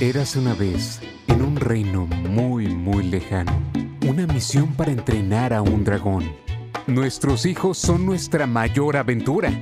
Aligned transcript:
Érase 0.00 0.40
una 0.40 0.54
vez, 0.54 1.00
en 1.28 1.40
un 1.40 1.54
reino 1.54 2.06
muy, 2.06 2.66
muy 2.66 3.04
lejano, 3.04 3.52
una 4.08 4.26
misión 4.26 4.74
para 4.74 4.90
entrenar 4.90 5.52
a 5.52 5.62
un 5.62 5.84
dragón. 5.84 6.32
Nuestros 6.88 7.46
hijos 7.46 7.78
son 7.78 8.04
nuestra 8.04 8.48
mayor 8.48 8.96
aventura. 8.96 9.52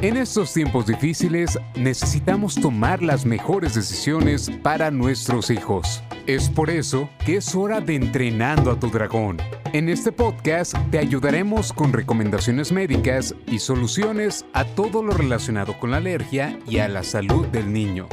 En 0.00 0.16
estos 0.16 0.54
tiempos 0.54 0.86
difíciles 0.86 1.58
necesitamos 1.74 2.54
tomar 2.54 3.02
las 3.02 3.26
mejores 3.26 3.74
decisiones 3.74 4.50
para 4.62 4.90
nuestros 4.90 5.50
hijos. 5.50 6.02
Es 6.26 6.48
por 6.48 6.70
eso 6.70 7.10
que 7.26 7.36
es 7.36 7.54
hora 7.54 7.82
de 7.82 7.96
entrenando 7.96 8.70
a 8.70 8.80
tu 8.80 8.88
dragón. 8.88 9.36
En 9.74 9.90
este 9.90 10.10
podcast 10.10 10.74
te 10.90 10.98
ayudaremos 10.98 11.74
con 11.74 11.92
recomendaciones 11.92 12.72
médicas 12.72 13.34
y 13.46 13.58
soluciones 13.58 14.46
a 14.54 14.64
todo 14.64 15.02
lo 15.02 15.12
relacionado 15.12 15.78
con 15.78 15.90
la 15.90 15.98
alergia 15.98 16.58
y 16.66 16.78
a 16.78 16.88
la 16.88 17.02
salud 17.02 17.46
del 17.48 17.70
niño. 17.74 18.08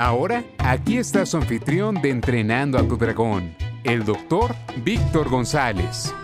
Ahora, 0.00 0.44
aquí 0.58 0.96
está 0.96 1.26
su 1.26 1.38
anfitrión 1.38 2.00
de 2.00 2.10
Entrenando 2.10 2.78
a 2.78 2.86
tu 2.86 2.96
Dragón, 2.96 3.56
el 3.82 4.04
doctor 4.04 4.54
Víctor 4.84 5.28
González. 5.28 6.14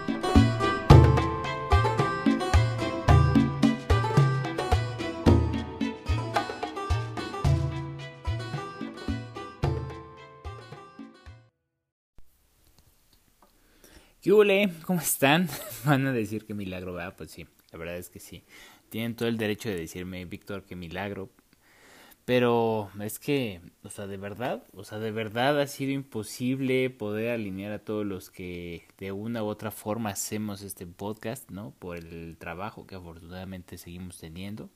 ¿Qué? 14.23 14.70
¿Cómo 14.87 15.01
están? 15.01 15.48
Van 15.84 16.06
a 16.06 16.12
decir 16.12 16.46
que 16.46 16.54
milagro, 16.54 16.95
¿verdad? 16.95 17.16
Pues 17.16 17.32
sí, 17.32 17.45
la 17.73 17.79
verdad 17.80 17.96
es 17.96 18.09
que 18.09 18.20
sí. 18.20 18.45
Tienen 18.88 19.16
todo 19.16 19.29
el 19.29 19.37
derecho 19.37 19.68
de 19.68 19.74
decirme, 19.74 20.24
Víctor, 20.27 20.62
que 20.62 20.77
milagro, 20.77 21.32
pero 22.24 22.91
es 23.01 23.19
que, 23.19 23.60
o 23.83 23.91
sea, 23.91 24.06
de 24.06 24.16
verdad, 24.16 24.65
o 24.73 24.84
sea, 24.84 24.98
de 24.98 25.10
verdad 25.12 25.60
ha 25.60 25.66
sido 25.66 25.92
imposible 25.92 26.88
poder 26.90 27.30
alinear 27.30 27.73
a 27.73 27.85
todos 27.85 28.07
los 28.07 28.30
que 28.30 28.87
de 28.99 29.12
una 29.12 29.43
u 29.43 29.46
otra 29.46 29.71
forma 29.71 30.10
hacemos 30.10 30.62
este 30.62 30.87
podcast, 30.87 31.51
¿no? 31.51 31.73
Por 31.79 31.99
el 31.99 32.37
trabajo 32.38 32.87
que 32.87 32.95
afortunadamente 32.95 33.76
seguimos 33.79 34.18
teniendo 34.18 34.71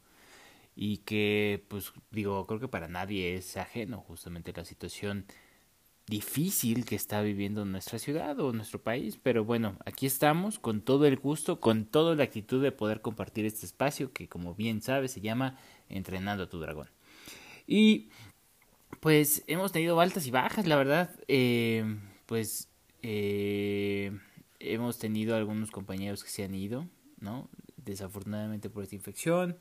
y 0.77 0.99
que, 0.99 1.65
pues, 1.69 1.93
digo, 2.11 2.47
creo 2.47 2.61
que 2.61 2.69
para 2.69 2.89
nadie 2.89 3.37
es 3.37 3.57
ajeno 3.57 4.01
justamente 4.01 4.53
la 4.55 4.65
situación 4.65 5.27
difícil 6.07 6.85
que 6.87 6.97
está 6.97 7.23
viviendo 7.23 7.65
nuestra 7.65 7.99
ciudad 7.99 8.39
o 8.41 8.53
nuestro 8.53 8.83
país, 8.83 9.19
pero 9.23 9.45
bueno, 9.45 9.77
aquí 9.87 10.07
estamos 10.07 10.59
con 10.59 10.83
todo 10.83 11.07
el 11.07 11.17
gusto, 11.17 11.61
con 11.61 11.85
toda 11.87 12.15
la 12.15 12.25
actitud 12.25 12.63
de 12.63 12.73
poder 12.73 13.03
compartir 13.03 13.45
este 13.47 13.67
espacio 13.67 14.13
que 14.13 14.29
como 14.29 14.55
bien 14.55 14.83
sabes 14.83 15.13
se 15.13 15.21
llama 15.21 15.57
Entrenando 15.89 16.45
a 16.45 16.49
tu 16.49 16.61
dragón. 16.61 16.89
Y 17.69 18.09
pues 19.01 19.45
hemos 19.47 19.73
tenido 19.73 20.01
altas 20.01 20.27
y 20.27 20.31
bajas, 20.31 20.67
la 20.67 20.77
verdad. 20.77 21.11
Eh, 21.29 21.85
pues 22.25 22.69
eh, 23.03 24.11
hemos 24.59 24.99
tenido 24.99 25.37
algunos 25.37 25.71
compañeros 25.71 26.25
que 26.25 26.31
se 26.31 26.43
han 26.43 26.55
ido, 26.55 26.89
¿no? 27.21 27.49
Desafortunadamente 27.77 28.71
por 28.71 28.83
esta 28.83 28.95
infección. 28.97 29.59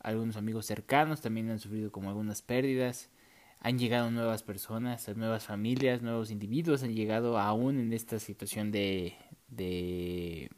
Algunos 0.00 0.36
amigos 0.36 0.64
cercanos 0.64 1.20
también 1.20 1.50
han 1.50 1.58
sufrido 1.58 1.90
como 1.90 2.08
algunas 2.08 2.40
pérdidas. 2.40 3.10
Han 3.58 3.78
llegado 3.78 4.12
nuevas 4.12 4.44
personas, 4.44 5.08
nuevas 5.16 5.44
familias, 5.44 6.02
nuevos 6.02 6.30
individuos 6.30 6.84
han 6.84 6.94
llegado 6.94 7.36
aún 7.36 7.80
en 7.80 7.92
esta 7.92 8.20
situación 8.20 8.70
de, 8.70 9.16
de 9.48 10.50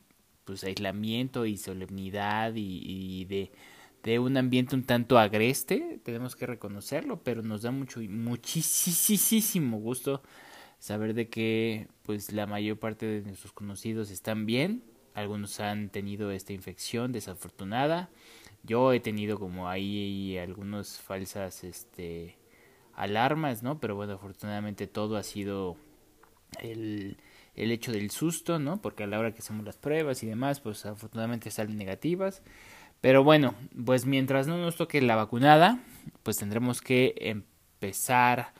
pues 0.44 0.62
aislamiento 0.62 1.46
y 1.46 1.56
solemnidad 1.56 2.54
y, 2.54 2.82
y 2.84 3.24
de 3.24 3.50
de 4.02 4.18
un 4.18 4.36
ambiente 4.36 4.74
un 4.74 4.84
tanto 4.84 5.18
agreste, 5.18 6.00
tenemos 6.04 6.34
que 6.36 6.46
reconocerlo, 6.46 7.22
pero 7.22 7.42
nos 7.42 7.62
da 7.62 7.70
mucho 7.70 8.00
muchísimo 8.00 9.78
gusto 9.78 10.22
saber 10.78 11.14
de 11.14 11.28
que 11.28 11.88
pues 12.02 12.32
la 12.32 12.46
mayor 12.46 12.78
parte 12.78 13.06
de 13.06 13.22
nuestros 13.22 13.52
conocidos 13.52 14.10
están 14.10 14.46
bien, 14.46 14.82
algunos 15.14 15.60
han 15.60 15.90
tenido 15.90 16.30
esta 16.32 16.52
infección 16.52 17.12
desafortunada. 17.12 18.10
Yo 18.64 18.92
he 18.92 19.00
tenido 19.00 19.38
como 19.38 19.68
ahí 19.68 20.38
algunas 20.38 20.98
falsas 21.00 21.64
este 21.64 22.36
alarmas, 22.94 23.62
¿no? 23.62 23.80
Pero 23.80 23.94
bueno, 23.96 24.14
afortunadamente 24.14 24.86
todo 24.86 25.16
ha 25.16 25.22
sido 25.22 25.76
el, 26.60 27.18
el 27.54 27.72
hecho 27.72 27.92
del 27.92 28.10
susto, 28.10 28.58
¿no? 28.58 28.80
Porque 28.80 29.04
a 29.04 29.06
la 29.06 29.18
hora 29.18 29.32
que 29.32 29.40
hacemos 29.40 29.64
las 29.64 29.76
pruebas 29.76 30.22
y 30.22 30.26
demás, 30.26 30.60
pues 30.60 30.86
afortunadamente 30.86 31.50
salen 31.50 31.76
negativas. 31.76 32.42
Pero 33.02 33.24
bueno, 33.24 33.56
pues 33.84 34.06
mientras 34.06 34.46
no 34.46 34.56
nos 34.58 34.76
toque 34.76 35.02
la 35.02 35.16
vacunada, 35.16 35.80
pues 36.22 36.38
tendremos 36.38 36.80
que 36.80 37.14
empezar 37.18 38.54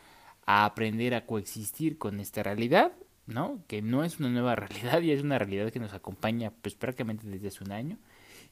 a 0.44 0.64
aprender 0.64 1.14
a 1.14 1.26
coexistir 1.26 1.97
con 1.97 2.19
esta 2.19 2.42
realidad, 2.42 2.92
¿no? 3.26 3.62
Que 3.69 3.82
no 3.82 4.03
es 4.03 4.19
una 4.19 4.30
nueva 4.30 4.56
realidad 4.56 5.00
y 5.00 5.12
es 5.12 5.22
una 5.22 5.38
realidad 5.38 5.70
que 5.70 5.78
nos 5.78 5.94
acompaña 5.94 6.50
pues 6.60 6.75
prácticamente 6.75 7.26
desde 7.28 7.48
hace 7.48 7.62
un 7.62 7.70
año 7.70 7.98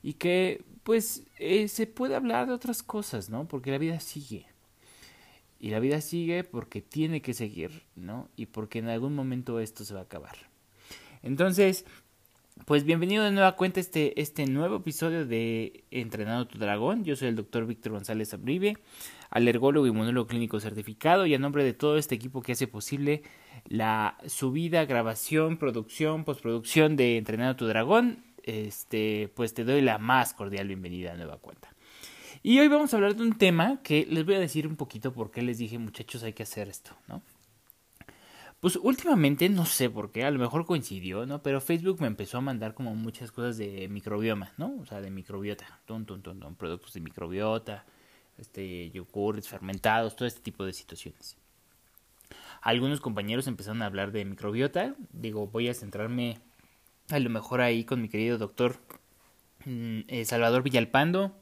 y 0.01 0.15
que 0.15 0.65
pues 0.85 1.25
eh, 1.39 1.67
se 1.67 1.89
puede 1.89 2.15
hablar 2.15 2.47
de 2.47 2.53
otras 2.53 2.85
cosas, 2.85 3.29
¿no? 3.29 3.49
Porque 3.49 3.73
la 3.73 3.79
vida 3.79 3.99
sigue. 3.99 4.47
Y 5.59 5.71
la 5.71 5.81
vida 5.81 6.01
sigue 6.01 6.45
porque 6.45 6.83
tiene 6.83 7.21
que 7.21 7.35
seguir, 7.35 7.83
¿no? 7.97 8.29
Y 8.37 8.47
porque 8.47 8.79
en 8.79 8.89
algún 8.89 9.17
momento 9.17 9.59
esto 9.59 9.85
se 9.85 9.93
va 9.93 10.01
a 10.01 10.05
acabar. 10.05 10.37
Entonces, 11.23 11.85
pues 12.67 12.85
bienvenido 12.85 13.25
de 13.25 13.31
nueva 13.31 13.57
cuenta 13.57 13.81
a 13.81 13.83
este, 13.83 14.21
este 14.21 14.47
nuevo 14.47 14.77
episodio 14.77 15.27
de 15.27 15.85
Entrenando 15.91 16.47
tu 16.47 16.59
Dragón. 16.59 17.05
Yo 17.05 17.17
soy 17.17 17.29
el 17.29 17.37
doctor 17.37 17.67
Víctor 17.67 17.93
González 17.93 18.35
Abrive, 18.35 18.77
alergólogo 19.31 19.87
y 19.87 19.93
monólogo 19.93 20.27
clínico 20.27 20.61
certificado 20.61 21.27
y 21.27 21.35
a 21.35 21.39
nombre 21.39 21.65
de 21.65 21.73
todo 21.73 21.97
este 21.97 22.15
equipo 22.15 22.43
que 22.43 22.53
hace 22.53 22.67
posible 22.67 23.23
la 23.67 24.19
subida, 24.27 24.85
grabación, 24.85 25.57
producción, 25.57 26.25
postproducción 26.25 26.97
de 26.97 27.17
Entrenando 27.17 27.57
tu 27.57 27.67
Dragón, 27.67 28.25
este, 28.43 29.31
pues 29.35 29.55
te 29.55 29.65
doy 29.65 29.81
la 29.81 29.99
más 29.99 30.35
cordial 30.35 30.67
bienvenida 30.67 31.13
a 31.13 31.17
nueva 31.17 31.39
cuenta. 31.39 31.75
Y 32.43 32.59
hoy 32.59 32.69
vamos 32.69 32.93
a 32.93 32.97
hablar 32.97 33.17
de 33.17 33.23
un 33.23 33.37
tema 33.37 33.81
que 33.83 34.07
les 34.09 34.25
voy 34.25 34.35
a 34.35 34.41
decir 34.41 34.67
un 34.67 34.77
poquito 34.77 35.13
por 35.13 35.31
qué 35.31 35.43
les 35.43 35.59
dije 35.59 35.79
muchachos 35.79 36.23
hay 36.23 36.33
que 36.33 36.43
hacer 36.43 36.69
esto, 36.69 36.93
¿no? 37.07 37.23
Pues 38.61 38.77
últimamente, 38.77 39.49
no 39.49 39.65
sé 39.65 39.89
por 39.89 40.13
qué, 40.13 40.25
a 40.25 40.31
lo 40.31 40.39
mejor 40.39 40.67
coincidió, 40.67 41.25
¿no? 41.25 41.43
Pero 41.43 41.63
Facebook 41.63 42.01
me 42.03 42.07
empezó 42.07 42.39
a 42.39 42.41
mandar 42.43 42.75
como 42.75 42.95
muchas 42.95 43.33
cosas 43.33 43.57
de 43.57 43.89
microbioma, 43.89 44.53
¿no? 44.59 44.77
O 44.81 44.85
sea, 44.85 45.01
de 45.01 45.11
microbiota, 45.11 45.81
ton, 45.87 46.05
ton, 46.05 46.21
ton, 46.23 46.39
ton 46.41 46.55
productos 46.57 46.93
de 46.93 47.01
microbiota, 47.01 47.87
este, 48.37 48.91
yogurts 48.91 49.49
fermentados, 49.49 50.15
todo 50.15 50.29
este 50.29 50.43
tipo 50.43 50.67
de 50.67 50.75
situaciones. 50.75 51.39
Algunos 52.61 53.01
compañeros 53.01 53.47
empezaron 53.47 53.81
a 53.81 53.87
hablar 53.87 54.13
de 54.13 54.27
microbiota. 54.27 54.95
Digo, 55.13 55.47
voy 55.47 55.69
a 55.69 55.75
centrarme 55.75 56.39
a 57.09 57.19
lo 57.19 57.31
mejor 57.31 57.63
ahí 57.63 57.85
con 57.85 58.03
mi 58.03 58.09
querido 58.11 58.37
doctor 58.37 58.77
mm, 59.65 60.01
eh, 60.09 60.25
Salvador 60.27 60.63
Villalpando, 60.63 61.35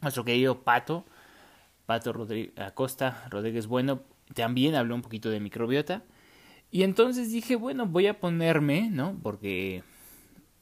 nuestro 0.00 0.24
querido 0.24 0.62
Pato, 0.62 1.04
Pato 1.84 2.12
Rodríguez, 2.14 2.58
Acosta 2.58 3.26
Rodríguez 3.30 3.66
Bueno, 3.66 4.02
también 4.34 4.74
habló 4.74 4.94
un 4.94 5.02
poquito 5.02 5.28
de 5.28 5.40
microbiota. 5.40 6.02
Y 6.70 6.82
entonces 6.82 7.32
dije, 7.32 7.56
bueno, 7.56 7.86
voy 7.86 8.06
a 8.06 8.20
ponerme, 8.20 8.90
¿no? 8.90 9.18
Porque 9.22 9.82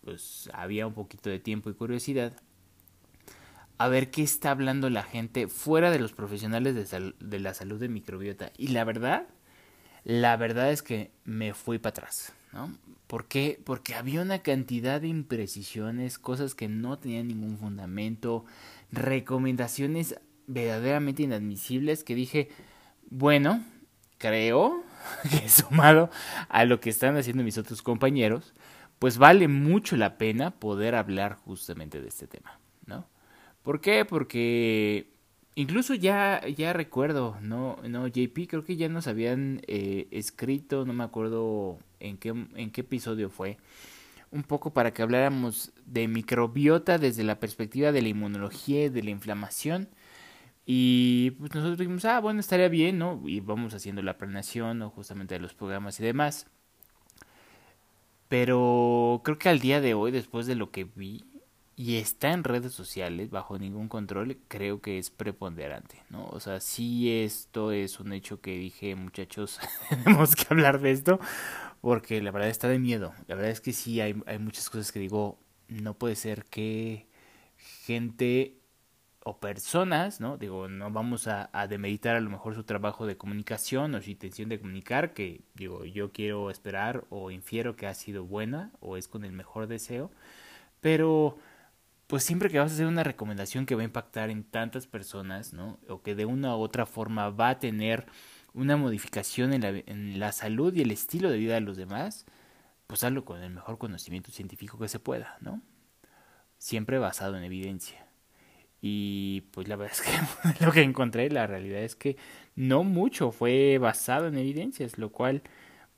pues 0.05 0.49
había 0.53 0.87
un 0.87 0.94
poquito 0.94 1.31
de 1.31 1.41
tiempo 1.41 1.69
y 1.69 1.75
curiosidad. 1.75 2.33
A 3.78 3.89
ver 3.89 4.11
qué 4.11 4.22
está 4.22 4.53
hablando 4.53 4.89
la 4.89 5.03
gente 5.03 5.49
fuera 5.49 5.91
de 5.91 5.99
los 5.99 6.12
profesionales 6.12 6.75
de, 6.75 7.12
de 7.19 7.41
la 7.41 7.55
salud 7.55 7.81
de 7.81 7.89
microbiota. 7.89 8.53
Y 8.56 8.69
la 8.69 8.84
verdad, 8.84 9.27
la 10.05 10.37
verdad 10.37 10.71
es 10.71 10.83
que 10.83 11.11
me 11.25 11.53
fui 11.55 11.78
para 11.78 11.91
atrás, 11.91 12.33
¿no? 12.53 12.72
¿Por 13.09 13.27
qué? 13.27 13.61
Porque 13.65 13.95
había 13.95 14.22
una 14.22 14.39
cantidad 14.39 15.00
de 15.00 15.09
imprecisiones, 15.09 16.19
cosas 16.19 16.55
que 16.55 16.69
no 16.69 16.99
tenían 16.99 17.28
ningún 17.28 17.59
fundamento, 17.59 18.45
recomendaciones 18.93 20.16
verdaderamente 20.47 21.25
inadmisibles 21.25 22.05
que 22.05 22.15
dije, 22.15 22.49
bueno, 23.10 23.65
creo 24.19 24.85
que 25.31 25.49
sumado 25.49 26.11
a 26.49 26.65
lo 26.65 26.81
que 26.81 26.91
están 26.91 27.17
haciendo 27.17 27.43
mis 27.43 27.59
otros 27.59 27.83
compañeros, 27.83 28.55
pues 28.99 29.19
vale 29.19 29.49
mucho 29.49 29.97
la 29.97 30.19
pena 30.19 30.53
poder 30.53 30.95
hablar 30.95 31.35
justamente 31.35 32.01
de 32.01 32.09
este 32.09 32.27
tema, 32.27 32.59
¿no? 32.87 33.07
¿Por 33.63 33.81
qué? 33.81 34.05
Porque 34.05 35.11
incluso 35.55 35.95
ya, 35.95 36.47
ya 36.47 36.73
recuerdo, 36.73 37.37
¿no? 37.41 37.79
No, 37.89 38.07
JP, 38.07 38.47
creo 38.49 38.65
que 38.65 38.77
ya 38.77 38.89
nos 38.89 39.07
habían 39.07 39.61
eh, 39.67 40.07
escrito, 40.11 40.85
no 40.85 40.93
me 40.93 41.05
acuerdo 41.05 41.79
en 42.01 42.17
qué, 42.17 42.29
en 42.29 42.71
qué 42.71 42.81
episodio 42.83 43.29
fue, 43.29 43.59
un 44.31 44.43
poco 44.43 44.73
para 44.73 44.93
que 44.93 45.03
habláramos 45.03 45.73
de 45.85 46.09
microbiota 46.09 46.99
desde 46.99 47.25
la 47.25 47.41
perspectiva 47.41 47.93
de 47.93 48.03
la 48.03 48.09
inmunología 48.09 48.85
y 48.85 48.89
de 48.89 49.03
la 49.03 49.11
inflamación 49.11 49.89
y 50.66 51.30
pues 51.33 51.54
nosotros 51.54 51.78
dijimos, 51.78 52.04
ah, 52.07 52.21
bueno, 52.21 52.41
estaría 52.41 52.68
bien, 52.68 52.98
¿no? 52.98 53.22
Y 53.24 53.39
vamos 53.39 53.72
haciendo 53.72 54.03
la 54.03 54.18
planeación, 54.18 54.80
¿no? 54.80 54.91
Justamente 54.91 55.34
de 55.36 55.41
los 55.41 55.54
programas 55.54 56.01
y 56.01 56.03
demás. 56.03 56.47
Pero 58.28 59.21
creo 59.24 59.39
que 59.39 59.48
al 59.48 59.60
día 59.60 59.80
de 59.80 59.95
hoy, 59.95 60.10
después 60.10 60.47
de 60.47 60.57
lo 60.57 60.72
que 60.72 60.83
vi, 60.84 61.24
y 61.77 61.97
está 61.97 62.33
en 62.33 62.42
redes 62.42 62.72
sociales 62.72 63.30
bajo 63.30 63.59
ningún 63.59 63.89
control, 63.89 64.39
creo 64.48 64.80
que 64.80 64.98
es 64.98 65.10
preponderante, 65.10 66.03
¿no? 66.10 66.27
O 66.27 66.41
sea, 66.41 66.59
sí 66.59 67.12
esto 67.12 67.71
es 67.71 68.01
un 68.01 68.12
hecho 68.12 68.41
que 68.41 68.59
dije, 68.59 68.97
muchachos, 68.97 69.60
tenemos 69.89 70.34
que 70.34 70.47
hablar 70.51 70.80
de 70.80 70.91
esto, 70.91 71.21
porque 71.80 72.21
la 72.22 72.33
verdad 72.33 72.48
está 72.48 72.66
de 72.69 72.80
miedo. 72.80 73.15
La 73.28 73.36
verdad 73.36 73.53
es 73.53 73.60
que 73.60 73.72
sí 73.72 74.01
hay, 74.01 74.21
hay 74.27 74.39
muchas 74.41 74.69
cosas 74.69 74.91
que 74.91 74.98
digo, 74.98 75.39
no 75.69 75.95
puede 75.95 76.16
ser 76.16 76.45
que 76.47 77.07
gente 77.84 78.56
o 79.27 79.41
personas, 79.41 80.21
¿no? 80.21 80.39
Digo, 80.39 80.69
no 80.69 80.93
vamos 80.93 81.27
a, 81.27 81.51
demeritar 81.69 82.15
a 82.15 82.21
lo 82.21 82.31
mejor 82.31 82.55
su 82.55 82.63
trabajo 82.63 83.07
de 83.07 83.17
comunicación 83.17 83.95
o 83.97 84.01
su 84.01 84.11
intención 84.11 84.49
de 84.49 84.61
comunicar, 84.61 85.15
que 85.15 85.43
digo, 85.55 85.84
yo 85.84 86.13
quiero 86.13 86.49
esperar 86.49 87.05
o 87.11 87.33
infiero 87.33 87.75
que 87.75 87.89
ha 87.89 87.95
sido 87.95 88.25
buena 88.25 88.71
o 88.81 88.97
es 88.97 89.09
con 89.09 89.25
el 89.25 89.33
mejor 89.33 89.67
deseo, 89.67 90.13
pero 90.81 91.39
pues 92.07 92.25
siempre 92.25 92.51
que 92.51 92.61
vas 92.61 92.71
a 92.71 92.75
hacer 92.75 92.87
una 92.87 93.03
recomendación 93.03 93.67
que 93.67 93.75
va 93.75 93.83
a 93.83 93.84
impactar 93.87 94.31
en 94.31 94.45
tantas 94.45 94.87
personas, 94.87 95.53
¿no? 95.53 95.81
O 95.89 96.03
que 96.03 96.15
de 96.15 96.25
una 96.25 96.57
u 96.57 96.61
otra 96.61 96.87
forma 96.87 97.31
va 97.31 97.51
a 97.51 97.59
tener 97.59 98.07
una 98.55 98.77
modificación 98.77 99.53
en 99.53 99.63
la, 99.63 99.69
en 99.71 100.21
la 100.21 100.33
salud 100.33 100.72
y 100.75 100.83
el 100.83 100.93
estilo 100.93 101.31
de 101.31 101.39
vida 101.39 101.55
de 101.55 101.63
los 101.63 101.77
demás, 101.77 102.27
pues 102.87 103.03
hazlo 103.05 103.25
con 103.25 103.43
el 103.43 103.51
mejor 103.51 103.79
conocimiento 103.79 104.31
científico 104.31 104.79
que 104.79 104.89
se 104.89 105.01
pueda, 105.01 105.37
¿no? 105.41 105.63
Siempre 106.59 106.99
basado 106.99 107.37
en 107.37 107.45
evidencia. 107.45 108.06
Y 108.88 109.41
pues 109.50 109.66
la 109.66 109.74
verdad 109.74 109.97
es 109.98 110.03
que 110.03 110.65
lo 110.65 110.71
que 110.71 110.83
encontré, 110.83 111.28
la 111.28 111.48
realidad 111.48 111.83
es 111.83 111.97
que 111.97 112.16
no 112.54 112.84
mucho 112.84 113.33
fue 113.33 113.78
basado 113.78 114.28
en 114.28 114.38
evidencias, 114.38 114.97
lo 114.97 115.10
cual 115.10 115.42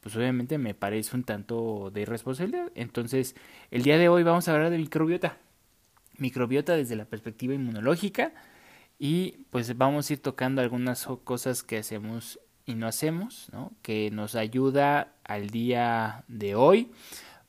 pues 0.01 0.17
obviamente 0.17 0.57
me 0.57 0.73
parece 0.73 1.15
un 1.15 1.23
tanto 1.23 1.91
de 1.93 2.01
irresponsabilidad. 2.01 2.73
Entonces, 2.75 3.37
el 3.71 3.83
día 3.83 3.99
de 3.99 4.09
hoy 4.09 4.23
vamos 4.23 4.49
a 4.49 4.55
hablar 4.55 4.71
de 4.71 4.79
microbiota 4.79 5.37
microbiota 6.17 6.77
desde 6.77 6.97
la 6.97 7.05
perspectiva 7.05 7.55
inmunológica 7.55 8.33
y 8.99 9.45
pues 9.51 9.77
vamos 9.77 10.09
a 10.09 10.13
ir 10.15 10.23
tocando 10.23 10.63
algunas 10.63 11.07
cosas 11.25 11.63
que 11.63 11.77
hacemos 11.77 12.41
y 12.65 12.75
no 12.75 12.87
hacemos, 12.87 13.49
¿no? 13.53 13.73
que 13.83 14.11
nos 14.11 14.35
ayuda 14.35 15.13
al 15.25 15.51
día 15.51 16.25
de 16.27 16.55
hoy 16.55 16.91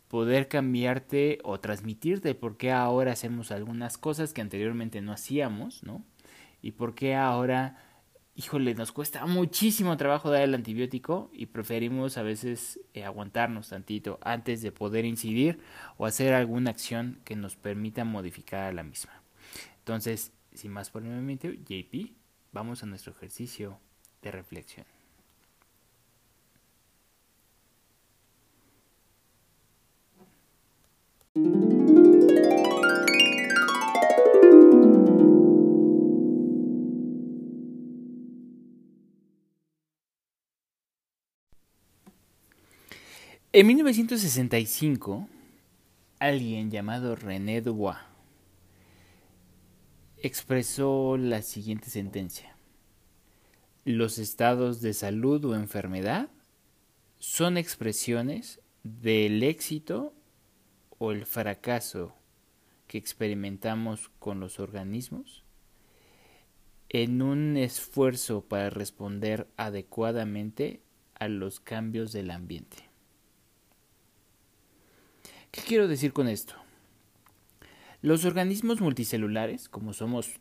poder 0.09 0.47
cambiarte 0.47 1.37
o 1.43 1.59
transmitirte 1.59 2.35
por 2.35 2.57
qué 2.57 2.71
ahora 2.71 3.13
hacemos 3.13 3.51
algunas 3.51 3.97
cosas 3.97 4.33
que 4.33 4.41
anteriormente 4.41 5.01
no 5.01 5.13
hacíamos, 5.13 5.83
¿no? 5.83 6.03
Y 6.61 6.71
por 6.71 6.95
qué 6.95 7.15
ahora, 7.15 7.77
híjole, 8.35 8.73
nos 8.73 8.91
cuesta 8.91 9.25
muchísimo 9.27 9.95
trabajo 9.97 10.31
dar 10.31 10.41
el 10.41 10.55
antibiótico 10.55 11.29
y 11.31 11.45
preferimos 11.45 12.17
a 12.17 12.23
veces 12.23 12.81
eh, 12.95 13.05
aguantarnos 13.05 13.69
tantito 13.69 14.19
antes 14.23 14.63
de 14.63 14.71
poder 14.71 15.05
incidir 15.05 15.59
o 15.97 16.07
hacer 16.07 16.33
alguna 16.33 16.71
acción 16.71 17.21
que 17.23 17.35
nos 17.35 17.55
permita 17.55 18.03
modificar 18.03 18.73
la 18.73 18.83
misma. 18.83 19.21
Entonces, 19.77 20.33
sin 20.53 20.71
más 20.71 20.89
por 20.89 21.03
momento, 21.03 21.49
JP, 21.49 22.13
vamos 22.51 22.81
a 22.81 22.87
nuestro 22.87 23.13
ejercicio 23.13 23.79
de 24.23 24.31
reflexión. 24.31 24.98
En 43.59 43.67
1965, 43.67 45.27
alguien 46.17 46.71
llamado 46.71 47.17
René 47.17 47.59
Dubois 47.59 47.97
expresó 50.15 51.17
la 51.17 51.41
siguiente 51.41 51.89
sentencia. 51.89 52.55
Los 53.83 54.17
estados 54.17 54.79
de 54.79 54.93
salud 54.93 55.43
o 55.43 55.55
enfermedad 55.55 56.29
son 57.17 57.57
expresiones 57.57 58.61
del 58.83 59.43
éxito 59.43 60.13
o 60.97 61.11
el 61.11 61.25
fracaso 61.25 62.15
que 62.87 62.97
experimentamos 62.97 64.09
con 64.19 64.39
los 64.39 64.61
organismos 64.61 65.43
en 66.87 67.21
un 67.21 67.57
esfuerzo 67.57 68.39
para 68.39 68.69
responder 68.69 69.49
adecuadamente 69.57 70.81
a 71.13 71.27
los 71.27 71.59
cambios 71.59 72.13
del 72.13 72.31
ambiente. 72.31 72.88
¿Qué 75.59 75.65
quiero 75.67 75.89
decir 75.89 76.13
con 76.13 76.29
esto? 76.29 76.53
Los 78.01 78.23
organismos 78.23 78.79
multicelulares, 78.79 79.67
como 79.67 79.91
somos 79.91 80.39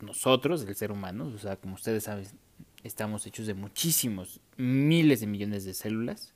nosotros, 0.00 0.66
el 0.66 0.74
ser 0.74 0.92
humano, 0.92 1.32
o 1.34 1.38
sea, 1.38 1.56
como 1.56 1.76
ustedes 1.76 2.04
saben, 2.04 2.26
estamos 2.84 3.26
hechos 3.26 3.46
de 3.46 3.54
muchísimos, 3.54 4.40
miles 4.58 5.20
de 5.20 5.28
millones 5.28 5.64
de 5.64 5.72
células, 5.72 6.34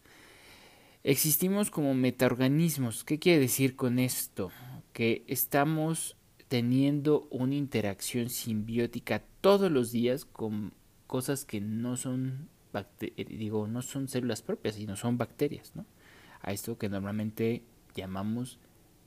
existimos 1.03 1.71
como 1.71 1.93
metaorganismos. 1.93 3.05
¿Qué 3.05 3.19
quiere 3.19 3.41
decir 3.41 3.77
con 3.77 3.99
esto? 3.99 4.51
Que 4.95 5.23
estamos 5.27 6.17
teniendo 6.49 7.29
una 7.31 7.57
interacción 7.57 8.31
simbiótica 8.31 9.23
todos 9.43 9.71
los 9.71 9.93
días 9.93 10.25
con 10.25 10.73
cosas 11.07 11.45
que 11.45 11.61
no 11.61 11.99
son 11.99 12.49
digo, 13.17 13.69
no 13.69 13.83
son 13.83 14.09
células 14.09 14.41
propias, 14.41 14.77
sino 14.77 14.97
son 14.97 15.19
bacterias, 15.19 15.77
¿no? 15.77 15.85
A 16.41 16.53
esto 16.53 16.79
que 16.79 16.89
normalmente 16.89 17.63
llamamos 17.95 18.59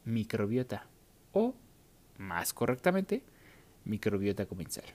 microbiota 0.05 0.87
o, 1.33 1.53
más 2.17 2.53
correctamente, 2.53 3.23
microbiota 3.85 4.45
comensal. 4.45 4.85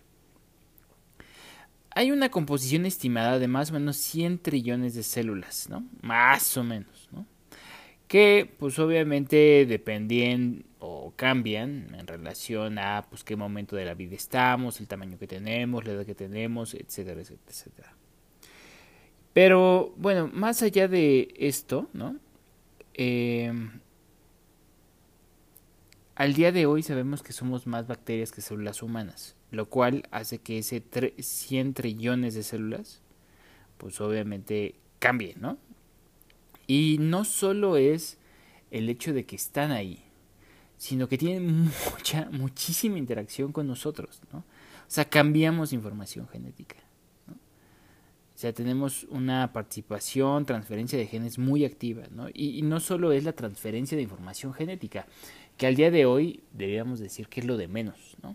Hay 1.95 2.11
una 2.11 2.31
composición 2.31 2.87
estimada 2.87 3.39
de 3.39 3.49
más 3.49 3.71
o 3.71 3.75
menos 3.75 3.97
100 3.97 4.39
trillones 4.39 4.95
de 4.95 5.03
células, 5.03 5.69
¿no? 5.69 5.85
Más 6.01 6.57
o 6.57 6.65
menos, 6.65 7.09
¿no? 7.13 7.27
Que 8.09 8.51
pues 8.59 8.79
obviamente 8.79 9.67
dependen 9.67 10.65
o 10.79 11.13
cambian 11.15 11.95
en 11.95 12.07
relación 12.07 12.79
a 12.79 13.07
pues 13.09 13.25
qué 13.25 13.37
momento 13.37 13.77
de 13.77 13.85
la 13.85 13.95
vida 13.95 14.17
estamos, 14.17 14.81
el 14.81 14.89
tamaño 14.89 15.19
que 15.19 15.27
tenemos, 15.27 15.85
la 15.85 15.93
edad 15.93 16.07
que 16.07 16.15
tenemos, 16.15 16.75
etcétera, 16.75 17.21
etcétera, 17.21 17.49
etcétera. 17.49 17.97
Pero 19.33 19.95
bueno, 19.97 20.31
más 20.33 20.63
allá 20.63 20.89
de 20.89 21.33
esto, 21.37 21.89
¿no? 21.93 22.17
Eh, 22.95 23.53
al 26.15 26.35
día 26.35 26.53
de 26.53 26.67
hoy 26.67 26.83
sabemos 26.83 27.23
que 27.23 27.33
somos 27.33 27.67
más 27.67 27.87
bacterias 27.87 28.33
que 28.33 28.43
células 28.43 28.83
humanas, 28.83 29.35
lo 29.51 29.67
cual 29.67 30.05
hace 30.11 30.39
que 30.39 30.59
ese 30.59 30.83
100 31.19 31.75
trillones 31.75 32.35
de 32.35 32.43
células, 32.43 33.01
pues 33.79 34.01
obviamente 34.01 34.75
cambie, 34.99 35.35
¿no? 35.41 35.59
Y 36.67 36.99
no 37.01 37.25
solo 37.25 37.77
es 37.77 38.19
el 38.71 38.89
hecho 38.89 39.13
de 39.13 39.25
que 39.25 39.37
están 39.37 39.73
ahí, 39.73 40.05
sino 40.77 41.09
que 41.09 41.17
tienen 41.19 41.71
mucha, 41.91 42.29
muchísima 42.31 42.99
interacción 42.99 43.51
con 43.51 43.67
nosotros, 43.67 44.21
¿no? 44.33 44.41
O 44.41 44.95
sea, 44.95 45.07
cambiamos 45.07 45.73
información 45.73 46.29
genética. 46.29 46.77
Sea, 48.43 48.53
tenemos 48.53 49.05
una 49.05 49.53
participación, 49.53 50.47
transferencia 50.47 50.99
de 50.99 51.07
genes 51.07 51.39
muy 51.39 51.65
activa, 51.65 52.03
¿no? 52.11 52.29
Y, 52.29 52.59
y, 52.59 52.63
no 52.63 52.81
solo 52.81 53.13
es 53.13 53.23
la 53.23 53.35
transferencia 53.35 53.95
de 53.97 54.03
información 54.03 54.53
genética, 54.53 55.07
que 55.57 55.69
al 55.69 55.77
día 55.77 55.93
de 55.93 56.07
hoy 56.07 56.41
deberíamos 56.53 56.99
decir 56.99 57.29
que 57.29 57.39
es 57.39 57.47
lo 57.47 57.57
de 57.57 57.69
menos, 57.69 58.17
¿no? 58.21 58.35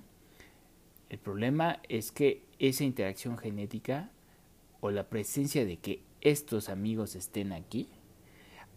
El 1.09 1.19
problema 1.19 1.81
es 1.89 2.13
que 2.13 2.45
esa 2.57 2.85
interacción 2.85 3.37
genética 3.37 4.09
o 4.79 4.91
la 4.91 5.09
presencia 5.09 5.65
de 5.65 5.75
que 5.75 6.03
estos 6.21 6.69
amigos 6.69 7.17
estén 7.17 7.51
aquí 7.51 7.89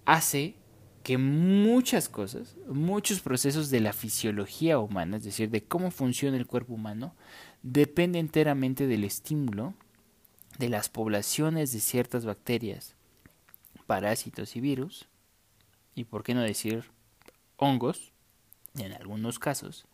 hace 0.06 0.56
que 1.04 1.16
muchas 1.16 2.08
cosas, 2.08 2.56
muchos 2.66 3.20
procesos 3.20 3.70
de 3.70 3.78
la 3.78 3.92
fisiología 3.92 4.80
humana, 4.80 5.18
es 5.18 5.22
decir, 5.22 5.49
de 5.49 5.62
cómo 5.62 5.92
funciona 5.92 6.37
el 6.37 6.49
cuerpo 6.49 6.75
humano, 6.75 7.14
depende 7.62 8.18
enteramente 8.18 8.88
del 8.88 9.04
estímulo 9.04 9.75
de 10.61 10.69
las 10.69 10.90
poblaciones 10.90 11.73
de 11.73 11.81
ciertas 11.81 12.26
bacterias, 12.26 12.95
parásitos 13.87 14.57
y 14.57 14.61
virus, 14.61 15.09
y 15.95 16.05
por 16.05 16.23
qué 16.23 16.35
no 16.35 16.43
decir 16.43 16.85
hongos, 17.57 18.12
en 18.76 18.93
algunos 18.93 19.38
casos, 19.38 19.87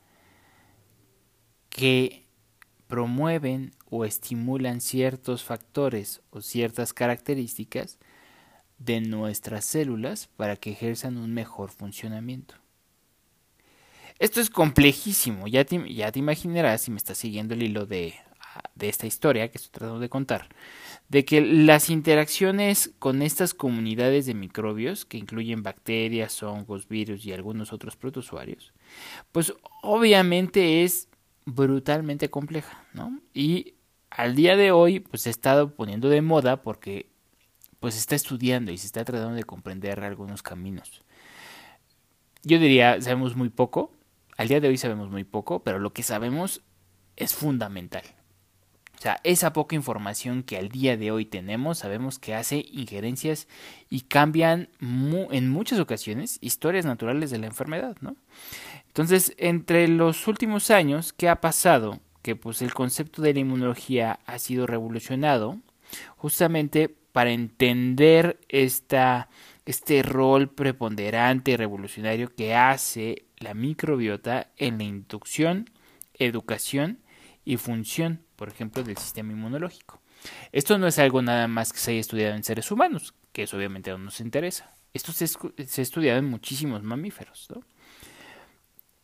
que 1.70 2.26
promueven 2.88 3.74
o 3.90 4.04
estimulan 4.04 4.80
ciertos 4.80 5.44
factores 5.44 6.20
o 6.30 6.40
ciertas 6.42 6.92
características 6.92 7.98
de 8.78 9.00
nuestras 9.00 9.64
células 9.64 10.26
para 10.36 10.56
que 10.56 10.72
ejerzan 10.72 11.16
un 11.16 11.32
mejor 11.32 11.70
funcionamiento. 11.70 12.56
Esto 14.18 14.40
es 14.40 14.50
complejísimo, 14.50 15.46
ya 15.46 15.64
te, 15.64 15.94
ya 15.94 16.10
te 16.10 16.18
imaginarás 16.18 16.80
si 16.80 16.90
me 16.90 16.96
estás 16.96 17.18
siguiendo 17.18 17.54
el 17.54 17.62
hilo 17.62 17.86
de, 17.86 18.14
de 18.74 18.88
esta 18.88 19.06
historia 19.06 19.48
que 19.50 19.58
estoy 19.58 19.70
tratando 19.70 20.00
de 20.00 20.08
contar, 20.08 20.48
de 21.08 21.24
que 21.24 21.40
las 21.40 21.90
interacciones 21.90 22.92
con 22.98 23.22
estas 23.22 23.54
comunidades 23.54 24.26
de 24.26 24.34
microbios, 24.34 25.04
que 25.04 25.18
incluyen 25.18 25.62
bacterias, 25.62 26.42
hongos, 26.42 26.88
virus 26.88 27.24
y 27.26 27.32
algunos 27.32 27.72
otros 27.72 27.96
protozoarios, 27.96 28.72
pues 29.32 29.54
obviamente 29.82 30.84
es 30.84 31.08
brutalmente 31.44 32.28
compleja, 32.28 32.84
¿no? 32.92 33.20
Y 33.32 33.74
al 34.10 34.34
día 34.34 34.56
de 34.56 34.72
hoy, 34.72 35.00
pues 35.00 35.22
se 35.22 35.28
ha 35.28 35.30
estado 35.30 35.74
poniendo 35.74 36.08
de 36.08 36.22
moda 36.22 36.62
porque 36.62 37.10
pues 37.80 37.94
se 37.94 38.00
está 38.00 38.14
estudiando 38.14 38.72
y 38.72 38.78
se 38.78 38.86
está 38.86 39.04
tratando 39.04 39.34
de 39.34 39.44
comprender 39.44 40.00
algunos 40.00 40.42
caminos. 40.42 41.02
Yo 42.42 42.58
diría, 42.58 43.00
sabemos 43.00 43.36
muy 43.36 43.48
poco, 43.48 43.92
al 44.36 44.48
día 44.48 44.60
de 44.60 44.68
hoy 44.68 44.76
sabemos 44.76 45.10
muy 45.10 45.24
poco, 45.24 45.62
pero 45.62 45.78
lo 45.78 45.92
que 45.92 46.02
sabemos 46.02 46.62
es 47.16 47.34
fundamental. 47.34 48.04
O 48.98 49.02
sea, 49.02 49.20
esa 49.24 49.52
poca 49.52 49.76
información 49.76 50.42
que 50.42 50.56
al 50.56 50.70
día 50.70 50.96
de 50.96 51.10
hoy 51.10 51.26
tenemos, 51.26 51.78
sabemos 51.78 52.18
que 52.18 52.34
hace 52.34 52.64
injerencias 52.72 53.46
y 53.90 54.02
cambian 54.02 54.70
en 54.80 55.50
muchas 55.50 55.78
ocasiones 55.78 56.38
historias 56.40 56.86
naturales 56.86 57.30
de 57.30 57.38
la 57.38 57.46
enfermedad, 57.46 57.96
¿no? 58.00 58.16
Entonces, 58.88 59.34
entre 59.36 59.86
los 59.88 60.26
últimos 60.26 60.70
años, 60.70 61.12
¿qué 61.12 61.28
ha 61.28 61.42
pasado? 61.42 62.00
Que 62.22 62.36
pues 62.36 62.62
el 62.62 62.72
concepto 62.72 63.20
de 63.20 63.34
la 63.34 63.40
inmunología 63.40 64.18
ha 64.24 64.38
sido 64.38 64.66
revolucionado 64.66 65.58
justamente 66.16 66.88
para 67.12 67.30
entender 67.30 68.40
esta, 68.48 69.28
este 69.66 70.02
rol 70.02 70.48
preponderante 70.48 71.52
y 71.52 71.56
revolucionario 71.56 72.34
que 72.34 72.54
hace 72.54 73.26
la 73.38 73.52
microbiota 73.52 74.48
en 74.56 74.78
la 74.78 74.84
inducción, 74.84 75.70
educación 76.14 76.98
y 77.44 77.58
función 77.58 78.25
por 78.36 78.48
ejemplo, 78.48 78.82
del 78.82 78.96
sistema 78.96 79.32
inmunológico. 79.32 80.00
Esto 80.52 80.78
no 80.78 80.86
es 80.86 80.98
algo 80.98 81.22
nada 81.22 81.48
más 81.48 81.72
que 81.72 81.78
se 81.78 81.92
haya 81.92 82.00
estudiado 82.00 82.34
en 82.34 82.44
seres 82.44 82.70
humanos, 82.70 83.14
que 83.32 83.44
eso 83.44 83.56
obviamente 83.56 83.90
no 83.90 83.98
nos 83.98 84.20
interesa. 84.20 84.72
Esto 84.94 85.12
se, 85.12 85.24
ha 85.24 85.82
estudiado 85.82 86.18
en 86.18 86.24
muchísimos 86.24 86.82
mamíferos. 86.82 87.48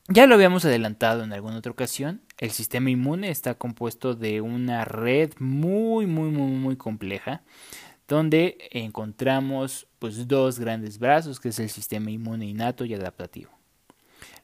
Ya 0.08 0.26
lo 0.26 0.34
habíamos 0.34 0.64
adelantado 0.64 1.22
en 1.22 1.32
alguna 1.32 1.58
otra 1.58 1.72
ocasión. 1.72 2.22
El 2.38 2.50
sistema 2.50 2.90
inmune 2.90 3.30
está 3.30 3.54
compuesto 3.54 4.14
de 4.14 4.40
una 4.40 4.84
red 4.84 5.32
muy, 5.38 6.06
muy, 6.06 6.30
muy, 6.30 6.50
muy 6.50 6.76
compleja, 6.76 7.42
donde 8.08 8.58
encontramos 8.72 9.86
pues, 9.98 10.26
dos 10.26 10.58
grandes 10.58 10.98
brazos, 10.98 11.40
que 11.40 11.50
es 11.50 11.58
el 11.58 11.70
sistema 11.70 12.10
inmune 12.10 12.46
innato 12.46 12.84
y 12.84 12.94
adaptativo, 12.94 13.50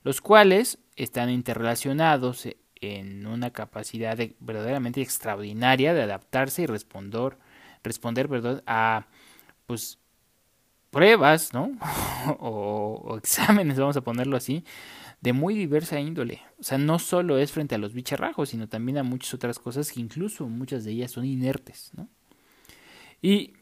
los 0.05 0.21
cuales 0.21 0.79
están 0.97 1.31
interrelacionados 1.31 2.47
en 2.81 3.27
una 3.27 3.51
capacidad 3.51 4.19
verdaderamente 4.41 5.01
extraordinaria 5.01 5.95
de 5.95 6.03
adaptarse 6.03 6.63
y 6.63 6.67
responder, 6.67 7.37
responder 7.83 8.29
a 8.67 9.07
pues 9.67 9.99
pruebas, 10.91 11.53
¿no? 11.53 11.73
o, 12.41 13.17
exámenes, 13.19 13.79
vamos 13.79 13.97
a 13.97 14.03
ponerlo 14.03 14.37
así, 14.37 14.65
de 15.21 15.33
muy 15.33 15.55
diversa 15.55 16.01
índole. 16.01 16.43
O 16.59 16.63
sea, 16.63 16.79
no 16.79 16.99
solo 16.99 17.39
es 17.39 17.53
frente 17.53 17.75
a 17.75 17.79
los 17.79 17.93
bicharrajos, 17.93 18.51
sino 18.51 18.69
también 18.69 18.99
a 18.99 19.03
muchas 19.03 19.35
otras 19.35 19.59
cosas 19.59 19.93
que 19.93 20.01
incluso 20.01 20.49
muchas 20.49 20.85
de 20.85 20.93
ellas 20.93 21.13
son 21.13 21.25
inertes, 21.25 21.91
¿no? 21.95 22.09
Y 23.21 23.55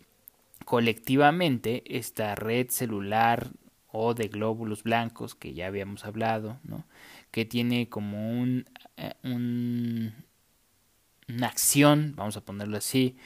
colectivamente 0.65 1.83
esta 1.97 2.35
red 2.35 2.69
celular 2.71 3.51
o 3.91 4.15
de 4.15 4.29
glóbulos 4.29 4.83
blancos 4.83 5.35
que 5.35 5.55
ya 5.55 5.67
habíamos 5.67 6.05
hablado, 6.05 6.59
¿no? 6.65 6.85
Que 7.37 7.45
tiene 7.45 7.91
como 7.91 8.47
eh, 8.97 9.13
un, 9.23 10.11
una 11.29 11.47
acción, 11.47 12.15
vamos 12.17 12.39
a 12.39 12.41
ponerlo 12.41 12.79
así, 12.79 13.19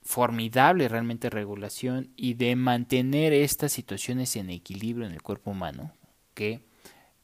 formidable 0.00 0.88
realmente 0.88 1.28
regulación 1.28 2.08
y 2.16 2.32
de 2.32 2.56
mantener 2.56 3.34
estas 3.34 3.72
situaciones 3.72 4.36
en 4.36 4.48
equilibrio 4.48 5.06
en 5.06 5.12
el 5.12 5.20
cuerpo 5.20 5.50
humano, 5.50 5.92
que 6.32 6.62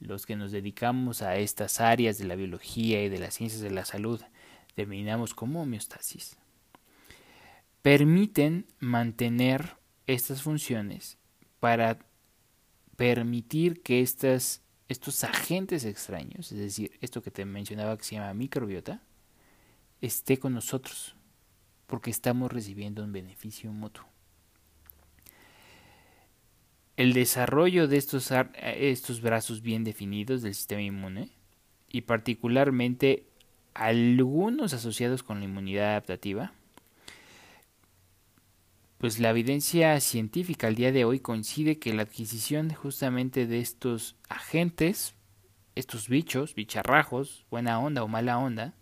los 0.00 0.26
que 0.26 0.37
nos 0.37 0.52
dedicamos 0.52 1.22
a 1.22 1.37
estas 1.37 1.80
áreas 1.80 2.18
de 2.18 2.26
la 2.26 2.37
biología 2.37 3.02
y 3.02 3.08
de 3.08 3.18
las 3.18 3.32
ciencias 3.32 3.62
de 3.62 3.70
la 3.70 3.87
salud 3.87 4.20
denominamos 4.76 5.32
como 5.32 5.62
homeostasis, 5.62 6.37
permiten 7.80 8.66
mantener 8.80 9.78
estas 10.06 10.42
funciones 10.42 11.16
para 11.58 12.00
permitir 12.99 13.80
que 13.80 14.02
estas 14.02 14.60
estos 14.90 15.23
agentes 15.23 15.85
extraños, 15.85 16.50
es 16.50 16.59
decir, 16.59 16.99
esto 17.00 17.23
que 17.23 17.30
te 17.30 17.44
mencionaba 17.44 17.97
que 17.97 18.02
se 18.02 18.16
llama 18.16 18.35
microbiota, 18.35 19.00
esté 20.00 20.38
con 20.38 20.52
nosotros, 20.52 21.14
porque 21.87 22.11
estamos 22.11 22.50
recibiendo 22.50 23.04
un 23.04 23.12
beneficio 23.12 23.73
mutuo. 23.73 24.04
El 26.97 27.12
desarrollo 27.12 27.87
de 27.87 27.99
estos, 27.99 28.32
estos 28.64 29.20
brazos 29.20 29.62
bien 29.62 29.85
definidos 29.85 30.42
del 30.42 30.56
sistema 30.56 30.82
inmune, 30.82 31.30
y 31.88 32.00
particularmente 32.00 33.26
algunos 33.75 34.75
asociados 34.75 35.23
con 35.23 35.38
la 35.38 35.44
inmunidad 35.44 35.90
adaptativa, 35.90 36.52
pues 39.00 39.19
la 39.19 39.30
evidencia 39.30 39.99
científica 39.99 40.66
al 40.66 40.75
día 40.75 40.92
de 40.92 41.07
hoy 41.07 41.21
coincide 41.21 41.78
que 41.78 41.95
la 41.95 42.02
adquisición 42.02 42.69
justamente 42.75 43.47
de 43.47 43.59
estos 43.59 44.16
agentes, 44.28 45.14
estos 45.75 46.11
bichos, 46.11 46.54
bicharrajos, 46.54 47.47
buena 47.50 47.80
onda 47.80 48.04
o 48.04 48.09
mala 48.09 48.37
onda, 48.37 48.75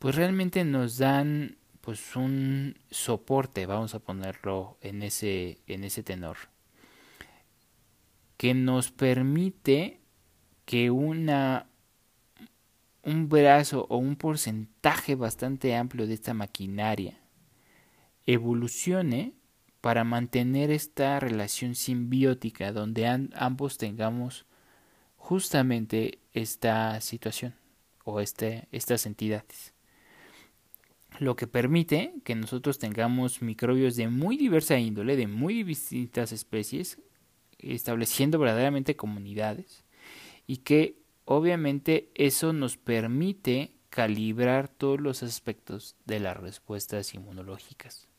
pues 0.00 0.16
realmente 0.16 0.64
nos 0.64 0.98
dan 0.98 1.56
pues 1.82 2.16
un 2.16 2.78
soporte, 2.90 3.64
vamos 3.64 3.94
a 3.94 4.00
ponerlo 4.00 4.76
en 4.80 5.04
ese 5.04 5.60
en 5.68 5.84
ese 5.84 6.02
tenor, 6.02 6.36
que 8.36 8.54
nos 8.54 8.90
permite 8.90 10.00
que 10.64 10.90
una 10.90 11.68
un 13.04 13.28
brazo 13.28 13.86
o 13.88 13.98
un 13.98 14.16
porcentaje 14.16 15.14
bastante 15.14 15.76
amplio 15.76 16.08
de 16.08 16.14
esta 16.14 16.34
maquinaria 16.34 17.19
evolucione 18.32 19.34
para 19.80 20.04
mantener 20.04 20.70
esta 20.70 21.18
relación 21.20 21.74
simbiótica 21.74 22.72
donde 22.72 23.06
ambos 23.34 23.78
tengamos 23.78 24.46
justamente 25.16 26.18
esta 26.32 27.00
situación 27.00 27.54
o 28.04 28.20
este, 28.20 28.68
estas 28.72 29.06
entidades. 29.06 29.74
Lo 31.18 31.34
que 31.34 31.46
permite 31.46 32.14
que 32.24 32.34
nosotros 32.34 32.78
tengamos 32.78 33.42
microbios 33.42 33.96
de 33.96 34.08
muy 34.08 34.36
diversa 34.36 34.78
índole, 34.78 35.16
de 35.16 35.26
muy 35.26 35.62
distintas 35.64 36.32
especies, 36.32 36.98
estableciendo 37.58 38.38
verdaderamente 38.38 38.96
comunidades 38.96 39.84
y 40.46 40.58
que 40.58 40.96
obviamente 41.24 42.10
eso 42.14 42.52
nos 42.52 42.76
permite 42.76 43.72
calibrar 43.90 44.68
todos 44.68 45.00
los 45.00 45.22
aspectos 45.22 45.96
de 46.06 46.20
las 46.20 46.36
respuestas 46.36 47.12
inmunológicas. 47.14 48.09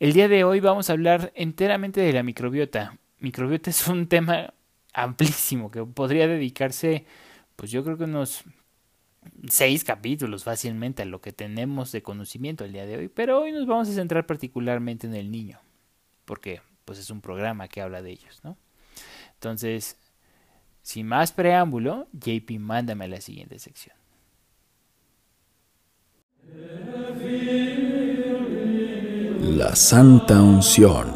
El 0.00 0.12
día 0.12 0.28
de 0.28 0.44
hoy 0.44 0.60
vamos 0.60 0.88
a 0.88 0.92
hablar 0.92 1.32
enteramente 1.34 2.00
de 2.00 2.12
la 2.12 2.22
microbiota. 2.22 2.96
Microbiota 3.18 3.70
es 3.70 3.88
un 3.88 4.06
tema 4.06 4.54
amplísimo 4.92 5.72
que 5.72 5.84
podría 5.84 6.28
dedicarse, 6.28 7.04
pues 7.56 7.72
yo 7.72 7.82
creo 7.82 7.98
que 7.98 8.04
unos 8.04 8.44
seis 9.48 9.82
capítulos 9.82 10.44
fácilmente 10.44 11.02
a 11.02 11.06
lo 11.06 11.20
que 11.20 11.32
tenemos 11.32 11.90
de 11.90 12.02
conocimiento 12.02 12.64
el 12.64 12.72
día 12.72 12.86
de 12.86 12.96
hoy, 12.96 13.08
pero 13.08 13.40
hoy 13.40 13.50
nos 13.50 13.66
vamos 13.66 13.88
a 13.88 13.92
centrar 13.92 14.24
particularmente 14.24 15.08
en 15.08 15.14
el 15.14 15.32
niño, 15.32 15.58
porque 16.24 16.62
pues 16.84 17.00
es 17.00 17.10
un 17.10 17.20
programa 17.20 17.66
que 17.66 17.82
habla 17.82 18.00
de 18.00 18.12
ellos, 18.12 18.40
¿no? 18.44 18.56
Entonces, 19.34 19.98
sin 20.82 21.08
más 21.08 21.32
preámbulo, 21.32 22.06
JP, 22.12 22.58
mándame 22.60 23.06
a 23.06 23.08
la 23.08 23.20
siguiente 23.20 23.58
sección. 23.58 23.96
La 29.48 29.74
santa 29.74 30.42
unción. 30.42 31.10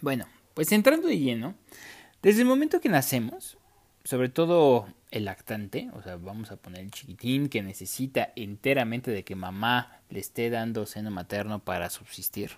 Bueno, 0.00 0.26
pues 0.54 0.70
entrando 0.72 1.08
de 1.08 1.18
lleno, 1.18 1.54
desde 2.22 2.42
el 2.42 2.48
momento 2.48 2.80
que 2.80 2.88
nacemos, 2.88 3.58
sobre 4.04 4.28
todo 4.28 4.86
el 5.10 5.24
lactante, 5.24 5.90
o 5.94 6.02
sea, 6.02 6.16
vamos 6.16 6.50
a 6.52 6.56
poner 6.56 6.82
el 6.82 6.90
chiquitín 6.90 7.48
que 7.48 7.62
necesita 7.62 8.32
enteramente 8.36 9.10
de 9.10 9.24
que 9.24 9.34
mamá 9.34 10.00
le 10.08 10.20
esté 10.20 10.50
dando 10.50 10.86
seno 10.86 11.10
materno 11.10 11.64
para 11.64 11.90
subsistir. 11.90 12.52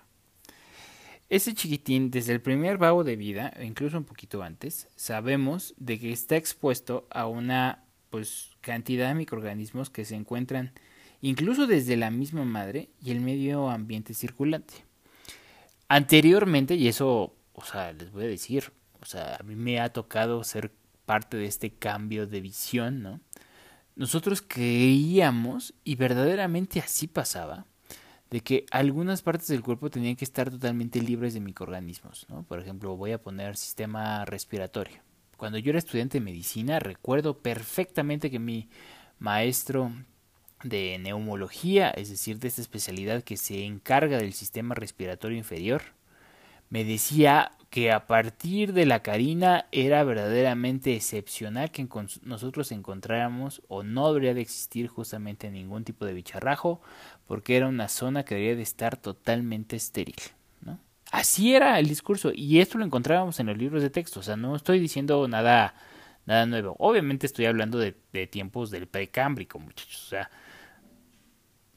Ese 1.29 1.55
chiquitín, 1.55 2.11
desde 2.11 2.33
el 2.33 2.41
primer 2.41 2.77
vago 2.77 3.03
de 3.03 3.15
vida, 3.15 3.51
o 3.59 3.63
incluso 3.63 3.97
un 3.97 4.05
poquito 4.05 4.43
antes, 4.43 4.87
sabemos 4.95 5.73
de 5.77 5.99
que 5.99 6.11
está 6.11 6.35
expuesto 6.35 7.07
a 7.09 7.25
una 7.25 7.84
pues 8.15 8.51
cantidad 8.61 9.09
de 9.09 9.15
microorganismos 9.15 9.89
que 9.89 10.05
se 10.05 10.15
encuentran 10.15 10.71
incluso 11.19 11.67
desde 11.67 11.97
la 11.97 12.11
misma 12.11 12.45
madre 12.45 12.87
y 13.03 13.11
el 13.11 13.19
medio 13.19 13.69
ambiente 13.69 14.13
circulante. 14.13 14.85
Anteriormente, 15.89 16.75
y 16.75 16.87
eso, 16.87 17.35
o 17.51 17.65
sea, 17.65 17.91
les 17.91 18.13
voy 18.13 18.23
a 18.23 18.27
decir, 18.27 18.71
o 19.01 19.05
sea, 19.05 19.35
a 19.37 19.43
mí 19.43 19.57
me 19.57 19.81
ha 19.81 19.91
tocado 19.91 20.45
ser 20.45 20.71
parte 21.05 21.35
de 21.35 21.47
este 21.47 21.71
cambio 21.71 22.25
de 22.25 22.39
visión, 22.39 23.03
¿no? 23.03 23.19
Nosotros 23.97 24.41
creíamos, 24.41 25.73
y 25.83 25.95
verdaderamente 25.95 26.79
así 26.79 27.07
pasaba, 27.07 27.65
de 28.29 28.39
que 28.39 28.65
algunas 28.71 29.23
partes 29.23 29.49
del 29.49 29.61
cuerpo 29.61 29.89
tenían 29.89 30.15
que 30.15 30.23
estar 30.23 30.49
totalmente 30.49 31.01
libres 31.01 31.33
de 31.33 31.41
microorganismos, 31.41 32.27
¿no? 32.29 32.43
Por 32.43 32.61
ejemplo, 32.61 32.95
voy 32.95 33.11
a 33.11 33.21
poner 33.21 33.57
sistema 33.57 34.23
respiratorio. 34.23 35.04
Cuando 35.37 35.57
yo 35.57 35.71
era 35.71 35.79
estudiante 35.79 36.19
de 36.19 36.25
medicina, 36.25 36.79
recuerdo 36.79 37.37
perfectamente 37.39 38.31
que 38.31 38.39
mi 38.39 38.69
maestro 39.19 39.91
de 40.63 40.97
neumología, 40.99 41.91
es 41.91 42.09
decir, 42.09 42.39
de 42.39 42.47
esta 42.47 42.61
especialidad 42.61 43.23
que 43.23 43.37
se 43.37 43.65
encarga 43.65 44.17
del 44.17 44.33
sistema 44.33 44.75
respiratorio 44.75 45.37
inferior, 45.37 45.81
me 46.69 46.83
decía 46.83 47.51
que 47.69 47.91
a 47.91 48.07
partir 48.07 48.73
de 48.73 48.85
la 48.85 49.03
carina 49.03 49.67
era 49.71 50.03
verdaderamente 50.03 50.95
excepcional 50.95 51.71
que 51.71 51.87
nosotros 52.23 52.71
encontráramos 52.71 53.61
o 53.67 53.83
no 53.83 54.07
debería 54.07 54.33
de 54.33 54.41
existir 54.41 54.87
justamente 54.87 55.51
ningún 55.51 55.83
tipo 55.83 56.05
de 56.05 56.13
bicharrajo 56.13 56.81
porque 57.27 57.57
era 57.57 57.67
una 57.67 57.89
zona 57.89 58.23
que 58.23 58.35
debería 58.35 58.55
de 58.55 58.63
estar 58.63 58.97
totalmente 58.97 59.75
estéril. 59.75 60.15
Así 61.11 61.55
era 61.55 61.79
el 61.79 61.87
discurso 61.87 62.31
y 62.33 62.59
esto 62.59 62.77
lo 62.77 62.85
encontrábamos 62.85 63.39
en 63.39 63.47
los 63.47 63.57
libros 63.57 63.81
de 63.81 63.89
texto, 63.89 64.19
o 64.19 64.23
sea, 64.23 64.35
no 64.35 64.55
estoy 64.55 64.79
diciendo 64.79 65.27
nada, 65.27 65.75
nada 66.25 66.45
nuevo. 66.45 66.75
Obviamente 66.79 67.25
estoy 67.25 67.45
hablando 67.45 67.77
de, 67.77 67.95
de 68.11 68.27
tiempos 68.27 68.71
del 68.71 68.87
precámbrico, 68.87 69.59
muchachos, 69.59 70.05
o 70.07 70.09
sea, 70.09 70.29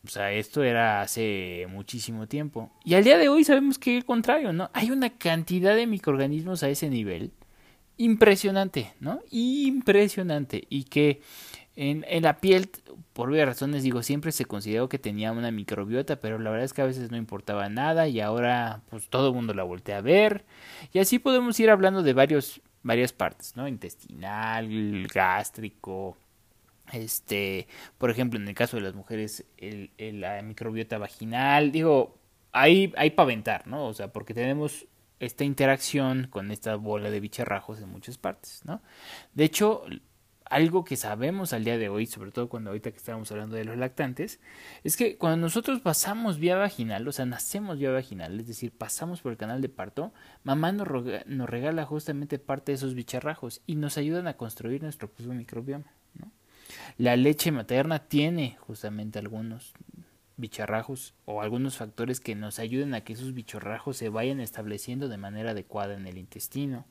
o 0.04 0.10
sea, 0.10 0.32
esto 0.32 0.62
era 0.62 1.02
hace 1.02 1.66
muchísimo 1.68 2.26
tiempo. 2.26 2.72
Y 2.84 2.94
al 2.94 3.04
día 3.04 3.18
de 3.18 3.28
hoy 3.28 3.44
sabemos 3.44 3.78
que 3.78 3.92
es 3.92 3.98
el 3.98 4.04
contrario, 4.06 4.52
¿no? 4.52 4.70
Hay 4.72 4.90
una 4.90 5.10
cantidad 5.10 5.74
de 5.76 5.86
microorganismos 5.86 6.62
a 6.62 6.68
ese 6.70 6.88
nivel 6.88 7.32
impresionante, 7.98 8.94
¿no? 9.00 9.20
Impresionante. 9.30 10.64
Y 10.70 10.84
que 10.84 11.20
en, 11.80 12.22
la 12.22 12.40
piel, 12.40 12.70
por 13.12 13.30
varias 13.30 13.46
razones, 13.46 13.84
digo, 13.84 14.02
siempre 14.02 14.32
se 14.32 14.44
consideró 14.44 14.88
que 14.88 14.98
tenía 14.98 15.30
una 15.30 15.52
microbiota, 15.52 16.16
pero 16.20 16.40
la 16.40 16.50
verdad 16.50 16.64
es 16.64 16.72
que 16.72 16.82
a 16.82 16.86
veces 16.86 17.12
no 17.12 17.16
importaba 17.16 17.68
nada 17.68 18.08
y 18.08 18.20
ahora 18.20 18.82
pues 18.90 19.08
todo 19.08 19.28
el 19.28 19.34
mundo 19.34 19.54
la 19.54 19.62
voltea 19.62 19.98
a 19.98 20.00
ver. 20.00 20.44
Y 20.92 20.98
así 20.98 21.20
podemos 21.20 21.58
ir 21.60 21.70
hablando 21.70 22.02
de 22.02 22.14
varios, 22.14 22.60
varias 22.82 23.12
partes, 23.12 23.54
¿no? 23.54 23.68
Intestinal, 23.68 25.06
gástrico, 25.06 26.16
este, 26.92 27.68
por 27.96 28.10
ejemplo, 28.10 28.40
en 28.40 28.48
el 28.48 28.54
caso 28.56 28.76
de 28.76 28.82
las 28.82 28.96
mujeres, 28.96 29.44
el, 29.56 29.92
la 30.20 30.42
microbiota 30.42 30.98
vaginal, 30.98 31.70
digo, 31.70 32.18
hay, 32.50 32.92
hay 32.96 33.10
para 33.10 33.62
¿no? 33.66 33.86
O 33.86 33.94
sea, 33.94 34.12
porque 34.12 34.34
tenemos 34.34 34.88
esta 35.20 35.44
interacción 35.44 36.26
con 36.28 36.50
esta 36.50 36.74
bola 36.74 37.10
de 37.10 37.20
bicharrajos 37.20 37.80
en 37.80 37.88
muchas 37.88 38.18
partes, 38.18 38.62
¿no? 38.64 38.82
De 39.34 39.44
hecho, 39.44 39.84
algo 40.50 40.84
que 40.84 40.96
sabemos 40.96 41.52
al 41.52 41.64
día 41.64 41.78
de 41.78 41.88
hoy, 41.88 42.06
sobre 42.06 42.30
todo 42.30 42.48
cuando 42.48 42.70
ahorita 42.70 42.90
que 42.90 42.96
estábamos 42.96 43.30
hablando 43.30 43.56
de 43.56 43.64
los 43.64 43.76
lactantes, 43.76 44.40
es 44.84 44.96
que 44.96 45.16
cuando 45.16 45.38
nosotros 45.38 45.80
pasamos 45.80 46.38
vía 46.38 46.56
vaginal, 46.56 47.06
o 47.06 47.12
sea, 47.12 47.26
nacemos 47.26 47.78
vía 47.78 47.90
vaginal, 47.90 48.38
es 48.40 48.46
decir, 48.46 48.72
pasamos 48.72 49.20
por 49.20 49.32
el 49.32 49.38
canal 49.38 49.60
de 49.60 49.68
parto, 49.68 50.12
mamá 50.44 50.72
nos, 50.72 50.88
regala 51.48 51.84
justamente 51.84 52.38
parte 52.38 52.72
de 52.72 52.76
esos 52.76 52.94
bicharrajos 52.94 53.60
y 53.66 53.76
nos 53.76 53.98
ayudan 53.98 54.26
a 54.26 54.36
construir 54.36 54.82
nuestro 54.82 55.08
propio 55.08 55.34
microbioma. 55.34 55.92
La 56.96 57.16
leche 57.16 57.50
materna 57.50 57.98
tiene 58.00 58.56
justamente 58.60 59.18
algunos 59.18 59.72
bicharrajos 60.36 61.14
o 61.24 61.42
algunos 61.42 61.76
factores 61.76 62.20
que 62.20 62.34
nos 62.34 62.58
ayuden 62.58 62.94
a 62.94 63.02
que 63.02 63.12
esos 63.12 63.34
bicharrajos 63.34 63.96
se 63.96 64.08
vayan 64.08 64.40
estableciendo 64.40 65.08
de 65.08 65.16
manera 65.16 65.50
adecuada 65.50 65.94
en 65.94 66.06
el 66.06 66.18
intestino. 66.18 66.86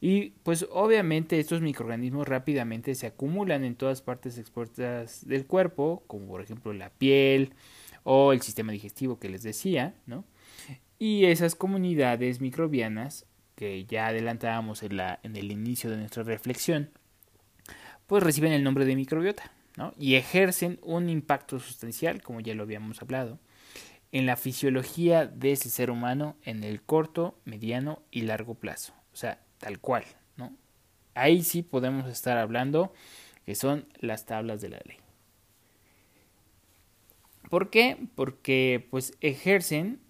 Y 0.00 0.30
pues 0.42 0.66
obviamente 0.70 1.38
estos 1.40 1.62
microorganismos 1.62 2.28
rápidamente 2.28 2.94
se 2.94 3.06
acumulan 3.06 3.64
en 3.64 3.76
todas 3.76 4.02
partes 4.02 4.38
expuestas 4.38 5.26
del 5.26 5.46
cuerpo, 5.46 6.04
como 6.06 6.26
por 6.26 6.42
ejemplo 6.42 6.72
la 6.72 6.90
piel 6.90 7.54
o 8.02 8.32
el 8.32 8.42
sistema 8.42 8.72
digestivo 8.72 9.18
que 9.18 9.28
les 9.28 9.42
decía, 9.42 9.94
¿no? 10.06 10.24
Y 10.98 11.24
esas 11.26 11.54
comunidades 11.54 12.40
microbianas 12.40 13.26
que 13.54 13.86
ya 13.86 14.08
adelantábamos 14.08 14.82
en, 14.82 14.98
la, 14.98 15.18
en 15.22 15.34
el 15.36 15.50
inicio 15.50 15.90
de 15.90 15.96
nuestra 15.96 16.22
reflexión, 16.22 16.90
pues 18.06 18.22
reciben 18.22 18.52
el 18.52 18.62
nombre 18.62 18.84
de 18.84 18.94
microbiota 18.94 19.50
¿no? 19.76 19.92
y 19.98 20.14
ejercen 20.14 20.78
un 20.82 21.08
impacto 21.08 21.58
sustancial, 21.58 22.22
como 22.22 22.40
ya 22.40 22.54
lo 22.54 22.62
habíamos 22.62 23.02
hablado, 23.02 23.40
en 24.12 24.26
la 24.26 24.36
fisiología 24.36 25.26
de 25.26 25.52
ese 25.52 25.70
ser 25.70 25.90
humano 25.90 26.36
en 26.44 26.64
el 26.64 26.82
corto, 26.82 27.38
mediano 27.44 28.02
y 28.10 28.22
largo 28.22 28.54
plazo. 28.54 28.94
O 29.12 29.16
sea, 29.16 29.40
tal 29.58 29.80
cual. 29.80 30.04
¿no? 30.36 30.56
Ahí 31.14 31.42
sí 31.42 31.62
podemos 31.62 32.08
estar 32.08 32.38
hablando 32.38 32.92
que 33.44 33.54
son 33.54 33.86
las 34.00 34.26
tablas 34.26 34.60
de 34.60 34.70
la 34.70 34.80
ley. 34.84 34.98
¿Por 37.48 37.70
qué? 37.70 37.96
Porque 38.16 38.86
pues 38.90 39.16
ejercen 39.20 40.00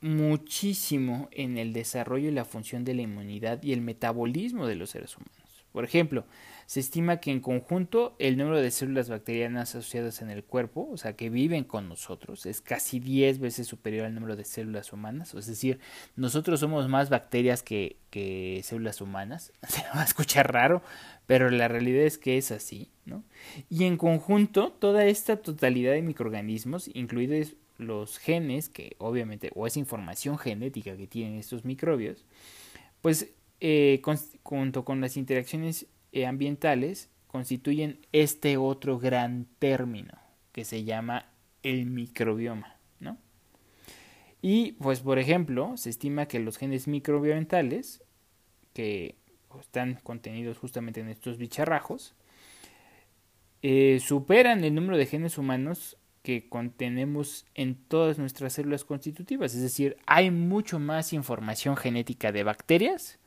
muchísimo 0.00 1.28
en 1.32 1.58
el 1.58 1.72
desarrollo 1.72 2.28
y 2.28 2.32
la 2.32 2.44
función 2.44 2.84
de 2.84 2.94
la 2.94 3.02
inmunidad 3.02 3.62
y 3.62 3.72
el 3.72 3.80
metabolismo 3.80 4.66
de 4.66 4.76
los 4.76 4.90
seres 4.90 5.16
humanos. 5.16 5.47
Por 5.78 5.84
ejemplo, 5.84 6.24
se 6.66 6.80
estima 6.80 7.18
que 7.18 7.30
en 7.30 7.38
conjunto 7.38 8.16
el 8.18 8.36
número 8.36 8.60
de 8.60 8.72
células 8.72 9.08
bacterianas 9.08 9.76
asociadas 9.76 10.22
en 10.22 10.28
el 10.28 10.42
cuerpo, 10.42 10.88
o 10.90 10.96
sea, 10.96 11.12
que 11.12 11.30
viven 11.30 11.62
con 11.62 11.88
nosotros, 11.88 12.46
es 12.46 12.60
casi 12.60 12.98
10 12.98 13.38
veces 13.38 13.68
superior 13.68 14.06
al 14.06 14.12
número 14.16 14.34
de 14.34 14.42
células 14.42 14.92
humanas. 14.92 15.34
Es 15.34 15.46
decir, 15.46 15.78
nosotros 16.16 16.58
somos 16.58 16.88
más 16.88 17.10
bacterias 17.10 17.62
que, 17.62 17.96
células 18.64 19.00
humanas. 19.00 19.52
Se 19.68 19.82
va 19.94 20.00
a 20.00 20.04
escuchar 20.04 20.52
raro, 20.52 20.82
pero 21.28 21.48
la 21.48 21.68
realidad 21.68 22.02
es 22.02 22.18
que 22.18 22.38
es 22.38 22.50
así, 22.50 22.90
¿no? 23.04 23.22
Y 23.70 23.84
en 23.84 23.96
conjunto, 23.98 24.72
toda 24.72 25.04
esta 25.04 25.36
totalidad 25.36 25.92
de 25.92 26.02
microorganismos, 26.02 26.90
incluidos 26.92 27.54
los 27.76 28.18
genes, 28.18 28.68
que 28.68 28.96
obviamente, 28.98 29.52
o 29.54 29.68
esa 29.68 29.78
información 29.78 30.38
genética 30.38 30.96
que 30.96 31.06
tienen 31.06 31.38
estos 31.38 31.64
microbios, 31.64 32.24
pues 33.00 33.28
eh, 33.60 34.00
junto 34.42 34.84
con 34.84 35.00
las 35.00 35.16
interacciones 35.16 35.86
eh, 36.12 36.26
ambientales 36.26 37.10
constituyen 37.26 38.00
este 38.12 38.56
otro 38.56 38.98
gran 38.98 39.46
término 39.58 40.18
que 40.52 40.64
se 40.64 40.84
llama 40.84 41.26
el 41.62 41.86
microbioma, 41.86 42.76
¿no? 43.00 43.18
Y 44.40 44.72
pues 44.72 45.00
por 45.00 45.18
ejemplo, 45.18 45.76
se 45.76 45.90
estima 45.90 46.26
que 46.26 46.38
los 46.38 46.56
genes 46.56 46.88
microambientales 46.88 48.02
que 48.72 49.16
están 49.60 49.94
contenidos 50.02 50.58
justamente 50.58 51.00
en 51.00 51.08
estos 51.08 51.36
bicharrajos 51.38 52.14
eh, 53.62 54.00
superan 54.00 54.62
el 54.62 54.74
número 54.74 54.96
de 54.96 55.06
genes 55.06 55.36
humanos 55.36 55.96
que 56.22 56.48
contenemos 56.48 57.44
en 57.54 57.74
todas 57.74 58.18
nuestras 58.18 58.52
células 58.52 58.84
constitutivas, 58.84 59.54
es 59.54 59.62
decir, 59.62 59.96
hay 60.06 60.30
mucho 60.30 60.78
más 60.78 61.12
información 61.12 61.76
genética 61.76 62.32
de 62.32 62.44
bacterias 62.44 63.18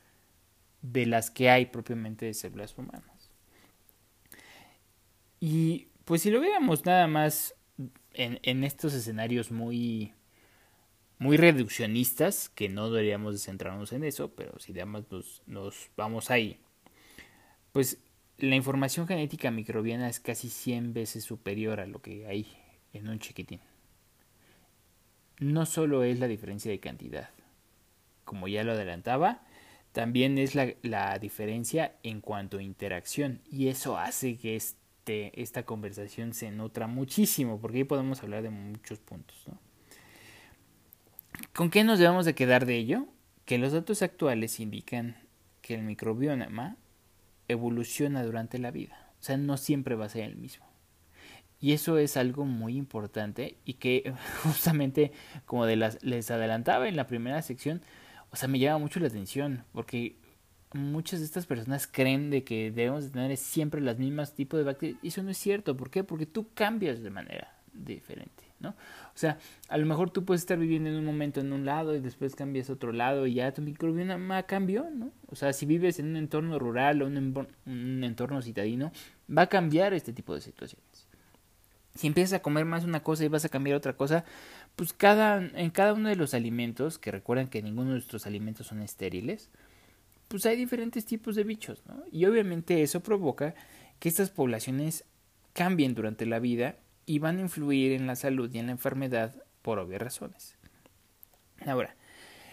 de 0.82 1.06
las 1.06 1.30
que 1.30 1.48
hay 1.48 1.66
propiamente 1.66 2.26
de 2.26 2.34
células 2.34 2.76
humanas. 2.76 3.30
Y 5.40 5.88
pues 6.04 6.22
si 6.22 6.30
lo 6.30 6.40
viéramos 6.40 6.84
nada 6.84 7.06
más 7.06 7.54
en, 8.12 8.38
en 8.42 8.64
estos 8.64 8.94
escenarios 8.94 9.50
muy, 9.50 10.12
muy 11.18 11.36
reduccionistas, 11.36 12.48
que 12.48 12.68
no 12.68 12.90
deberíamos 12.90 13.34
de 13.34 13.38
centrarnos 13.38 13.92
en 13.92 14.04
eso, 14.04 14.34
pero 14.34 14.58
si 14.58 14.72
además 14.72 15.04
nos, 15.10 15.42
nos 15.46 15.90
vamos 15.96 16.30
ahí, 16.30 16.58
pues 17.72 17.98
la 18.38 18.56
información 18.56 19.06
genética 19.06 19.50
microbiana 19.50 20.08
es 20.08 20.18
casi 20.18 20.48
100 20.48 20.94
veces 20.94 21.24
superior 21.24 21.80
a 21.80 21.86
lo 21.86 22.02
que 22.02 22.26
hay 22.26 22.46
en 22.92 23.08
un 23.08 23.18
chiquitín. 23.18 23.60
No 25.38 25.64
solo 25.64 26.02
es 26.02 26.18
la 26.18 26.28
diferencia 26.28 26.70
de 26.70 26.80
cantidad, 26.80 27.30
como 28.24 28.48
ya 28.48 28.64
lo 28.64 28.72
adelantaba, 28.72 29.42
también 29.92 30.38
es 30.38 30.54
la, 30.54 30.72
la, 30.82 31.18
diferencia 31.18 31.94
en 32.02 32.20
cuanto 32.20 32.58
a 32.58 32.62
interacción 32.62 33.40
y 33.50 33.68
eso 33.68 33.98
hace 33.98 34.36
que 34.36 34.56
este, 34.56 35.40
esta 35.40 35.64
conversación 35.64 36.32
se 36.32 36.50
nutra 36.50 36.86
muchísimo 36.86 37.60
porque 37.60 37.78
ahí 37.78 37.84
podemos 37.84 38.22
hablar 38.22 38.42
de 38.42 38.50
muchos 38.50 38.98
puntos. 39.00 39.36
¿no? 39.46 39.58
¿Con 41.54 41.70
qué 41.70 41.84
nos 41.84 41.98
debemos 41.98 42.24
de 42.24 42.34
quedar 42.34 42.66
de 42.66 42.76
ello? 42.76 43.06
Que 43.44 43.58
los 43.58 43.72
datos 43.72 44.02
actuales 44.02 44.60
indican 44.60 45.16
que 45.60 45.74
el 45.74 45.82
microbioma 45.82 46.76
evoluciona 47.48 48.22
durante 48.24 48.58
la 48.58 48.70
vida, 48.70 49.10
o 49.20 49.22
sea, 49.22 49.36
no 49.36 49.56
siempre 49.56 49.94
va 49.94 50.06
a 50.06 50.10
ser 50.10 50.24
el 50.24 50.36
mismo. 50.36 50.66
Y 51.60 51.72
eso 51.72 51.98
es 51.98 52.16
algo 52.16 52.44
muy 52.44 52.76
importante 52.76 53.56
y 53.64 53.74
que 53.74 54.14
justamente 54.42 55.12
como 55.44 55.66
les 55.66 56.30
adelantaba 56.30 56.88
en 56.88 56.96
la 56.96 57.06
primera 57.06 57.42
sección, 57.42 57.82
o 58.32 58.36
sea, 58.36 58.48
me 58.48 58.58
llama 58.58 58.78
mucho 58.78 58.98
la 58.98 59.08
atención 59.08 59.64
porque 59.72 60.16
muchas 60.72 61.20
de 61.20 61.26
estas 61.26 61.46
personas 61.46 61.86
creen 61.86 62.30
de 62.30 62.44
que 62.44 62.70
debemos 62.70 63.04
de 63.04 63.10
tener 63.10 63.36
siempre 63.36 63.80
las 63.80 63.98
mismas 63.98 64.34
tipos 64.34 64.58
de 64.58 64.64
bacterias 64.64 64.98
y 65.02 65.08
eso 65.08 65.22
no 65.22 65.30
es 65.30 65.38
cierto. 65.38 65.76
¿Por 65.76 65.90
qué? 65.90 66.02
Porque 66.02 66.26
tú 66.26 66.48
cambias 66.54 67.02
de 67.02 67.10
manera 67.10 67.54
diferente, 67.74 68.44
¿no? 68.58 68.70
O 68.70 69.18
sea, 69.18 69.38
a 69.68 69.76
lo 69.76 69.86
mejor 69.86 70.10
tú 70.10 70.24
puedes 70.24 70.42
estar 70.42 70.58
viviendo 70.58 70.88
en 70.88 70.96
un 70.96 71.04
momento 71.04 71.40
en 71.40 71.52
un 71.52 71.64
lado 71.64 71.94
y 71.94 72.00
después 72.00 72.34
cambias 72.34 72.70
a 72.70 72.74
otro 72.74 72.92
lado 72.92 73.26
y 73.26 73.34
ya 73.34 73.52
tu 73.52 73.62
microbioma 73.62 74.42
cambió, 74.44 74.88
¿no? 74.90 75.12
O 75.28 75.36
sea, 75.36 75.52
si 75.52 75.66
vives 75.66 75.98
en 75.98 76.06
un 76.06 76.16
entorno 76.16 76.58
rural 76.58 77.02
o 77.02 77.06
un 77.06 78.04
entorno 78.04 78.40
citadino, 78.42 78.92
va 79.34 79.42
a 79.42 79.46
cambiar 79.48 79.94
este 79.94 80.12
tipo 80.12 80.34
de 80.34 80.40
situaciones. 80.40 81.06
Si 81.94 82.06
empiezas 82.06 82.34
a 82.34 82.42
comer 82.42 82.64
más 82.64 82.84
una 82.84 83.02
cosa 83.02 83.24
y 83.24 83.28
vas 83.28 83.44
a 83.44 83.50
cambiar 83.50 83.76
otra 83.76 83.94
cosa, 83.94 84.24
pues 84.76 84.92
cada, 84.92 85.36
en 85.38 85.70
cada 85.70 85.92
uno 85.92 86.08
de 86.08 86.16
los 86.16 86.34
alimentos, 86.34 86.98
que 86.98 87.10
recuerdan 87.10 87.48
que 87.48 87.62
ninguno 87.62 87.88
de 87.88 87.94
nuestros 87.94 88.26
alimentos 88.26 88.68
son 88.68 88.82
estériles, 88.82 89.50
pues 90.28 90.46
hay 90.46 90.56
diferentes 90.56 91.04
tipos 91.04 91.36
de 91.36 91.44
bichos, 91.44 91.82
¿no? 91.86 92.04
Y 92.10 92.24
obviamente 92.24 92.82
eso 92.82 93.00
provoca 93.00 93.54
que 93.98 94.08
estas 94.08 94.30
poblaciones 94.30 95.04
cambien 95.52 95.94
durante 95.94 96.26
la 96.26 96.38
vida 96.38 96.76
y 97.04 97.18
van 97.18 97.38
a 97.38 97.42
influir 97.42 97.92
en 97.92 98.06
la 98.06 98.16
salud 98.16 98.50
y 98.52 98.58
en 98.58 98.66
la 98.66 98.72
enfermedad 98.72 99.34
por 99.60 99.78
obvias 99.78 100.00
razones. 100.00 100.56
Ahora, 101.66 101.94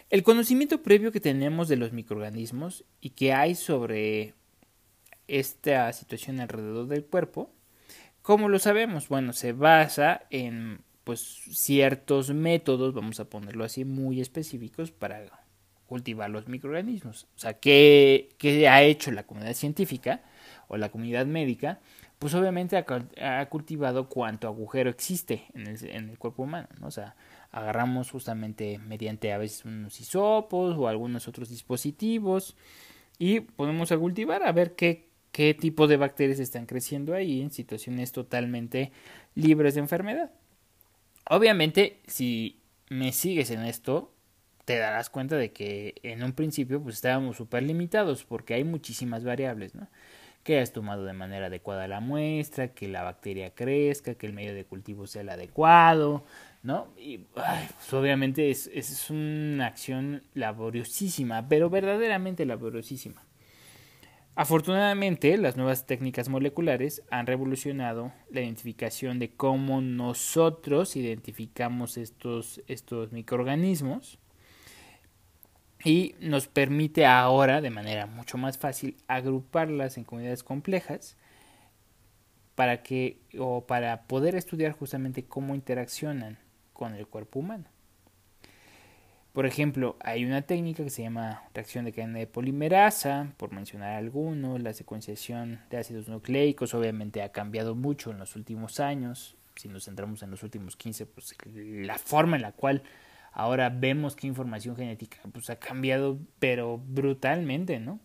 el 0.10 0.24
conocimiento 0.24 0.82
previo 0.82 1.12
que 1.12 1.20
tenemos 1.20 1.68
de 1.68 1.78
los 1.78 1.94
microorganismos 1.94 2.84
y 3.00 3.12
que 3.12 3.34
hay 3.34 3.56
sobre 3.56 4.34
esta 5.28 5.92
situación 5.94 6.40
alrededor 6.40 6.88
del 6.88 7.06
cuerpo, 7.06 7.54
¿cómo 8.22 8.50
lo 8.50 8.60
sabemos? 8.60 9.08
Bueno, 9.08 9.34
se 9.34 9.54
basa 9.54 10.24
en 10.32 10.82
pues 11.10 11.42
ciertos 11.50 12.32
métodos, 12.36 12.94
vamos 12.94 13.20
a 13.20 13.26
ponerlo 13.26 13.64
así, 13.64 13.84
muy 13.84 14.22
específicos 14.22 14.92
para 14.92 15.26
cultivar 15.88 16.30
los 16.30 16.48
microorganismos. 16.48 17.24
O 17.36 17.40
sea, 17.40 17.54
¿qué, 17.56 18.30
ha 18.70 18.84
hecho 18.84 19.10
la 19.10 19.24
comunidad 19.24 19.56
científica 19.56 20.22
o 20.68 20.78
la 20.78 20.90
comunidad 20.90 21.26
médica? 21.26 21.80
Pues 22.20 22.36
obviamente 22.36 22.78
ha, 22.78 23.50
cultivado 23.50 24.08
cuánto 24.08 24.48
agujero 24.48 24.92
existe 24.92 25.46
en 25.56 25.66
el, 25.66 25.84
en 25.90 26.10
el 26.12 26.20
cuerpo 26.20 26.44
humano, 26.44 26.68
¿no? 26.80 26.86
O 26.86 26.92
sea, 26.92 27.16
agarramos 27.52 28.12
justamente 28.12 28.78
mediante 28.78 29.34
a 29.34 29.40
veces 29.40 29.66
unos 29.66 30.00
hisopos 30.00 30.78
o 30.78 30.88
algunos 30.88 31.28
otros 31.28 31.50
dispositivos 31.50 32.56
y 33.18 33.40
podemos 33.40 33.92
a 33.92 33.98
cultivar 33.98 34.44
a 34.44 34.52
ver 34.52 34.76
qué, 34.76 35.10
qué 35.32 35.56
tipo 35.56 35.88
de 35.88 35.98
bacterias 35.98 36.38
están 36.38 36.68
creciendo 36.68 37.16
ahí 37.16 37.42
en 37.42 37.50
situaciones 37.50 38.12
totalmente 38.12 38.92
libres 39.34 39.74
de 39.74 39.80
enfermedad. 39.80 40.30
Obviamente, 41.30 42.02
si 42.08 42.60
me 42.90 43.12
sigues 43.12 43.52
en 43.52 43.64
esto, 43.64 44.12
te 44.66 44.78
darás 44.78 45.12
cuenta 45.12 45.38
de 45.38 45.52
que 45.52 45.94
en 46.02 46.24
un 46.24 46.34
principio 46.34 46.82
pues 46.82 46.96
estábamos 46.96 47.38
súper 47.38 47.62
limitados 47.64 48.24
porque 48.24 48.56
hay 48.56 48.64
muchísimas 48.64 49.24
variables, 49.24 49.76
¿no? 49.76 49.88
Que 50.44 50.56
hayas 50.58 50.74
tomado 50.74 51.06
de 51.06 51.14
manera 51.14 51.46
adecuada 51.46 51.88
la 51.88 52.00
muestra, 52.00 52.74
que 52.74 52.88
la 52.88 53.04
bacteria 53.04 53.54
crezca, 53.54 54.16
que 54.16 54.26
el 54.26 54.34
medio 54.34 54.56
de 54.56 54.66
cultivo 54.66 55.06
sea 55.06 55.22
el 55.22 55.30
adecuado, 55.30 56.24
¿no? 56.64 56.88
Y 56.98 57.20
pues 57.20 57.94
obviamente 57.94 58.50
es, 58.50 58.66
es 58.74 59.12
una 59.12 59.68
acción 59.68 60.24
laboriosísima, 60.34 61.48
pero 61.48 61.70
verdaderamente 61.70 62.44
laboriosísima. 62.44 63.29
Afortunadamente, 64.36 65.38
las 65.38 65.58
nuevas 65.58 65.86
técnicas 65.86 66.30
moleculares 66.30 67.04
han 67.12 67.28
revolucionado 67.28 68.14
la 68.30 68.42
identificación 68.42 69.20
de 69.20 69.32
cómo 69.32 69.82
nosotros 69.82 70.96
identificamos 70.96 71.98
estos, 71.98 72.62
estos 72.68 73.12
microorganismos 73.12 74.18
y 75.84 76.16
nos 76.20 76.48
permite 76.48 77.06
ahora, 77.06 77.62
de 77.62 77.70
manera 77.70 78.06
mucho 78.06 78.38
más 78.38 78.58
fácil, 78.58 78.98
agruparlas 79.08 79.98
en 79.98 80.04
comunidades 80.04 80.44
complejas 80.44 81.18
para 82.56 82.84
que 82.84 83.22
o 83.38 83.66
para 83.66 84.04
poder 84.04 84.36
estudiar 84.36 84.74
justamente 84.74 85.26
cómo 85.26 85.56
interaccionan 85.56 86.38
con 86.74 86.96
el 86.96 87.08
cuerpo 87.08 87.40
humano. 87.40 87.66
Por 89.34 89.46
ejemplo, 89.46 89.96
hay 90.00 90.26
una 90.26 90.42
técnica 90.42 90.84
que 90.84 90.90
se 90.90 91.04
llama 91.04 91.44
reacción 91.54 91.86
de 91.86 91.94
cadena 91.94 92.20
de 92.20 92.28
polimerasa, 92.28 93.32
por 93.38 93.52
mencionar 93.52 93.96
algunos, 93.96 94.62
la 94.62 94.74
secuenciación 94.74 95.60
de 95.70 95.78
ácidos 95.78 96.10
nucleicos 96.10 96.74
obviamente 96.74 97.22
ha 97.22 97.32
cambiado 97.32 97.76
mucho 97.76 98.12
en 98.12 98.18
los 98.18 98.36
últimos 98.36 98.80
años, 98.80 99.38
si 99.56 99.68
nos 99.68 99.86
centramos 99.86 100.24
en 100.24 100.32
los 100.32 100.42
últimos 100.42 100.76
15, 100.76 101.06
pues 101.06 101.36
la 101.46 101.98
forma 101.98 102.38
en 102.38 102.42
la 102.42 102.54
cual 102.54 102.82
ahora 103.32 103.70
vemos 103.70 104.16
qué 104.16 104.26
información 104.26 104.76
genética 104.76 105.20
pues 105.32 105.50
ha 105.50 105.58
cambiado 105.58 106.18
pero 106.40 106.78
brutalmente, 106.78 107.80
¿no? 107.80 108.00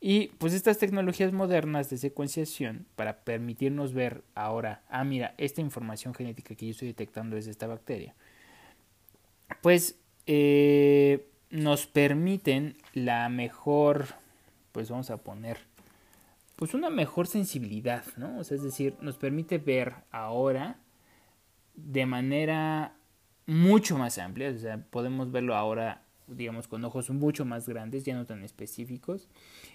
Y 0.00 0.28
pues 0.38 0.52
estas 0.52 0.78
tecnologías 0.78 1.32
modernas 1.32 1.88
de 1.88 1.96
secuenciación 1.96 2.86
para 2.96 3.24
permitirnos 3.24 3.94
ver 3.94 4.22
ahora, 4.34 4.82
ah 4.88 5.04
mira, 5.04 5.34
esta 5.38 5.60
información 5.60 6.12
genética 6.14 6.54
que 6.54 6.66
yo 6.66 6.70
estoy 6.72 6.88
detectando 6.88 7.36
es 7.36 7.46
de 7.46 7.52
esta 7.52 7.66
bacteria, 7.66 8.14
pues 9.60 9.96
eh, 10.26 11.26
nos 11.50 11.86
permiten 11.86 12.76
la 12.94 13.28
mejor, 13.28 14.06
pues 14.72 14.90
vamos 14.90 15.10
a 15.10 15.18
poner, 15.18 15.58
pues 16.56 16.74
una 16.74 16.90
mejor 16.90 17.26
sensibilidad, 17.26 18.04
¿no? 18.16 18.38
O 18.38 18.44
sea, 18.44 18.56
es 18.56 18.62
decir, 18.62 18.96
nos 19.00 19.16
permite 19.16 19.58
ver 19.58 19.94
ahora 20.10 20.78
de 21.74 22.06
manera 22.06 22.94
mucho 23.46 23.98
más 23.98 24.18
amplia, 24.18 24.50
o 24.50 24.58
sea, 24.58 24.78
podemos 24.90 25.32
verlo 25.32 25.56
ahora, 25.56 26.02
digamos, 26.28 26.68
con 26.68 26.84
ojos 26.84 27.10
mucho 27.10 27.44
más 27.44 27.68
grandes, 27.68 28.04
ya 28.04 28.14
no 28.14 28.24
tan 28.26 28.44
específicos, 28.44 29.28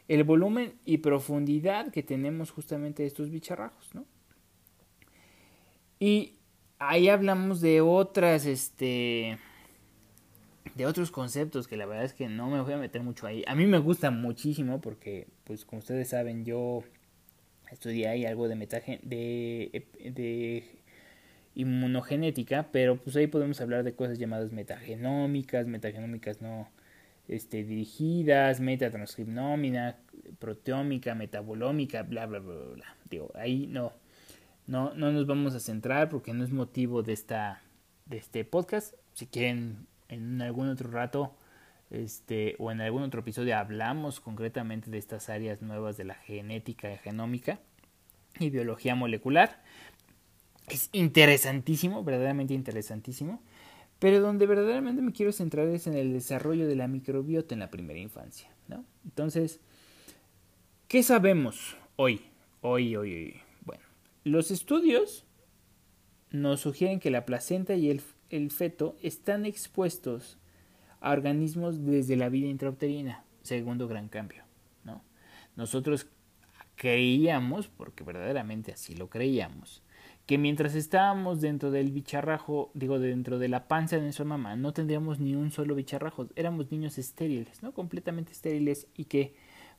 el 0.08 0.24
volumen 0.24 0.76
y 0.86 1.00
profundidad 1.00 1.92
que 1.92 2.04
tenemos 2.04 2.52
justamente 2.52 3.04
de 3.04 3.08
estos 3.08 3.30
bicharrajos, 3.30 3.94
¿no? 3.94 4.06
Y 6.00 6.36
ahí 6.80 7.10
hablamos 7.10 7.60
de 7.62 7.82
otras, 7.82 8.46
este, 8.46 9.40
de 10.78 10.86
otros 10.86 11.12
conceptos 11.12 11.68
que 11.68 11.76
la 11.76 11.86
verdad 11.86 12.06
es 12.06 12.14
que 12.14 12.30
no 12.30 12.50
me 12.50 12.62
voy 12.62 12.74
a 12.74 12.78
meter 12.78 13.04
mucho 13.04 13.28
ahí. 13.28 13.44
A 13.48 13.56
mí 13.56 13.66
me 13.66 13.80
gusta 13.80 14.12
muchísimo 14.12 14.80
porque, 14.80 15.28
pues 15.44 15.66
como 15.66 15.80
ustedes 15.80 16.10
saben, 16.10 16.46
yo 16.46 16.84
estudié 17.72 18.08
ahí 18.08 18.26
algo 18.26 18.48
de, 18.48 18.56
metagen 18.56 19.00
de, 19.04 19.88
de 20.00 20.64
inmunogenética, 21.56 22.70
pero 22.72 22.98
pues 22.98 23.16
ahí 23.16 23.28
podemos 23.28 23.60
hablar 23.60 23.84
de 23.84 23.96
cosas 23.96 24.20
llamadas 24.20 24.52
metagenómicas, 24.52 25.68
metagenómicas 25.68 26.42
no 26.42 26.70
este, 27.28 27.64
dirigidas, 27.64 28.60
metatranscriptómica, 28.60 29.98
proteómica, 30.40 31.16
metabolómica, 31.16 32.04
bla, 32.04 32.26
bla, 32.26 32.40
bla, 32.40 32.56
bla. 32.56 32.96
Digo, 33.10 33.32
ahí 33.36 33.68
no, 33.68 33.94
no, 34.68 34.94
no 34.94 35.12
nos 35.12 35.26
vamos 35.26 35.56
a 35.56 35.60
centrar 35.60 36.10
porque 36.10 36.34
no 36.34 36.44
es 36.44 36.52
motivo 36.52 37.04
de, 37.04 37.14
esta, 37.14 37.64
de 38.06 38.18
este 38.18 38.46
podcast. 38.46 38.94
Si 39.14 39.26
quieren 39.26 39.88
en 40.10 40.42
algún 40.42 40.70
otro 40.70 40.90
rato 40.90 41.36
este, 41.90 42.56
o 42.60 42.72
en 42.72 42.82
algún 42.82 43.04
otro 43.04 43.22
episodio 43.22 43.58
hablamos 43.58 44.20
concretamente 44.20 44.92
de 44.92 44.98
estas 44.98 45.30
áreas 45.30 45.62
nuevas 45.62 45.98
de 45.98 46.04
la 46.04 46.16
genética 46.16 46.98
genómica 46.98 47.60
y 48.40 48.50
biología 48.50 48.96
molecular. 48.96 49.64
Es 50.68 50.90
interesantísimo, 50.92 52.04
verdaderamente 52.04 52.54
interesantísimo, 52.54 53.42
pero 54.00 54.20
donde 54.20 54.46
verdaderamente 54.46 55.02
me 55.02 55.14
quiero 55.14 55.32
centrar 55.32 55.68
es 55.70 55.88
en 55.88 55.94
el 55.94 56.12
desarrollo 56.12 56.68
de 56.68 56.76
la 56.76 56.88
microbiota 56.88 57.56
en 57.56 57.60
la 57.60 57.72
primera 57.72 58.00
infancia. 58.00 58.50
¿no? 58.68 58.84
Entonces, 59.06 59.62
¿qué 60.88 61.04
sabemos 61.04 61.78
hoy? 61.96 62.22
Hoy, 62.62 62.96
hoy, 62.98 63.16
hoy. 63.16 63.42
Bueno, 63.62 63.84
los 64.26 64.52
estudios 64.52 65.26
nos 66.32 66.60
sugieren 66.60 67.00
que 67.00 67.12
la 67.12 67.26
placenta 67.26 67.76
y 67.76 67.90
el 67.90 68.02
el 68.30 68.52
feto 68.52 68.96
están 69.02 69.46
expuestos 69.46 70.38
a 71.00 71.12
organismos 71.12 71.86
desde 71.86 72.16
la 72.16 72.30
vida 72.30 72.48
intrauterina, 72.48 73.24
segundo 73.42 73.88
gran 73.88 74.10
cambio. 74.10 74.44
¿no? 74.84 75.04
Nosotros 75.56 76.08
creíamos, 76.76 77.68
porque 77.68 78.04
verdaderamente 78.04 78.72
así 78.72 78.96
lo 78.96 79.10
creíamos, 79.10 79.84
que 80.26 80.38
mientras 80.38 80.76
estábamos 80.76 81.40
dentro 81.40 81.72
del 81.72 81.92
bicharrajo, 81.92 82.70
digo, 82.74 83.00
dentro 83.00 83.40
de 83.40 83.48
la 83.48 83.68
panza 83.68 83.96
de 83.96 84.04
nuestra 84.04 84.26
mamá, 84.26 84.56
no 84.58 84.74
tendríamos 84.74 85.20
ni 85.20 85.36
un 85.36 85.52
solo 85.52 85.74
bicharrajo, 85.74 86.28
éramos 86.36 86.70
niños 86.70 86.98
estériles, 86.98 87.64
¿no? 87.64 87.74
Completamente 87.74 88.34
estériles 88.34 88.88
y 88.96 89.06
que 89.06 89.36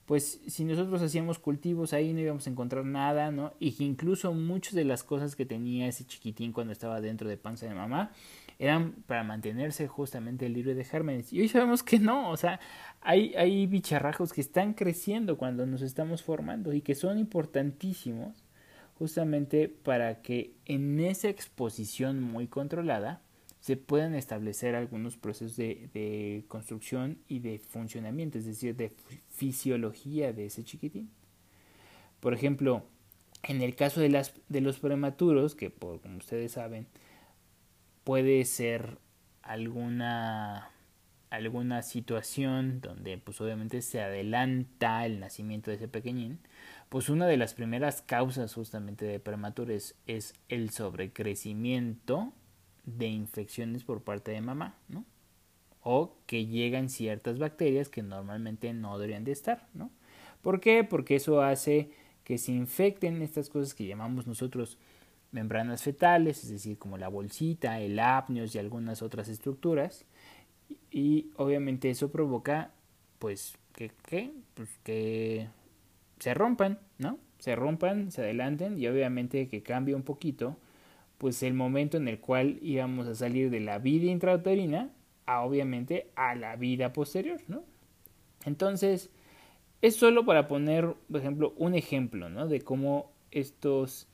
pues 0.09 0.41
si 0.47 0.65
nosotros 0.65 1.03
hacíamos 1.03 1.39
cultivos 1.39 1.93
ahí 1.93 2.15
no 2.15 2.21
íbamos 2.21 2.47
a 2.47 2.51
encontrar 2.51 2.83
nada, 2.87 3.31
¿no? 3.31 3.53
Y 3.61 3.73
que 3.73 3.85
incluso 3.85 4.33
muchas 4.33 4.73
de 4.73 4.87
las 4.87 5.05
cosas 5.05 5.37
que 5.37 5.45
tenía 5.45 5.87
ese 5.87 6.07
chiquitín 6.07 6.53
cuando 6.55 6.73
estaba 6.73 7.03
dentro 7.03 7.29
de 7.29 7.37
panza 7.37 7.67
de 7.67 7.75
mamá 7.75 8.13
eran 8.59 8.93
para 9.07 9.23
mantenerse 9.23 9.87
justamente 9.87 10.49
libre 10.49 10.75
de 10.75 10.85
gérmenes. 10.85 11.31
Y 11.35 11.43
hoy 11.43 11.49
sabemos 11.49 11.83
que 11.83 11.99
no, 11.99 12.31
o 12.31 12.39
sea, 12.39 12.59
hay, 13.03 13.35
hay 13.35 13.67
bicharrajos 13.67 14.33
que 14.33 14.41
están 14.41 14.73
creciendo 14.73 15.37
cuando 15.37 15.67
nos 15.67 15.83
estamos 15.83 16.23
formando 16.23 16.73
y 16.73 16.81
que 16.81 16.95
son 16.95 17.19
importantísimos 17.19 18.47
justamente 18.99 19.69
para 19.69 20.23
que 20.23 20.55
en 20.65 21.01
esa 21.01 21.29
exposición 21.29 22.23
muy 22.23 22.47
controlada 22.47 23.21
se 23.61 23.77
puedan 23.77 24.15
establecer 24.15 24.75
algunos 24.75 25.17
procesos 25.17 25.57
de, 25.57 26.45
construcción 26.49 27.19
y 27.29 27.41
de 27.41 27.59
funcionamiento, 27.59 28.39
es 28.39 28.47
decir, 28.47 28.77
de 28.77 28.93
fisiología 29.29 30.33
de 30.33 30.47
ese 30.47 30.65
chiquitín. 30.65 31.11
Por 32.21 32.35
ejemplo, 32.35 32.85
en 33.43 33.63
el 33.63 33.75
caso 33.77 34.01
de, 34.01 34.09
las, 34.09 34.35
de 34.49 34.61
los 34.61 34.79
prematuros, 34.79 35.55
que 35.55 35.71
como 35.71 36.19
ustedes 36.19 36.53
saben, 36.53 36.87
puede 38.05 38.45
ser 38.45 38.99
alguna 39.43 40.71
alguna 41.31 41.83
situación 41.83 42.81
donde 42.81 43.19
pues 43.19 43.41
obviamente 43.41 43.83
se 43.83 44.01
adelanta 44.01 45.05
el 45.05 45.21
nacimiento 45.21 45.71
de 45.71 45.77
ese 45.77 45.89
pequeñín, 45.89 46.39
pues 46.89 47.11
una 47.11 47.27
de 47.27 47.37
las 47.37 47.55
primeras 47.55 48.03
causas 48.03 48.55
justamente 48.55 49.05
de 49.05 49.21
prematurez 49.21 49.95
es 50.07 50.35
el 50.49 50.71
sobrecrecimiento 50.71 52.33
de 52.97 53.09
infecciones 53.09 53.85
por 53.85 54.03
parte 54.03 54.33
de 54.33 54.41
mamá, 54.41 54.77
¿no? 54.89 55.05
O 55.83 56.17
que 56.27 56.47
llegan 56.47 56.89
ciertas 56.89 57.39
bacterias 57.39 57.89
que 57.89 58.03
normalmente 58.03 58.73
no 58.73 58.99
deberían 58.99 59.25
de 59.25 59.33
estar, 59.33 59.69
¿no? 59.75 59.91
¿Por 60.43 60.61
qué? 60.61 60.85
Porque 60.85 61.17
eso 61.17 61.43
hace 61.43 61.91
que 62.25 62.39
se 62.39 62.53
infecten 62.53 63.23
estas 63.23 63.49
cosas 63.49 63.75
que 63.75 63.87
llamamos 63.87 64.27
nosotros 64.27 64.79
membranas 65.33 65.83
fetales, 65.83 66.45
es 66.45 66.51
decir, 66.51 66.79
como 66.79 66.99
la 66.99 67.09
bolsita, 67.09 67.81
el 67.81 67.99
apnios 67.99 68.55
y 68.55 68.59
algunas 68.59 69.03
otras 69.03 69.29
estructuras, 69.29 70.05
y 70.91 71.31
obviamente 71.37 71.91
eso 71.91 72.11
provoca 72.11 72.73
pues 73.19 73.57
que, 73.73 73.93
pues 74.55 74.69
que 74.83 75.49
se 76.19 76.35
rompan, 76.35 76.79
¿no? 76.99 77.19
Se 77.39 77.55
rompan, 77.55 78.11
se 78.11 78.23
adelanten 78.23 78.79
y 78.79 78.87
obviamente 78.89 79.49
que 79.49 79.63
cambie 79.63 79.95
un 79.95 80.03
poquito 80.03 80.57
pues 81.19 81.43
el 81.43 81.55
momento 81.55 81.97
en 81.97 82.09
el 82.09 82.21
cual 82.21 82.59
íbamos 82.63 83.07
a 83.09 83.15
salir 83.15 83.51
de 83.51 83.61
la 83.61 83.79
vida 83.79 84.07
intrauterina 84.07 84.91
a 85.27 85.43
obviamente 85.43 86.11
a 86.15 86.35
la 86.35 86.57
vida 86.57 86.93
posterior, 86.93 87.41
¿no? 87.49 87.65
Entonces, 88.45 89.11
es 89.83 89.97
solo 89.97 90.25
para 90.25 90.49
poner, 90.49 90.95
por 91.11 91.21
ejemplo, 91.21 91.55
un 91.57 91.75
ejemplo, 91.75 92.31
¿no? 92.31 92.47
De 92.47 92.61
cómo 92.63 93.13
estos, 93.31 94.09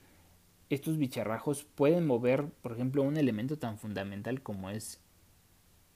estos 0.70 0.98
bicharrajos 0.98 1.64
pueden 1.64 2.06
mover, 2.06 2.46
por 2.62 2.72
ejemplo, 2.72 3.02
un 3.02 3.16
elemento 3.16 3.58
tan 3.58 3.78
fundamental 3.78 4.42
como 4.42 4.70
es 4.70 5.00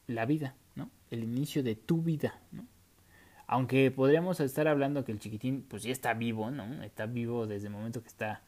la 0.07 0.25
vida, 0.27 0.55
¿no? 0.77 0.90
El 1.11 1.25
inicio 1.25 1.62
de 1.62 1.75
tu 1.75 2.03
vida, 2.03 2.40
¿no? 2.53 2.66
Aunque 3.47 3.90
podríamos 3.90 4.40
estar 4.40 4.68
hablando 4.68 5.05
que 5.05 5.12
el 5.12 5.21
chiquitín, 5.21 5.64
pues 5.66 5.83
ya 5.83 5.90
está 5.90 6.12
vivo, 6.12 6.51
¿no? 6.51 6.83
Está 6.83 7.07
vivo 7.07 7.47
desde 7.47 7.68
el 7.68 7.73
momento 7.73 8.03
que 8.03 8.09
está 8.09 8.42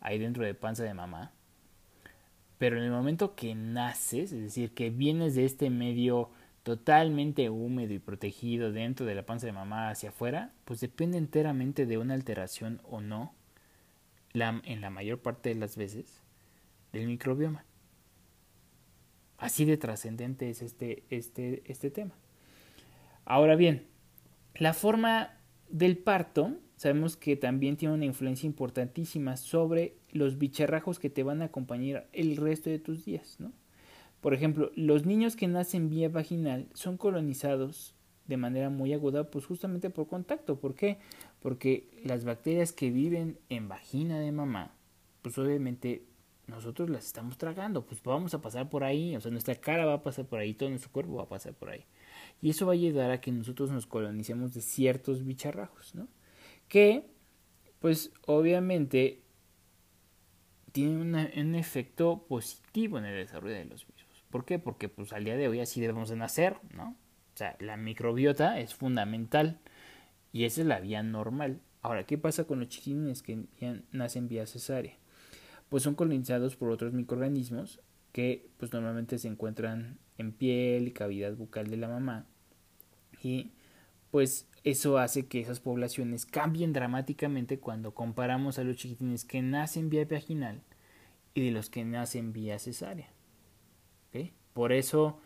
ahí 0.00 0.18
dentro 0.18 0.44
de 0.44 0.54
panza 0.54 0.84
de 0.84 0.94
mamá. 0.94 1.32
Pero 2.58 2.76
en 2.76 2.82
el 2.84 2.90
momento 2.90 3.34
que 3.34 3.54
naces, 3.54 4.32
es 4.32 4.42
decir, 4.42 4.74
que 4.74 4.90
vienes 4.90 5.34
de 5.34 5.44
este 5.44 5.70
medio 5.70 6.30
totalmente 6.64 7.48
húmedo 7.48 7.94
y 7.94 7.98
protegido 7.98 8.72
dentro 8.72 9.06
de 9.06 9.14
la 9.14 9.24
panza 9.24 9.46
de 9.46 9.52
mamá 9.52 9.90
hacia 9.90 10.10
afuera, 10.10 10.52
pues 10.64 10.80
depende 10.80 11.16
enteramente 11.16 11.86
de 11.86 11.98
una 11.98 12.14
alteración 12.14 12.80
o 12.84 13.00
no, 13.00 13.32
en 14.34 14.80
la 14.80 14.90
mayor 14.90 15.20
parte 15.20 15.48
de 15.48 15.54
las 15.54 15.76
veces, 15.76 16.22
del 16.92 17.06
microbioma. 17.06 17.64
Así 19.38 19.64
de 19.64 19.76
trascendente 19.76 20.50
es 20.50 20.62
este, 20.62 21.04
este, 21.10 21.62
este 21.66 21.90
tema. 21.90 22.12
Ahora 23.24 23.56
bien, 23.56 23.86
la 24.54 24.74
forma 24.74 25.38
del 25.68 25.96
parto, 25.96 26.56
sabemos 26.76 27.16
que 27.16 27.36
también 27.36 27.76
tiene 27.76 27.94
una 27.94 28.04
influencia 28.04 28.46
importantísima 28.46 29.36
sobre 29.36 29.96
los 30.12 30.38
bicharrajos 30.38 30.98
que 30.98 31.10
te 31.10 31.22
van 31.22 31.42
a 31.42 31.46
acompañar 31.46 32.08
el 32.12 32.36
resto 32.36 32.70
de 32.70 32.78
tus 32.78 33.04
días, 33.04 33.36
¿no? 33.38 33.52
Por 34.20 34.34
ejemplo, 34.34 34.70
los 34.74 35.06
niños 35.06 35.36
que 35.36 35.46
nacen 35.46 35.90
vía 35.90 36.08
vaginal 36.08 36.66
son 36.74 36.96
colonizados 36.96 37.94
de 38.26 38.36
manera 38.36 38.68
muy 38.68 38.92
aguda, 38.92 39.30
pues 39.30 39.46
justamente 39.46 39.90
por 39.90 40.06
contacto. 40.06 40.60
¿Por 40.60 40.74
qué? 40.74 40.98
Porque 41.40 41.88
las 42.04 42.24
bacterias 42.24 42.72
que 42.72 42.90
viven 42.90 43.38
en 43.48 43.68
vagina 43.68 44.18
de 44.18 44.32
mamá, 44.32 44.74
pues 45.22 45.38
obviamente 45.38 46.04
nosotros 46.46 46.90
las 46.90 47.06
estamos 47.06 47.38
tragando, 47.38 47.84
pues 47.84 48.02
vamos 48.02 48.34
a 48.34 48.40
pasar 48.40 48.70
por 48.70 48.82
ahí, 48.82 49.14
o 49.14 49.20
sea, 49.20 49.30
nuestra 49.30 49.54
cara 49.54 49.86
va 49.86 49.94
a 49.94 50.02
pasar 50.02 50.26
por 50.26 50.38
ahí, 50.38 50.54
todo 50.54 50.70
nuestro 50.70 50.90
cuerpo 50.90 51.14
va 51.14 51.24
a 51.24 51.28
pasar 51.28 51.54
por 51.54 51.70
ahí. 51.70 51.84
Y 52.40 52.50
eso 52.50 52.66
va 52.66 52.72
a 52.72 52.74
ayudar 52.74 53.10
a 53.10 53.20
que 53.20 53.30
nosotros 53.32 53.70
nos 53.70 53.86
colonicemos 53.86 54.54
de 54.54 54.62
ciertos 54.62 55.24
bicharrajos, 55.24 55.94
¿no? 55.94 56.08
Que, 56.68 57.06
pues 57.80 58.12
obviamente, 58.26 59.22
tiene 60.72 60.96
un 60.96 61.54
efecto 61.54 62.26
positivo 62.28 62.98
en 62.98 63.04
el 63.04 63.16
desarrollo 63.16 63.54
de 63.54 63.64
los 63.64 63.86
virus. 63.86 64.24
¿Por 64.30 64.44
qué? 64.44 64.58
Porque 64.58 64.88
pues 64.88 65.12
al 65.12 65.24
día 65.24 65.36
de 65.36 65.48
hoy 65.48 65.60
así 65.60 65.80
debemos 65.80 66.08
de 66.08 66.16
nacer, 66.16 66.56
¿no? 66.74 66.96
O 67.34 67.36
sea, 67.38 67.56
la 67.60 67.76
microbiota 67.76 68.58
es 68.58 68.74
fundamental 68.74 69.58
y 70.32 70.44
esa 70.44 70.60
es 70.60 70.66
la 70.66 70.80
vía 70.80 71.02
normal. 71.02 71.60
Ahora, 71.82 72.04
¿qué 72.04 72.18
pasa 72.18 72.44
con 72.44 72.60
los 72.60 72.68
chiquines 72.68 73.22
que 73.22 73.44
nacen 73.92 74.28
vía 74.28 74.46
cesárea? 74.46 74.96
pues 75.68 75.82
son 75.82 75.94
colonizados 75.94 76.56
por 76.56 76.70
otros 76.70 76.92
microorganismos 76.92 77.80
que 78.12 78.48
pues 78.56 78.72
normalmente 78.72 79.18
se 79.18 79.28
encuentran 79.28 79.98
en 80.16 80.32
piel 80.32 80.88
y 80.88 80.92
cavidad 80.92 81.34
bucal 81.34 81.68
de 81.68 81.76
la 81.76 81.88
mamá 81.88 82.26
y 83.22 83.52
pues 84.10 84.48
eso 84.64 84.98
hace 84.98 85.26
que 85.26 85.40
esas 85.40 85.60
poblaciones 85.60 86.26
cambien 86.26 86.72
dramáticamente 86.72 87.58
cuando 87.58 87.94
comparamos 87.94 88.58
a 88.58 88.64
los 88.64 88.76
chiquitines 88.76 89.24
que 89.24 89.42
nacen 89.42 89.90
vía 89.90 90.04
vaginal 90.04 90.62
y 91.34 91.44
de 91.44 91.50
los 91.50 91.70
que 91.70 91.84
nacen 91.84 92.32
vía 92.32 92.58
cesárea. 92.58 93.10
Por 94.54 94.72
eso, 94.72 95.20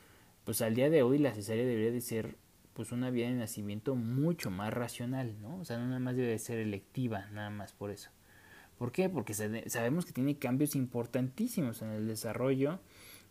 pues 0.44 0.60
al 0.60 0.74
día 0.74 0.90
de 0.90 1.02
hoy 1.02 1.16
la 1.16 1.32
cesárea 1.32 1.64
debería 1.64 1.90
de 1.90 2.02
ser 2.02 2.36
pues 2.74 2.92
una 2.92 3.10
vía 3.10 3.28
de 3.28 3.34
nacimiento 3.34 3.94
mucho 3.94 4.50
más 4.50 4.74
racional, 4.74 5.40
¿no? 5.40 5.56
O 5.58 5.64
sea, 5.64 5.78
no 5.78 5.86
nada 5.86 6.00
más 6.00 6.16
debe 6.16 6.28
de 6.28 6.38
ser 6.38 6.58
electiva, 6.58 7.26
nada 7.32 7.48
más 7.48 7.72
por 7.72 7.90
eso. 7.90 8.10
¿Por 8.76 8.92
qué? 8.92 9.08
Porque 9.08 9.32
sabemos 9.32 10.04
que 10.04 10.12
tiene 10.12 10.38
cambios 10.38 10.74
importantísimos 10.74 11.80
en 11.80 11.90
el 11.90 12.06
desarrollo 12.06 12.80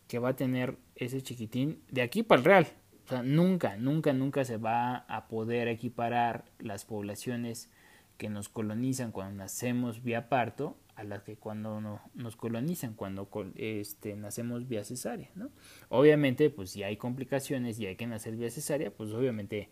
que 0.08 0.18
va 0.18 0.30
a 0.30 0.36
tener 0.36 0.76
ese 0.96 1.22
chiquitín 1.22 1.82
de 1.88 2.02
aquí 2.02 2.22
para 2.22 2.40
el 2.40 2.44
real. 2.44 2.66
Sea, 3.12 3.22
nunca, 3.22 3.76
nunca, 3.76 4.12
nunca 4.12 4.44
se 4.44 4.56
va 4.56 5.04
a 5.08 5.28
poder 5.28 5.68
equiparar 5.68 6.44
las 6.58 6.86
poblaciones 6.86 7.70
que 8.16 8.30
nos 8.30 8.48
colonizan 8.48 9.12
cuando 9.12 9.36
nacemos 9.36 10.02
vía 10.02 10.28
parto 10.30 10.78
a 10.94 11.04
las 11.04 11.22
que 11.22 11.36
cuando 11.36 11.80
no, 11.80 12.00
nos 12.14 12.36
colonizan, 12.36 12.94
cuando 12.94 13.28
este, 13.56 14.16
nacemos 14.16 14.66
vía 14.66 14.84
cesárea, 14.84 15.30
¿no? 15.34 15.50
Obviamente, 15.88 16.48
pues 16.48 16.70
si 16.70 16.82
hay 16.84 16.96
complicaciones 16.96 17.78
y 17.78 17.86
hay 17.86 17.96
que 17.96 18.06
nacer 18.06 18.36
vía 18.36 18.50
cesárea, 18.50 18.90
pues 18.90 19.10
obviamente, 19.12 19.68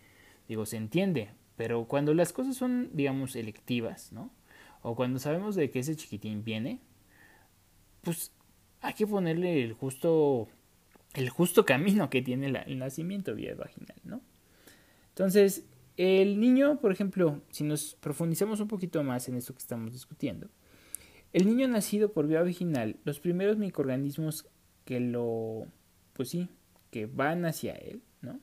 digo, 0.47 0.67
se 0.67 0.77
entiende, 0.77 1.31
pero 1.57 1.87
cuando 1.87 2.13
las 2.13 2.33
cosas 2.35 2.57
son, 2.57 2.91
digamos, 2.93 3.37
electivas, 3.37 4.13
¿no? 4.13 4.31
o 4.83 4.95
cuando 4.95 5.19
sabemos 5.19 5.55
de 5.55 5.71
que 5.71 5.81
ese 5.81 5.97
chiquitín 5.97 6.45
viene, 6.45 6.81
pues 8.03 8.33
hay 8.81 8.95
que 8.95 9.07
ponerle 9.07 9.63
el 9.63 9.73
justo 9.73 10.49
el 11.15 11.29
justo 11.29 11.65
camino 11.65 12.11
que 12.11 12.23
tiene 12.23 12.47
el 12.67 12.79
nacimiento 12.79 13.35
vía 13.35 13.55
vaginal, 13.55 13.97
¿no? 14.05 14.21
Entonces, 15.09 15.67
el 15.97 16.41
niño, 16.41 16.81
por 16.81 16.93
ejemplo, 16.93 17.43
si 17.51 17.65
nos 17.65 17.95
profundizamos 17.97 18.61
un 18.61 18.69
poquito 18.69 19.03
más 19.03 19.29
en 19.29 19.37
esto 19.37 19.53
que 19.53 19.59
estamos 19.59 19.93
discutiendo, 19.93 20.49
el 21.33 21.47
niño 21.47 21.69
nacido 21.69 22.13
por 22.13 22.27
vía 22.27 22.43
vaginal, 22.43 22.97
los 23.05 23.21
primeros 23.21 23.57
microorganismos 23.57 24.47
que 24.85 25.01
lo, 25.01 25.67
pues 26.13 26.31
sí, 26.31 26.49
que 26.91 27.07
van 27.07 27.45
hacia 27.45 27.75
él, 27.75 28.03
¿no? 28.23 28.41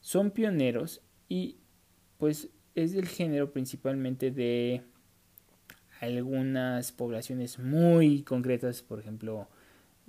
Son 0.00 0.30
pioneros 0.30 1.02
y 1.28 1.56
pues 2.18 2.50
es 2.74 2.92
del 2.92 3.08
género 3.08 3.52
principalmente 3.52 4.30
de 4.30 4.82
algunas 6.00 6.92
poblaciones 6.92 7.58
muy 7.58 8.22
concretas, 8.22 8.82
por 8.82 9.00
ejemplo, 9.00 9.48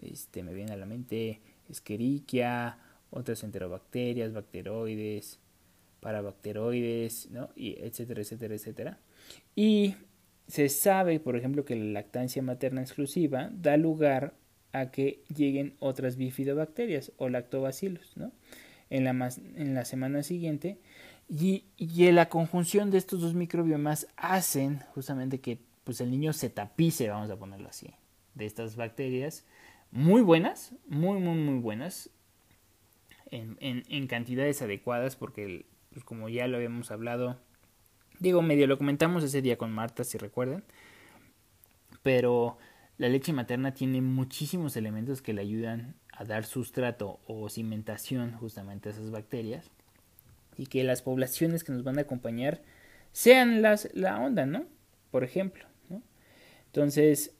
este, 0.01 0.43
me 0.43 0.53
viene 0.53 0.73
a 0.73 0.77
la 0.77 0.85
mente 0.85 1.41
Escherichia, 1.69 2.77
otras 3.09 3.43
enterobacterias, 3.43 4.33
bacteroides, 4.33 5.39
parabacteroides, 5.99 7.29
¿no? 7.31 7.49
y 7.55 7.75
etcétera, 7.79 8.21
etcétera, 8.21 8.55
etcétera. 8.55 8.99
Y 9.55 9.95
se 10.47 10.69
sabe, 10.69 11.19
por 11.19 11.35
ejemplo, 11.35 11.65
que 11.65 11.75
la 11.75 11.85
lactancia 11.85 12.41
materna 12.41 12.81
exclusiva 12.81 13.49
da 13.51 13.77
lugar 13.77 14.33
a 14.71 14.91
que 14.91 15.23
lleguen 15.35 15.75
otras 15.79 16.17
bifidobacterias 16.17 17.11
o 17.17 17.29
lactobacillus, 17.29 18.15
¿no? 18.15 18.31
En 18.89 19.03
la, 19.03 19.11
en 19.55 19.73
la 19.73 19.83
semana 19.83 20.23
siguiente 20.23 20.77
y, 21.27 21.65
y, 21.75 22.09
la 22.13 22.29
conjunción 22.29 22.89
de 22.89 22.97
estos 22.97 23.19
dos 23.19 23.33
microbiomas 23.33 24.07
hacen 24.15 24.79
justamente 24.95 25.41
que 25.41 25.59
pues 25.83 25.99
el 25.99 26.09
niño 26.09 26.31
se 26.31 26.49
tapice, 26.49 27.09
vamos 27.09 27.29
a 27.29 27.35
ponerlo 27.35 27.67
así, 27.67 27.93
de 28.33 28.45
estas 28.45 28.77
bacterias 28.77 29.43
muy 29.91 30.21
buenas, 30.21 30.73
muy, 30.87 31.19
muy, 31.19 31.35
muy 31.35 31.59
buenas, 31.59 32.09
en, 33.29 33.57
en, 33.59 34.07
cantidades 34.07 34.61
adecuadas, 34.61 35.15
porque 35.15 35.65
pues 35.91 36.05
como 36.05 36.29
ya 36.29 36.47
lo 36.47 36.57
habíamos 36.57 36.91
hablado, 36.91 37.37
digo, 38.19 38.41
medio 38.41 38.67
lo 38.67 38.77
comentamos 38.77 39.23
ese 39.23 39.41
día 39.41 39.57
con 39.57 39.71
Marta, 39.71 40.03
si 40.03 40.17
recuerdan, 40.17 40.63
pero 42.03 42.57
la 42.97 43.09
leche 43.09 43.33
materna 43.33 43.73
tiene 43.73 44.01
muchísimos 44.01 44.77
elementos 44.77 45.21
que 45.21 45.33
le 45.33 45.41
ayudan 45.41 45.95
a 46.11 46.23
dar 46.23 46.45
sustrato 46.45 47.19
o 47.27 47.49
cimentación 47.49 48.31
justamente 48.33 48.89
a 48.89 48.91
esas 48.93 49.11
bacterias 49.11 49.69
y 50.57 50.67
que 50.67 50.83
las 50.83 51.01
poblaciones 51.01 51.63
que 51.63 51.73
nos 51.73 51.83
van 51.83 51.97
a 51.97 52.01
acompañar 52.01 52.61
sean 53.11 53.61
las, 53.61 53.89
la 53.93 54.19
onda, 54.19 54.45
¿no? 54.45 54.65
Por 55.11 55.23
ejemplo, 55.23 55.67
entonces, 56.77 57.33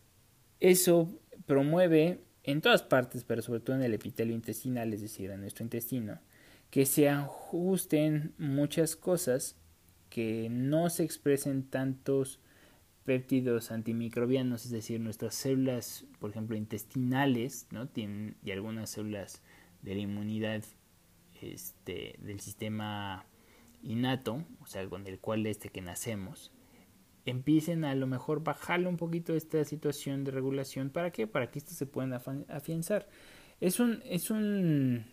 eso 0.60 1.08
promueve 1.46 2.22
en 2.48 2.62
todas 2.62 2.82
partes, 2.82 3.26
pero 3.26 3.42
sobre 3.42 3.60
todo 3.60 3.76
en 3.76 3.84
el 3.84 3.94
epitelio 3.94 4.34
intestinal, 4.34 4.94
es 4.94 5.02
decir, 5.02 5.30
en 5.30 5.42
nuestro 5.42 5.64
intestino, 5.64 6.18
que 6.72 6.86
se 6.86 7.10
ajusten 7.10 8.34
muchas 8.38 8.96
cosas, 8.96 9.58
que 10.10 10.48
no 10.50 10.90
se 10.90 11.04
expresen 11.04 11.64
tantos 11.64 12.40
péptidos 13.04 13.72
antimicrobianos, 13.72 14.64
es 14.66 14.72
decir, 14.72 15.02
nuestras 15.02 15.36
células, 15.36 16.06
por 16.20 16.30
ejemplo, 16.30 16.56
intestinales, 16.56 17.68
¿no? 17.72 17.90
Tienen, 17.90 18.38
y 18.44 18.52
algunas 18.52 18.92
células 18.92 19.42
de 19.82 19.96
la 19.96 20.02
inmunidad 20.02 20.64
este, 21.42 22.16
del 22.22 22.40
sistema 22.40 23.26
innato, 23.84 24.46
o 24.62 24.66
sea, 24.68 24.88
con 24.88 25.06
el 25.06 25.20
cual 25.20 25.46
este 25.46 25.68
que 25.68 25.82
nacemos, 25.82 26.52
empiecen 27.30 27.84
a, 27.86 27.94
lo 27.96 28.08
mejor 28.08 28.44
bajarle 28.44 28.88
un 28.88 28.98
poquito 28.98 29.36
esta 29.36 29.64
situación 29.66 30.24
de 30.24 30.32
regulación. 30.32 30.90
¿Para 30.90 31.12
qué? 31.12 31.28
Para 31.28 31.52
que 31.52 31.60
esto 31.60 31.74
se 31.74 31.86
puedan 31.86 32.14
afianzar. 32.14 33.08
Es 33.60 33.80
un, 33.80 34.02
es 34.06 34.30
un, 34.32 35.06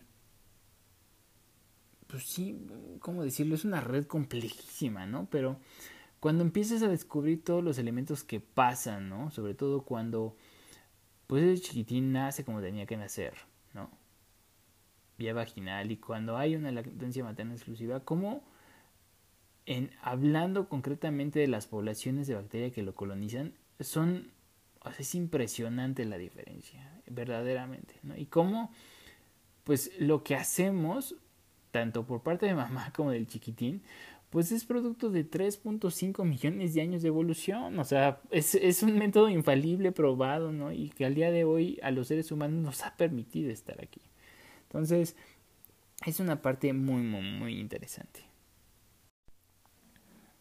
pues 2.07 2.25
sí, 2.27 2.67
¿cómo 3.01 3.25
decirlo? 3.25 3.55
Es 3.55 3.65
una 3.65 3.81
red 3.81 4.07
complejísima, 4.07 5.07
¿no? 5.07 5.29
Pero 5.31 5.59
cuando 6.21 6.45
empiezas 6.45 6.83
a 6.83 6.89
descubrir 6.89 7.43
todos 7.43 7.65
los 7.65 7.79
elementos 7.79 8.23
que 8.23 8.41
pasan, 8.41 9.09
¿no? 9.09 9.31
Sobre 9.31 9.55
todo 9.55 9.83
cuando, 9.83 10.37
pues 11.27 11.43
el 11.43 11.61
chiquitín 11.61 12.13
nace 12.13 12.45
como 12.45 12.61
tenía 12.61 12.87
que 12.87 12.97
nacer, 12.97 13.35
¿no? 13.73 13.91
Vía 15.19 15.35
vaginal 15.35 15.91
y 15.91 15.97
cuando 15.97 16.37
hay 16.37 16.55
una 16.55 16.71
lactancia 16.71 17.25
materna 17.25 17.55
exclusiva, 17.55 18.01
¿cómo 18.05 18.45
en 19.67 19.91
hablando 20.03 20.69
concretamente 20.69 21.41
de 21.41 21.49
las 21.49 21.67
poblaciones 21.67 22.27
de 22.27 22.35
bacterias 22.35 22.73
que 22.73 22.83
lo 22.83 22.95
colonizan, 22.95 23.55
son 23.81 24.33
es 24.99 25.15
impresionante 25.15 26.05
la 26.05 26.19
diferencia, 26.19 27.01
verdaderamente, 27.07 27.95
¿no? 28.03 28.17
Y 28.17 28.27
cómo 28.27 28.71
pues 29.65 29.91
lo 29.99 30.23
que 30.23 30.35
hacemos 30.35 31.17
tanto 31.71 32.07
por 32.07 32.23
parte 32.23 32.47
de 32.47 32.55
mamá 32.55 32.93
como 32.95 33.11
del 33.11 33.27
chiquitín, 33.27 33.83
pues 34.31 34.53
es 34.53 34.65
producto 34.65 35.11
de 35.11 35.29
3.5 35.29 36.25
millones 36.25 36.75
de 36.75 36.81
años 36.81 37.03
de 37.03 37.09
evolución. 37.09 37.79
O 37.79 37.85
sea, 37.85 38.21
es, 38.31 38.55
es, 38.55 38.83
un 38.83 38.99
método 38.99 39.29
infalible, 39.29 39.93
probado, 39.93 40.53
¿no? 40.53 40.73
Y 40.73 40.91
que 40.91 41.05
al 41.05 41.15
día 41.15 41.31
de 41.31 41.45
hoy 41.45 41.79
a 41.83 41.91
los 41.91 42.09
seres 42.09 42.31
humanos 42.33 42.63
nos 42.63 42.83
ha 42.85 42.97
permitido 42.97 43.51
estar 43.51 43.81
aquí. 43.83 44.01
Entonces, 44.69 45.17
es 46.05 46.21
una 46.21 46.43
parte 46.43 46.73
muy, 46.73 47.03
muy, 47.03 47.23
muy 47.23 47.61
interesante. 47.61 48.34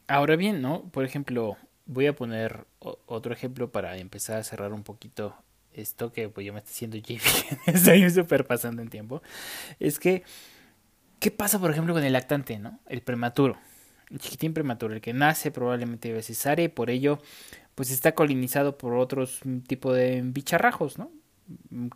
Ahora 0.07 0.35
bien, 0.35 0.61
¿no? 0.61 0.83
Por 0.91 1.05
ejemplo, 1.05 1.57
voy 1.85 2.07
a 2.07 2.15
poner 2.15 2.65
otro 2.79 3.33
ejemplo 3.33 3.71
para 3.71 3.97
empezar 3.97 4.37
a 4.37 4.43
cerrar 4.43 4.73
un 4.73 4.83
poquito 4.83 5.35
esto 5.73 6.11
que 6.11 6.29
pues 6.29 6.45
ya 6.45 6.53
me 6.53 6.59
está 6.59 6.71
haciendo 6.71 6.97
JP, 6.97 7.21
estoy 7.67 8.09
súper 8.09 8.45
pasando 8.45 8.81
en 8.81 8.89
tiempo. 8.89 9.21
Es 9.79 9.99
que, 9.99 10.23
¿qué 11.19 11.31
pasa 11.31 11.59
por 11.59 11.71
ejemplo 11.71 11.93
con 11.93 12.03
el 12.03 12.13
lactante, 12.13 12.59
¿no? 12.59 12.79
El 12.87 13.01
prematuro, 13.01 13.57
el 14.11 14.19
chiquitín 14.19 14.53
prematuro, 14.53 14.93
el 14.93 15.01
que 15.01 15.13
nace 15.13 15.51
probablemente 15.51 16.13
de 16.13 16.21
cesárea 16.21 16.65
y 16.65 16.69
por 16.69 16.89
ello 16.89 17.19
pues 17.75 17.89
está 17.89 18.13
colonizado 18.13 18.77
por 18.77 18.93
otros 18.93 19.39
tipo 19.67 19.93
de 19.93 20.21
bicharrajos, 20.23 20.97
¿no? 20.97 21.11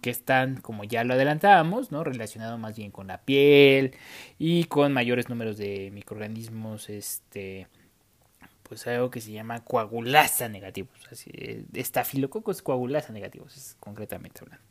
que 0.01 0.09
están, 0.09 0.59
como 0.59 0.83
ya 0.83 1.03
lo 1.03 1.13
adelantábamos, 1.13 1.91
¿no? 1.91 2.03
relacionado 2.03 2.57
más 2.57 2.75
bien 2.75 2.91
con 2.91 3.07
la 3.07 3.21
piel 3.21 3.95
y 4.37 4.65
con 4.65 4.91
mayores 4.91 5.29
números 5.29 5.57
de 5.57 5.89
microorganismos 5.93 6.89
este, 6.89 7.67
pues 8.67 8.85
algo 8.87 9.09
que 9.09 9.21
se 9.21 9.31
llama 9.31 9.63
coagulasa 9.63 10.49
negativos, 10.49 10.99
así, 11.11 11.31
estafilococos 11.73 12.61
coagulasa 12.61 13.13
negativos, 13.13 13.75
concretamente 13.79 14.41
hablando. 14.41 14.65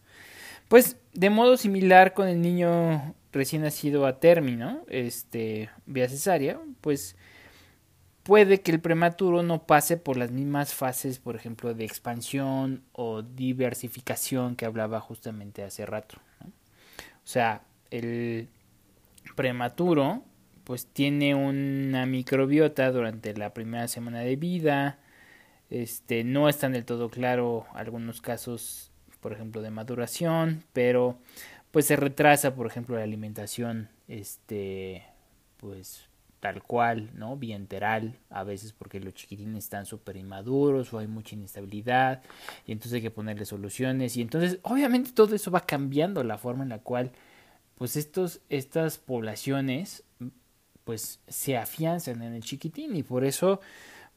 Pues 0.69 0.97
de 1.13 1.31
modo 1.31 1.57
similar 1.57 2.13
con 2.13 2.29
el 2.29 2.41
niño 2.41 3.15
recién 3.33 3.63
nacido 3.63 4.07
a 4.07 4.19
término, 4.19 4.83
este, 4.89 5.71
vía 5.87 6.09
cesárea, 6.09 6.61
pues 6.81 7.17
puede 8.23 8.61
que 8.61 8.73
el 8.73 8.81
prematuro 8.81 9.43
no 9.43 9.67
pase 9.67 9.97
por 9.97 10.17
las 10.17 10.33
mismas 10.33 10.75
fases, 10.75 11.19
por 11.19 11.37
ejemplo, 11.37 11.73
de 11.73 11.85
expansión 11.85 12.83
o 12.93 13.23
diversificación 13.23 14.57
que 14.57 14.67
hablaba 14.67 15.01
justamente 15.01 15.63
hace 15.63 15.87
rato. 15.87 16.19
O 16.43 17.29
sea, 17.29 17.63
el 17.91 18.49
prematuro 19.37 20.25
pues 20.67 20.87
tiene 20.87 21.37
una 21.37 22.07
microbiota 22.07 22.91
durante 22.91 23.37
la 23.37 23.55
primera 23.55 23.87
semana 23.87 24.19
de 24.23 24.35
vida. 24.35 24.99
Este, 25.71 26.25
no 26.25 26.49
están 26.49 26.73
del 26.73 26.85
todo 26.85 27.09
claro 27.09 27.67
algunos 27.73 28.21
casos, 28.21 28.91
por 29.21 29.33
ejemplo, 29.33 29.63
de 29.63 29.71
maduración, 29.71 30.65
pero 30.73 31.21
pues 31.71 31.87
se 31.87 31.95
retrasa, 31.95 32.57
por 32.57 32.67
ejemplo, 32.67 32.97
la 32.97 33.05
alimentación, 33.05 33.91
este, 34.09 35.05
pues 35.59 36.09
tal 36.41 36.65
cual, 36.65 37.11
¿no? 37.15 37.37
Bienteral, 37.37 38.19
a 38.29 38.43
veces 38.43 38.73
porque 38.73 38.99
los 38.99 39.15
chiquitines 39.15 39.63
están 39.63 39.87
súper 39.87 40.17
inmaduros 40.17 40.93
o 40.93 40.99
hay 40.99 41.07
mucha 41.07 41.37
inestabilidad 41.37 42.23
y 42.67 42.73
entonces 42.73 42.95
hay 42.95 43.03
que 43.03 43.13
ponerle 43.13 43.45
soluciones 43.45 44.17
y 44.17 44.23
entonces 44.23 44.59
obviamente 44.63 45.13
todo 45.13 45.37
eso 45.37 45.53
va 45.53 45.61
cambiando 45.61 46.25
la 46.25 46.39
forma 46.39 46.65
en 46.65 46.71
la 46.71 46.81
cual 46.81 47.13
pues 47.77 47.95
estos, 47.95 48.41
estas 48.49 48.99
poblaciones 48.99 50.03
pues 50.87 51.19
se 51.27 51.57
afianzan 51.57 52.23
en 52.23 52.33
el 52.33 52.45
chiquitín 52.45 52.95
y 52.95 53.03
por 53.03 53.25
eso 53.25 53.61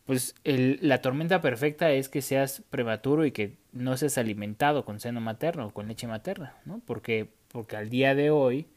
pues 0.05 0.35
el, 0.43 0.77
la 0.83 1.01
tormenta 1.01 1.41
perfecta 1.41 1.91
es 1.91 2.09
que 2.09 2.21
seas 2.21 2.61
prematuro 2.69 3.25
y 3.25 3.31
que 3.31 3.57
no 3.71 3.97
seas 3.97 4.19
alimentado 4.19 4.85
con 4.85 4.99
seno 4.99 5.19
materno 5.19 5.67
o 5.67 5.71
con 5.71 5.87
leche 5.87 6.05
materna, 6.07 6.53
¿no? 6.65 6.79
Porque, 6.85 7.29
porque 7.51 7.75
al 7.75 7.89
día 7.89 8.13
de 8.13 8.29
hoy 8.29 8.67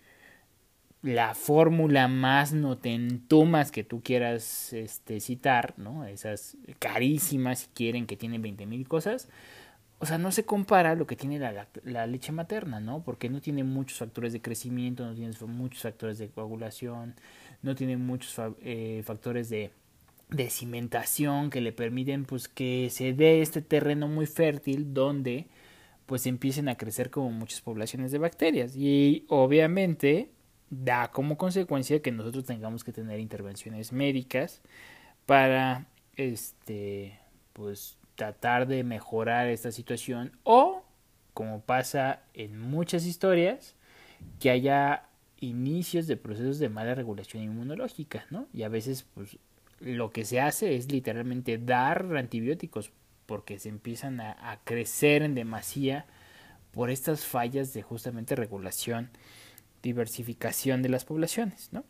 la 1.03 1.35
fórmula 1.35 2.09
más 2.09 2.55
notentumas 2.55 3.71
que 3.71 3.85
tú 3.85 4.03
quieras 4.03 4.73
este, 4.73 5.21
citar, 5.21 5.75
¿no? 5.77 6.07
Esas 6.07 6.57
carísimas 6.79 7.59
si 7.61 7.67
quieren 7.75 8.07
que 8.07 8.17
tienen 8.17 8.41
20 8.41 8.65
mil 8.65 8.89
cosas, 8.89 9.29
o 9.99 10.07
sea, 10.07 10.19
no 10.19 10.33
se 10.33 10.45
compara 10.45 10.97
lo 10.97 11.07
que 11.07 11.15
tiene 11.15 11.39
la, 11.39 11.69
la, 11.85 12.07
leche 12.09 12.33
materna, 12.33 12.81
¿no? 12.81 13.05
Porque 13.05 13.29
no 13.29 13.41
tiene 13.41 13.63
muchos 13.63 13.99
factores 13.99 14.33
de 14.33 14.43
crecimiento, 14.43 15.07
no 15.07 15.15
tiene 15.15 15.33
muchos 15.47 15.83
factores 15.83 16.19
de 16.19 16.29
coagulación, 16.29 17.15
no 17.63 17.75
tiene 17.75 17.97
muchos 17.97 18.41
eh, 18.61 19.03
factores 19.05 19.49
de, 19.49 19.71
de 20.31 20.51
cimentación 20.51 21.51
que 21.51 21.61
le 21.61 21.73
permiten 21.73 22.25
pues 22.25 22.49
que 22.49 22.89
se 22.91 23.13
dé 23.13 23.43
este 23.43 23.63
terreno 23.63 24.09
muy 24.09 24.27
fértil 24.27 24.93
donde 24.95 25.47
pues 26.07 26.27
empiecen 26.27 26.69
a 26.69 26.77
crecer 26.77 27.11
como 27.11 27.31
muchas 27.31 27.61
poblaciones 27.61 28.13
de 28.13 28.19
bacterias. 28.19 28.77
Y 28.77 29.25
obviamente 29.29 30.31
da 30.71 31.11
como 31.11 31.37
consecuencia 31.37 32.01
que 32.01 32.13
nosotros 32.13 32.45
tengamos 32.45 32.83
que 32.83 32.93
tener 32.93 33.21
intervenciones 33.21 33.93
médicas 33.93 34.63
para 35.27 35.87
este 36.17 37.19
pues 37.53 37.99
tratar 38.15 38.67
de 38.67 38.83
mejorar 38.85 39.49
esta 39.49 39.71
situación 39.71 40.33
o 40.45 40.83
como 41.35 41.61
pasa 41.61 42.23
en 42.35 42.59
muchas 42.59 43.05
historias 43.07 43.75
que 44.41 44.51
haya 44.51 45.05
inicios 45.43 46.07
de 46.07 46.17
procesos 46.17 46.59
de 46.59 46.69
mala 46.69 46.95
regulación 46.95 47.43
inmunológica, 47.43 48.27
¿no? 48.31 48.47
Y 48.53 48.63
a 48.63 48.69
veces, 48.69 49.07
pues, 49.15 49.39
lo 49.81 50.11
que 50.11 50.25
se 50.25 50.41
hace 50.41 50.77
es 50.77 50.91
literalmente 50.91 51.59
dar 51.59 52.17
antibióticos 52.17 52.93
porque 53.27 53.59
se 53.59 53.69
empiezan 53.69 54.21
a, 54.21 54.61
crecer 54.65 55.23
en 55.23 55.35
demasía 55.35 56.07
por 56.71 56.91
estas 56.91 57.25
fallas 57.25 57.73
de 57.75 57.83
justamente 57.83 58.37
regulación, 58.37 59.11
diversificación 59.83 60.83
de 60.83 60.89
las 60.89 61.05
poblaciones, 61.05 61.73
¿no? 61.73 61.85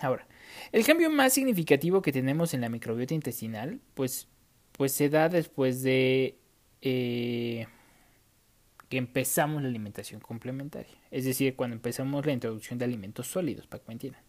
Ahora, 0.00 0.26
el 0.72 0.84
cambio 0.84 1.10
más 1.10 1.32
significativo 1.32 2.02
que 2.02 2.12
tenemos 2.12 2.54
en 2.54 2.62
la 2.62 2.68
microbiota 2.68 3.14
intestinal, 3.14 3.80
pues, 3.94 4.28
pues 4.72 4.92
se 4.92 5.08
da 5.08 5.28
después 5.28 5.82
de 5.82 6.36
eh, 6.80 7.66
que 8.92 8.98
empezamos 8.98 9.62
la 9.62 9.70
alimentación 9.70 10.20
complementaria, 10.20 10.92
es 11.10 11.24
decir, 11.24 11.56
cuando 11.56 11.74
empezamos 11.76 12.26
la 12.26 12.32
introducción 12.34 12.78
de 12.78 12.84
alimentos 12.84 13.26
sólidos, 13.26 13.66
para 13.66 13.82
que 13.82 13.88
me 13.88 13.94
entiendan. 13.94 14.20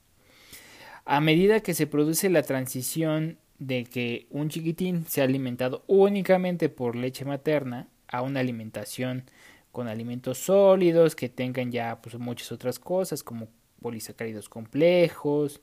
A 1.04 1.20
medida 1.20 1.60
que 1.60 1.74
se 1.74 1.86
produce 1.86 2.30
la 2.30 2.44
transición 2.44 3.40
de 3.60 3.84
que 3.84 4.26
un 4.30 4.48
chiquitín 4.48 5.06
sea 5.06 5.26
alimentado 5.26 5.84
únicamente 5.88 6.70
por 6.70 6.96
leche 6.96 7.26
materna 7.26 7.90
a 8.08 8.22
una 8.22 8.40
alimentación 8.40 9.26
con 9.74 9.90
alimentos 9.90 10.38
sólidos 10.38 11.18
que 11.18 11.28
tengan 11.28 11.70
ya 11.70 12.00
pues, 12.02 12.18
muchas 12.18 12.54
otras 12.54 12.80
cosas 12.80 13.22
como 13.22 13.50
polisacáridos 13.82 14.48
complejos, 14.48 15.60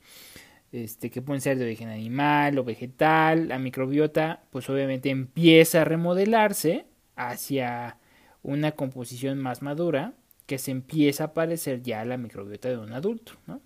este, 0.73 1.09
que 1.09 1.23
pueden 1.23 1.41
ser 1.41 1.57
de 1.57 1.65
origen 1.65 1.89
animal 1.89 2.59
o 2.59 2.65
vegetal, 2.65 3.49
la 3.49 3.59
microbiota 3.59 4.43
pues 4.51 4.69
obviamente 4.69 5.09
empieza 5.09 5.81
a 5.81 5.85
remodelarse 5.87 6.85
hacia 7.17 7.97
una 8.43 8.73
composición 8.73 9.39
más 9.39 9.63
madura 9.63 10.15
que 10.47 10.59
se 10.59 10.71
empieza 10.71 11.25
a 11.25 11.35
parecer 11.35 11.83
ya 11.83 12.01
a 12.01 12.05
la 12.05 12.17
microbiota 12.17 12.69
de 12.69 12.79
un 12.79 12.93
adulto. 12.93 13.33
¿no? 13.47 13.61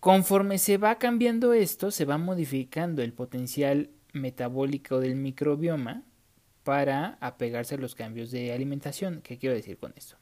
Conforme 0.00 0.58
se 0.58 0.78
va 0.78 0.98
cambiando 0.98 1.52
esto, 1.52 1.90
se 1.90 2.04
va 2.04 2.18
modificando 2.18 3.02
el 3.02 3.12
potencial 3.12 3.90
metabólico 4.12 5.00
del 5.00 5.16
microbioma 5.16 6.02
para 6.64 7.18
apegarse 7.20 7.74
a 7.74 7.78
los 7.78 7.94
cambios 7.94 8.30
de 8.30 8.52
alimentación. 8.52 9.20
¿Qué 9.22 9.38
quiero 9.38 9.54
decir 9.54 9.78
con 9.78 9.92
esto? 9.96 10.16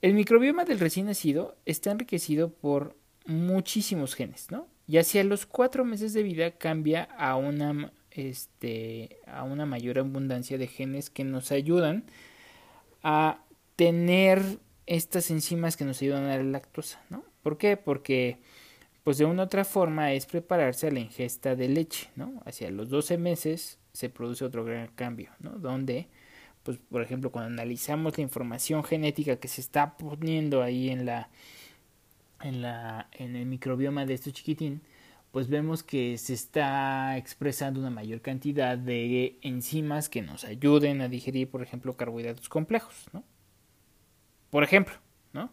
el 0.00 0.14
microbioma 0.14 0.64
del 0.64 0.78
recién 0.78 1.06
nacido 1.06 1.56
está 1.66 1.90
enriquecido 1.90 2.52
por 2.52 2.96
muchísimos 3.26 4.14
genes, 4.14 4.50
¿no? 4.50 4.68
Y 4.86 4.98
hacia 4.98 5.24
los 5.24 5.44
cuatro 5.44 5.84
meses 5.84 6.12
de 6.12 6.22
vida 6.22 6.52
cambia 6.52 7.04
a 7.18 7.36
una, 7.36 7.92
este, 8.10 9.18
a 9.26 9.44
una 9.44 9.66
mayor 9.66 9.98
abundancia 9.98 10.58
de 10.58 10.66
genes 10.66 11.10
que 11.10 11.24
nos 11.24 11.52
ayudan 11.52 12.04
a 13.02 13.40
tener 13.76 14.58
estas 14.86 15.30
enzimas 15.30 15.76
que 15.76 15.84
nos 15.84 16.00
ayudan 16.02 16.24
a 16.24 16.36
la 16.36 16.42
lactosa, 16.42 17.00
¿no? 17.10 17.24
¿Por 17.42 17.58
qué? 17.58 17.76
Porque 17.76 18.38
pues 19.04 19.18
de 19.18 19.24
una 19.24 19.44
otra 19.44 19.64
forma 19.64 20.12
es 20.12 20.26
prepararse 20.26 20.88
a 20.88 20.90
la 20.90 21.00
ingesta 21.00 21.54
de 21.54 21.68
leche, 21.68 22.10
¿no? 22.16 22.42
Hacia 22.44 22.70
los 22.70 22.90
12 22.90 23.16
meses 23.16 23.78
se 23.92 24.10
produce 24.10 24.44
otro 24.44 24.64
gran 24.64 24.88
cambio, 24.88 25.30
¿no? 25.40 25.52
Donde, 25.52 26.08
pues 26.62 26.78
por 26.78 27.02
ejemplo, 27.02 27.30
cuando 27.30 27.50
analizamos 27.50 28.16
la 28.18 28.22
información 28.22 28.84
genética 28.84 29.36
que 29.36 29.48
se 29.48 29.60
está 29.60 29.96
poniendo 29.96 30.62
ahí 30.62 30.90
en 30.90 31.06
la 31.06 31.30
en 32.42 32.62
la 32.62 33.08
en 33.12 33.34
el 33.36 33.46
microbioma 33.46 34.04
de 34.06 34.14
este 34.14 34.32
chiquitín, 34.32 34.82
pues 35.38 35.48
vemos 35.48 35.84
que 35.84 36.18
se 36.18 36.34
está 36.34 37.16
expresando 37.16 37.78
una 37.78 37.90
mayor 37.90 38.22
cantidad 38.22 38.76
de 38.76 39.38
enzimas 39.42 40.08
que 40.08 40.20
nos 40.20 40.42
ayuden 40.42 41.00
a 41.00 41.08
digerir, 41.08 41.48
por 41.48 41.62
ejemplo, 41.62 41.96
carbohidratos 41.96 42.48
complejos, 42.48 43.06
¿no? 43.12 43.22
Por 44.50 44.64
ejemplo, 44.64 44.94
¿no? 45.32 45.52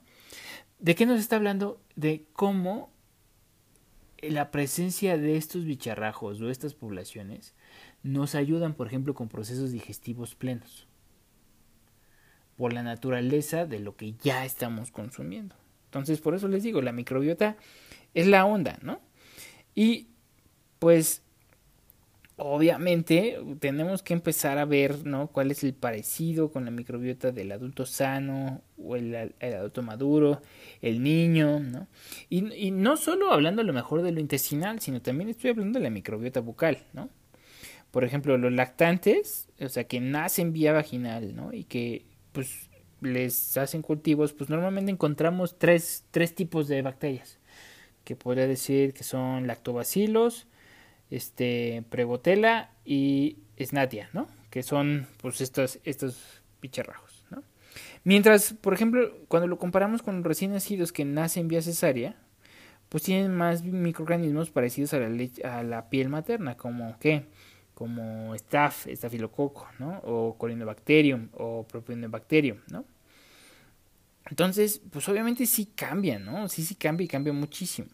¿De 0.79 0.95
qué 0.95 1.05
nos 1.05 1.19
está 1.19 1.35
hablando? 1.35 1.83
De 1.95 2.25
cómo 2.33 2.91
la 4.23 4.49
presencia 4.49 5.19
de 5.19 5.37
estos 5.37 5.65
bicharrajos 5.65 6.41
o 6.41 6.49
estas 6.49 6.73
poblaciones 6.73 7.53
nos 8.01 8.33
ayudan, 8.33 8.73
por 8.73 8.87
ejemplo, 8.87 9.13
con 9.13 9.29
procesos 9.29 9.71
digestivos 9.71 10.33
plenos, 10.33 10.87
por 12.57 12.73
la 12.73 12.81
naturaleza 12.81 13.67
de 13.67 13.77
lo 13.77 13.95
que 13.95 14.13
ya 14.13 14.45
estamos 14.45 14.89
consumiendo. 14.89 15.55
Entonces, 15.83 16.21
por 16.21 16.33
eso 16.33 16.47
les 16.47 16.63
digo, 16.63 16.81
la 16.81 16.91
microbiota 16.91 17.55
es 18.15 18.25
la 18.25 18.45
onda, 18.47 18.79
¿no? 18.81 18.99
Y 19.75 20.07
pues 20.79 21.21
obviamente 22.37 23.39
tenemos 23.59 24.03
que 24.03 24.13
empezar 24.13 24.57
a 24.57 24.65
ver 24.65 25.05
¿no? 25.05 25.27
cuál 25.27 25.51
es 25.51 25.63
el 25.63 25.73
parecido 25.73 26.51
con 26.51 26.65
la 26.65 26.71
microbiota 26.71 27.31
del 27.31 27.51
adulto 27.51 27.85
sano 27.85 28.61
o 28.77 28.95
el, 28.95 29.33
adulto 29.41 29.83
maduro, 29.83 30.41
el 30.81 31.01
niño, 31.01 31.59
¿no? 31.59 31.87
Y, 32.29 32.53
y, 32.53 32.71
no 32.71 32.97
solo 32.97 33.31
hablando 33.31 33.61
a 33.61 33.65
lo 33.65 33.73
mejor 33.73 34.01
de 34.01 34.11
lo 34.11 34.19
intestinal, 34.19 34.79
sino 34.81 35.01
también 35.01 35.29
estoy 35.29 35.51
hablando 35.51 35.79
de 35.79 35.83
la 35.83 35.89
microbiota 35.89 36.41
bucal, 36.41 36.79
¿no? 36.93 37.09
Por 37.91 38.03
ejemplo, 38.03 38.37
los 38.37 38.51
lactantes, 38.51 39.47
o 39.59 39.69
sea, 39.69 39.85
que 39.85 40.01
nacen 40.01 40.51
vía 40.51 40.73
vaginal, 40.73 41.33
¿no? 41.35 41.53
Y 41.53 41.63
que 41.63 42.05
pues 42.33 42.69
les 42.99 43.55
hacen 43.57 43.81
cultivos, 43.81 44.33
pues 44.33 44.49
normalmente 44.49 44.91
encontramos 44.91 45.57
tres, 45.57 46.05
tres 46.11 46.35
tipos 46.35 46.67
de 46.67 46.81
bacterias, 46.81 47.39
que 48.05 48.15
podría 48.15 48.47
decir 48.47 48.93
que 48.93 49.03
son 49.03 49.47
lactobacilos, 49.47 50.47
este, 51.09 51.83
Prebotela 51.89 52.71
y 52.85 53.39
Snatia, 53.59 54.09
¿no? 54.13 54.27
Que 54.49 54.63
son, 54.63 55.07
pues, 55.21 55.41
estos, 55.41 55.79
estos 55.83 56.41
bicharrajos, 56.61 57.25
¿no? 57.29 57.43
Mientras, 58.03 58.53
por 58.53 58.73
ejemplo, 58.73 59.11
cuando 59.27 59.47
lo 59.47 59.57
comparamos 59.57 60.01
con 60.01 60.23
recién 60.23 60.53
nacidos 60.53 60.93
que 60.93 61.03
nacen 61.03 61.47
vía 61.47 61.61
cesárea, 61.61 62.15
pues 62.89 63.03
tienen 63.03 63.35
más 63.35 63.63
microorganismos 63.63 64.51
parecidos 64.51 64.93
a 64.93 65.63
la, 65.63 65.89
piel 65.89 66.09
materna, 66.09 66.55
como, 66.55 66.97
¿qué? 66.99 67.25
Como 67.73 68.35
staph, 68.37 68.87
estafilococo, 68.87 69.67
¿no? 69.79 69.99
O 70.05 70.37
colinobacterium 70.37 71.29
o 71.33 71.65
propionobacterium, 71.67 72.59
¿no? 72.69 72.85
Entonces, 74.29 74.81
pues 74.91 75.07
obviamente 75.09 75.45
sí 75.45 75.67
cambia, 75.75 76.19
¿no? 76.19 76.47
Sí, 76.47 76.63
sí 76.63 76.75
cambia 76.75 77.05
y 77.05 77.07
cambia 77.07 77.33
muchísimo. 77.33 77.89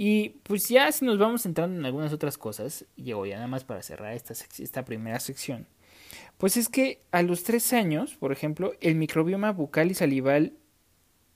Y 0.00 0.28
pues 0.44 0.68
ya 0.68 0.92
si 0.92 1.04
nos 1.04 1.18
vamos 1.18 1.44
entrando 1.44 1.76
en 1.76 1.84
algunas 1.84 2.12
otras 2.12 2.38
cosas, 2.38 2.86
llego 2.94 3.26
ya 3.26 3.34
nada 3.34 3.48
más 3.48 3.64
para 3.64 3.82
cerrar 3.82 4.12
esta, 4.12 4.32
esta 4.32 4.84
primera 4.84 5.18
sección, 5.18 5.66
pues 6.36 6.56
es 6.56 6.68
que 6.68 7.00
a 7.10 7.20
los 7.22 7.42
tres 7.42 7.72
años, 7.72 8.14
por 8.14 8.30
ejemplo, 8.30 8.74
el 8.80 8.94
microbioma 8.94 9.50
bucal 9.50 9.90
y 9.90 9.94
salival 9.94 10.52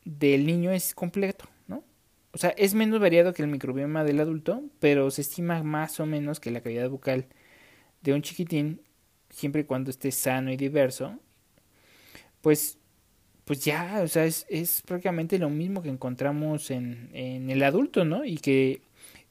del 0.04 0.46
niño 0.46 0.70
es 0.70 0.94
completo, 0.94 1.46
¿no? 1.66 1.82
O 2.30 2.38
sea, 2.38 2.50
es 2.50 2.74
menos 2.74 3.00
variado 3.00 3.34
que 3.34 3.42
el 3.42 3.48
microbioma 3.48 4.04
del 4.04 4.20
adulto, 4.20 4.62
pero 4.78 5.10
se 5.10 5.22
estima 5.22 5.64
más 5.64 5.98
o 5.98 6.06
menos 6.06 6.38
que 6.38 6.52
la 6.52 6.60
cavidad 6.60 6.88
bucal 6.88 7.26
de 8.02 8.12
un 8.12 8.22
chiquitín, 8.22 8.80
siempre 9.28 9.62
y 9.62 9.64
cuando 9.64 9.90
esté 9.90 10.12
sano 10.12 10.52
y 10.52 10.56
diverso, 10.56 11.18
pues 12.40 12.78
pues 13.44 13.64
ya, 13.64 14.00
o 14.02 14.08
sea, 14.08 14.24
es, 14.24 14.46
es 14.48 14.82
prácticamente 14.82 15.38
lo 15.38 15.50
mismo 15.50 15.82
que 15.82 15.88
encontramos 15.88 16.70
en, 16.70 17.10
en 17.12 17.50
el 17.50 17.62
adulto, 17.62 18.04
¿no? 18.04 18.24
Y 18.24 18.36
que 18.36 18.82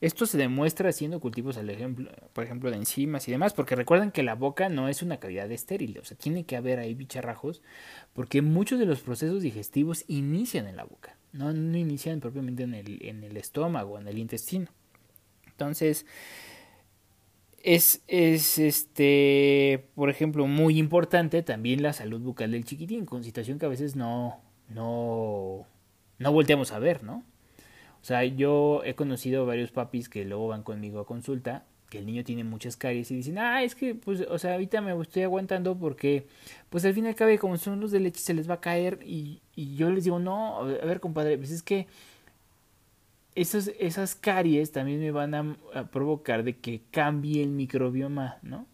esto 0.02 0.26
se 0.26 0.38
demuestra 0.38 0.90
haciendo 0.90 1.20
cultivos, 1.20 1.58
al 1.58 1.70
ejemplo, 1.70 2.12
por 2.34 2.44
ejemplo, 2.44 2.72
de 2.72 2.78
enzimas 2.78 3.28
y 3.28 3.32
demás, 3.32 3.54
porque 3.54 3.76
recuerden 3.76 4.12
que 4.12 4.24
la 4.24 4.34
boca 4.34 4.68
no 4.68 4.90
es 4.90 5.04
una 5.04 5.18
cavidad 5.18 5.52
estéril, 5.52 6.00
o 6.00 6.04
sea, 6.04 6.18
tiene 6.18 6.44
que 6.44 6.56
haber 6.56 6.80
ahí 6.80 6.96
bicharrajos, 6.96 7.62
porque 8.14 8.42
muchos 8.42 8.80
de 8.80 8.88
los 8.88 9.02
procesos 9.02 9.44
digestivos 9.44 10.04
inician 10.08 10.68
en 10.68 10.76
la 10.76 10.86
boca, 10.86 11.18
no, 11.34 11.54
no 11.54 11.78
inician 11.78 12.20
propiamente 12.20 12.64
en 12.64 12.74
el, 12.74 12.98
en 13.06 13.24
el 13.24 13.38
estómago, 13.38 14.00
en 14.00 14.08
el 14.08 14.18
intestino. 14.18 14.72
Entonces, 15.46 16.08
es, 17.64 18.04
es, 18.08 18.58
este, 18.60 19.88
por 19.96 20.10
ejemplo, 20.10 20.48
muy 20.48 20.78
importante 20.78 21.44
también 21.44 21.84
la 21.84 21.94
salud 21.94 22.22
bucal 22.22 22.52
del 22.52 22.66
chiquitín, 22.66 23.06
con 23.06 23.24
situación 23.24 23.60
que 23.60 23.66
a 23.66 23.70
veces 23.70 23.96
no, 23.96 24.42
no, 24.70 25.66
no 26.20 26.32
volteamos 26.32 26.72
a 26.72 26.80
ver, 26.80 27.04
¿no? 27.04 27.24
O 28.02 28.04
sea, 28.04 28.24
yo 28.24 28.82
he 28.84 28.96
conocido 28.96 29.46
varios 29.46 29.72
papis 29.72 30.10
que 30.10 30.26
luego 30.26 30.48
van 30.48 30.64
conmigo 30.64 31.00
a 31.00 31.06
consulta, 31.06 31.66
que 31.90 32.00
el 32.00 32.06
niño 32.06 32.24
tiene 32.24 32.44
muchas 32.44 32.78
caries 32.78 33.12
y 33.12 33.16
dicen, 33.16 33.38
ah, 33.38 33.64
es 33.64 33.76
que, 33.76 33.96
pues, 33.96 34.22
o 34.30 34.40
sea, 34.40 34.54
ahorita 34.54 34.82
me 34.82 35.00
estoy 35.02 35.24
aguantando 35.24 35.78
porque, 35.78 36.26
pues, 36.70 36.86
al 36.86 36.94
fin 36.94 37.06
y 37.06 37.10
al 37.10 37.16
cabo, 37.16 37.32
como 37.38 37.58
son 37.58 37.80
los 37.80 37.92
de 37.92 38.00
leche, 38.00 38.22
se 38.22 38.34
les 38.34 38.50
va 38.50 38.56
a 38.56 38.62
caer 38.62 39.00
y, 39.06 39.42
y 39.56 39.76
yo 39.76 39.90
les 39.92 40.06
digo, 40.06 40.18
no, 40.18 40.60
a 40.60 40.64
ver, 40.64 41.00
compadre, 41.00 41.38
pues 41.38 41.52
es 41.52 41.62
que 41.62 41.88
esas, 43.42 44.16
caries 44.16 44.72
también 44.72 45.00
me 45.00 45.12
van 45.12 45.34
a, 45.34 45.92
provocar 45.92 46.44
de 46.44 46.58
que 46.58 46.84
cambie 46.92 47.44
el 47.44 47.50
microbioma, 47.50 48.38
¿no? 48.42 48.68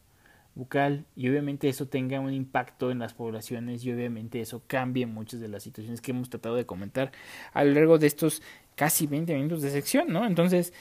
bucal 0.55 1.05
y 1.15 1.30
obviamente 1.30 1.70
eso 1.70 1.88
tenga 1.88 2.20
un 2.20 2.34
impacto 2.34 2.89
en 2.89 2.97
las 2.97 3.13
poblaciones 3.13 3.86
y 3.86 3.91
obviamente 3.91 4.41
eso 4.41 4.63
cambie 4.65 5.05
muchas 5.05 5.39
de 5.39 5.47
las 5.47 5.61
situaciones 5.61 6.01
que 6.01 6.11
hemos 6.11 6.32
tratado 6.32 6.55
de 6.55 6.65
comentar 6.65 7.11
a 7.53 7.63
lo 7.63 7.74
largo 7.74 7.99
de 7.99 8.07
estos 8.07 8.41
casi 8.76 9.05
20 9.05 9.36
minutos 9.36 9.61
de 9.61 9.70
sección, 9.70 10.11
¿no? 10.11 10.26
Entonces, 10.26 10.74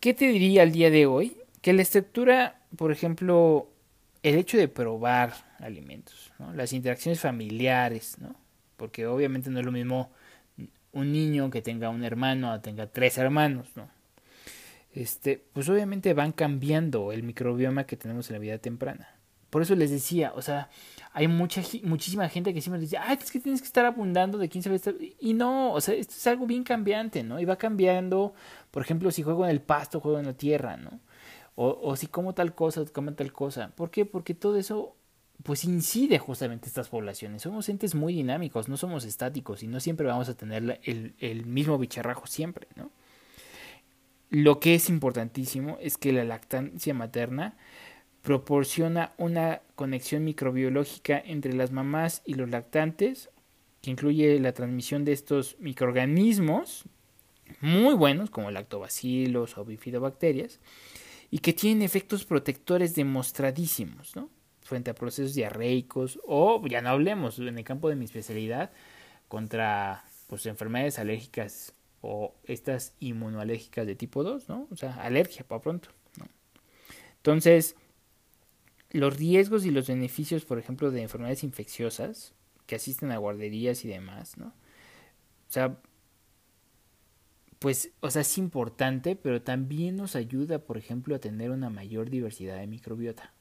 ¿qué 0.00 0.14
te 0.14 0.26
diría 0.28 0.62
al 0.62 0.72
día 0.72 0.90
de 0.90 1.06
hoy? 1.06 1.36
Que 1.62 1.72
la 1.72 1.82
estructura, 1.82 2.60
por 2.76 2.90
ejemplo, 2.90 3.70
el 4.24 4.34
hecho 4.34 4.58
de 4.58 4.68
probar 4.68 5.34
alimentos, 5.60 6.32
¿no? 6.40 6.52
Las 6.54 6.72
interacciones 6.72 7.20
familiares, 7.20 8.16
¿no? 8.18 8.34
Porque 8.76 9.06
obviamente 9.06 9.48
no 9.48 9.60
es 9.60 9.64
lo 9.64 9.72
mismo 9.72 10.10
un 10.98 11.12
niño 11.12 11.50
que 11.50 11.62
tenga 11.62 11.88
un 11.88 12.04
hermano 12.04 12.52
o 12.52 12.60
tenga 12.60 12.86
tres 12.86 13.18
hermanos, 13.18 13.68
¿no? 13.76 13.88
Este, 14.92 15.42
pues 15.52 15.68
obviamente 15.68 16.14
van 16.14 16.32
cambiando 16.32 17.12
el 17.12 17.22
microbioma 17.22 17.84
que 17.84 17.96
tenemos 17.96 18.28
en 18.28 18.34
la 18.34 18.40
vida 18.40 18.58
temprana. 18.58 19.08
Por 19.50 19.62
eso 19.62 19.74
les 19.74 19.90
decía, 19.90 20.32
o 20.34 20.42
sea, 20.42 20.68
hay 21.12 21.26
mucha, 21.26 21.62
muchísima 21.82 22.28
gente 22.28 22.52
que 22.52 22.60
siempre 22.60 22.80
dice, 22.80 22.98
ah, 22.98 23.14
es 23.14 23.30
que 23.30 23.40
tienes 23.40 23.62
que 23.62 23.66
estar 23.66 23.86
abundando 23.86 24.36
de 24.36 24.48
quién 24.48 24.62
sabe 24.62 24.76
estar. 24.76 24.94
Y 25.20 25.32
no, 25.32 25.72
o 25.72 25.80
sea, 25.80 25.94
esto 25.94 26.14
es 26.16 26.26
algo 26.26 26.46
bien 26.46 26.64
cambiante, 26.64 27.22
¿no? 27.22 27.40
Y 27.40 27.46
va 27.46 27.56
cambiando, 27.56 28.34
por 28.70 28.82
ejemplo, 28.82 29.10
si 29.10 29.22
juego 29.22 29.44
en 29.44 29.50
el 29.50 29.62
pasto, 29.62 30.00
juego 30.00 30.18
en 30.18 30.26
la 30.26 30.34
tierra, 30.34 30.76
¿no? 30.76 31.00
O, 31.54 31.78
o 31.82 31.96
si 31.96 32.08
como 32.08 32.34
tal 32.34 32.54
cosa, 32.54 32.84
como 32.92 33.14
tal 33.14 33.32
cosa. 33.32 33.70
¿Por 33.74 33.90
qué? 33.90 34.04
Porque 34.04 34.34
todo 34.34 34.56
eso 34.56 34.97
pues 35.42 35.64
incide 35.64 36.18
justamente 36.18 36.66
estas 36.66 36.88
poblaciones. 36.88 37.42
Somos 37.42 37.68
entes 37.68 37.94
muy 37.94 38.14
dinámicos, 38.14 38.68
no 38.68 38.76
somos 38.76 39.04
estáticos 39.04 39.62
y 39.62 39.68
no 39.68 39.80
siempre 39.80 40.06
vamos 40.06 40.28
a 40.28 40.36
tener 40.36 40.80
el, 40.82 41.14
el 41.18 41.46
mismo 41.46 41.78
bicharrajo 41.78 42.26
siempre, 42.26 42.66
¿no? 42.76 42.90
Lo 44.30 44.60
que 44.60 44.74
es 44.74 44.90
importantísimo 44.90 45.78
es 45.80 45.96
que 45.96 46.12
la 46.12 46.24
lactancia 46.24 46.92
materna 46.92 47.56
proporciona 48.22 49.14
una 49.16 49.62
conexión 49.74 50.24
microbiológica 50.24 51.18
entre 51.24 51.54
las 51.54 51.72
mamás 51.72 52.20
y 52.26 52.34
los 52.34 52.50
lactantes, 52.50 53.30
que 53.80 53.90
incluye 53.90 54.38
la 54.38 54.52
transmisión 54.52 55.06
de 55.06 55.12
estos 55.12 55.56
microorganismos 55.60 56.84
muy 57.60 57.94
buenos, 57.94 58.28
como 58.28 58.50
lactobacilos 58.50 59.56
o 59.56 59.64
bifidobacterias, 59.64 60.60
y 61.30 61.38
que 61.38 61.52
tienen 61.52 61.82
efectos 61.82 62.24
protectores 62.24 62.94
demostradísimos, 62.94 64.14
¿no? 64.16 64.28
Frente 64.68 64.90
a 64.90 64.94
procesos 64.94 65.34
diarreicos 65.34 66.20
o 66.24 66.64
ya 66.68 66.82
no 66.82 66.90
hablemos 66.90 67.38
en 67.38 67.58
el 67.58 67.64
campo 67.64 67.88
de 67.88 67.96
mi 67.96 68.04
especialidad 68.04 68.70
contra 69.26 70.04
pues 70.28 70.46
enfermedades 70.46 70.98
alérgicas 70.98 71.72
o 72.02 72.34
estas 72.44 72.94
inmunoalérgicas 73.00 73.86
de 73.86 73.96
tipo 73.96 74.22
2, 74.22 74.48
¿no? 74.48 74.68
O 74.70 74.76
sea, 74.76 74.94
alergia 75.02 75.44
para 75.46 75.60
pronto, 75.60 75.88
¿no? 76.18 76.26
Entonces, 77.16 77.76
los 78.90 79.16
riesgos 79.16 79.64
y 79.64 79.70
los 79.70 79.88
beneficios, 79.88 80.44
por 80.44 80.58
ejemplo, 80.58 80.90
de 80.90 81.02
enfermedades 81.02 81.42
infecciosas, 81.42 82.34
que 82.66 82.76
asisten 82.76 83.10
a 83.10 83.16
guarderías 83.16 83.84
y 83.84 83.88
demás, 83.88 84.36
¿no? 84.36 84.48
O 84.48 85.50
sea, 85.50 85.78
pues, 87.58 87.90
o 88.00 88.10
sea, 88.10 88.22
es 88.22 88.38
importante, 88.38 89.16
pero 89.16 89.42
también 89.42 89.96
nos 89.96 90.14
ayuda, 90.14 90.60
por 90.60 90.76
ejemplo, 90.76 91.14
a 91.16 91.18
tener 91.18 91.50
una 91.50 91.70
mayor 91.70 92.10
diversidad 92.10 92.58
de 92.58 92.66
microbiota. 92.66 93.32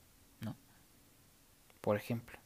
Por 1.88 1.95
ejemplo. 1.95 2.38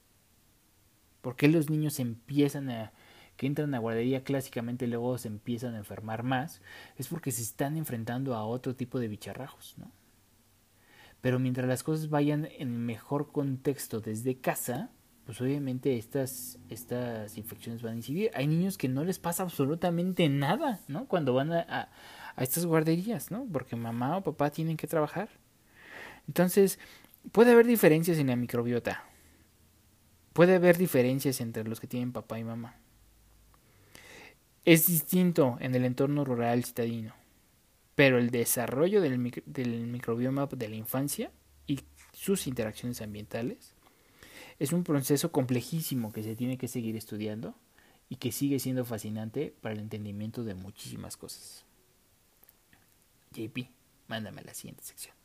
¿Por 1.24 1.36
qué 1.36 1.48
los 1.48 1.68
niños 1.68 2.00
empiezan 2.00 2.70
a 2.70 2.94
que 3.38 3.48
entran 3.48 3.74
a 3.74 3.80
guardería 3.80 4.24
clásicamente 4.24 4.86
y 4.86 4.88
luego 4.88 5.18
se 5.18 5.30
empiezan 5.30 5.74
a 5.74 5.80
enfermar 5.80 6.22
más? 6.22 6.62
Es 6.96 7.08
porque 7.08 7.32
se 7.32 7.42
están 7.42 7.76
enfrentando 7.76 8.36
a 8.36 8.46
otro 8.46 8.76
tipo 8.76 9.00
de 9.00 9.08
bicharrajos, 9.08 9.80
¿no? 9.80 9.90
Pero 11.22 11.40
mientras 11.40 11.68
las 11.68 11.82
cosas 11.82 12.12
vayan 12.12 12.50
en 12.60 12.86
mejor 12.86 13.32
contexto 13.32 14.00
desde 14.00 14.38
casa, 14.38 14.92
pues 15.26 15.42
obviamente 15.42 15.98
estas, 15.98 16.60
estas 16.70 17.36
infecciones 17.36 17.82
van 17.82 17.94
a 17.94 17.96
incidir. 17.96 18.30
Hay 18.36 18.46
niños 18.46 18.78
que 18.78 18.90
no 18.90 19.04
les 19.04 19.18
pasa 19.18 19.42
absolutamente 19.42 20.30
nada, 20.30 20.82
¿no? 20.88 21.08
Cuando 21.08 21.34
van 21.34 21.52
a, 21.52 21.90
a, 22.36 22.44
estas 22.44 22.68
guarderías, 22.68 23.32
¿no? 23.32 23.48
Porque 23.52 23.76
mamá 23.76 24.18
o 24.18 24.22
papá 24.22 24.52
tienen 24.52 24.78
que 24.78 24.86
trabajar. 24.86 25.30
Entonces, 26.28 26.78
puede 27.32 27.54
haber 27.54 27.66
diferencias 27.66 28.20
en 28.20 28.28
la 28.28 28.36
microbiota. 28.36 29.06
Puede 30.42 30.56
haber 30.56 30.80
diferencias 30.80 31.40
entre 31.40 31.64
los 31.66 31.80
que 31.80 31.86
tienen 31.86 32.12
papá 32.12 32.40
y 32.40 32.44
mamá. 32.44 32.76
Es 34.66 34.88
distinto 34.88 35.58
en 35.60 35.76
el 35.76 35.86
entorno 35.86 36.26
rural 36.26 36.66
citadino 36.66 37.14
pero 37.94 38.18
el 38.18 38.32
desarrollo 38.32 39.00
del, 39.00 39.20
microbioma 39.20 40.48
de 40.48 40.70
la 40.70 40.76
infancia 40.76 41.30
y 41.68 41.82
sus 42.14 42.48
interacciones 42.48 43.00
ambientales 43.04 43.76
es 44.58 44.74
un 44.74 44.84
proceso 44.84 45.32
complejísimo 45.32 46.12
que 46.12 46.24
se 46.24 46.36
tiene 46.36 46.58
que 46.58 46.68
seguir 46.68 46.96
estudiando 46.96 47.54
y 48.10 48.16
que 48.16 48.32
sigue 48.32 48.58
siendo 48.58 48.84
fascinante 48.84 49.54
para 49.62 49.76
el 49.76 49.82
entendimiento 49.82 50.44
de 50.44 50.56
muchísimas 50.56 51.16
cosas. 51.16 51.64
JP, 53.36 53.70
mándame 54.08 54.42
a 54.42 54.46
la 54.46 54.56
siguiente 54.56 54.84
sección. 54.84 55.21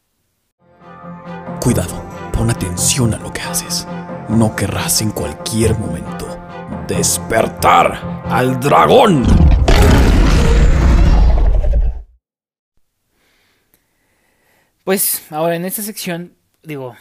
Cuidado, 1.60 2.00
pon 2.32 2.48
atención 2.48 3.12
a 3.12 3.18
lo 3.18 3.32
que 3.32 3.40
haces. 3.40 3.88
No 4.28 4.54
querrás 4.54 5.02
en 5.02 5.10
cualquier 5.10 5.76
momento 5.76 6.38
despertar 6.86 8.22
al 8.28 8.60
dragón. 8.60 9.24
Pues 14.84 15.26
ahora 15.30 15.56
en 15.56 15.64
esta 15.64 15.82
sección, 15.82 16.34
digo, 16.62 16.94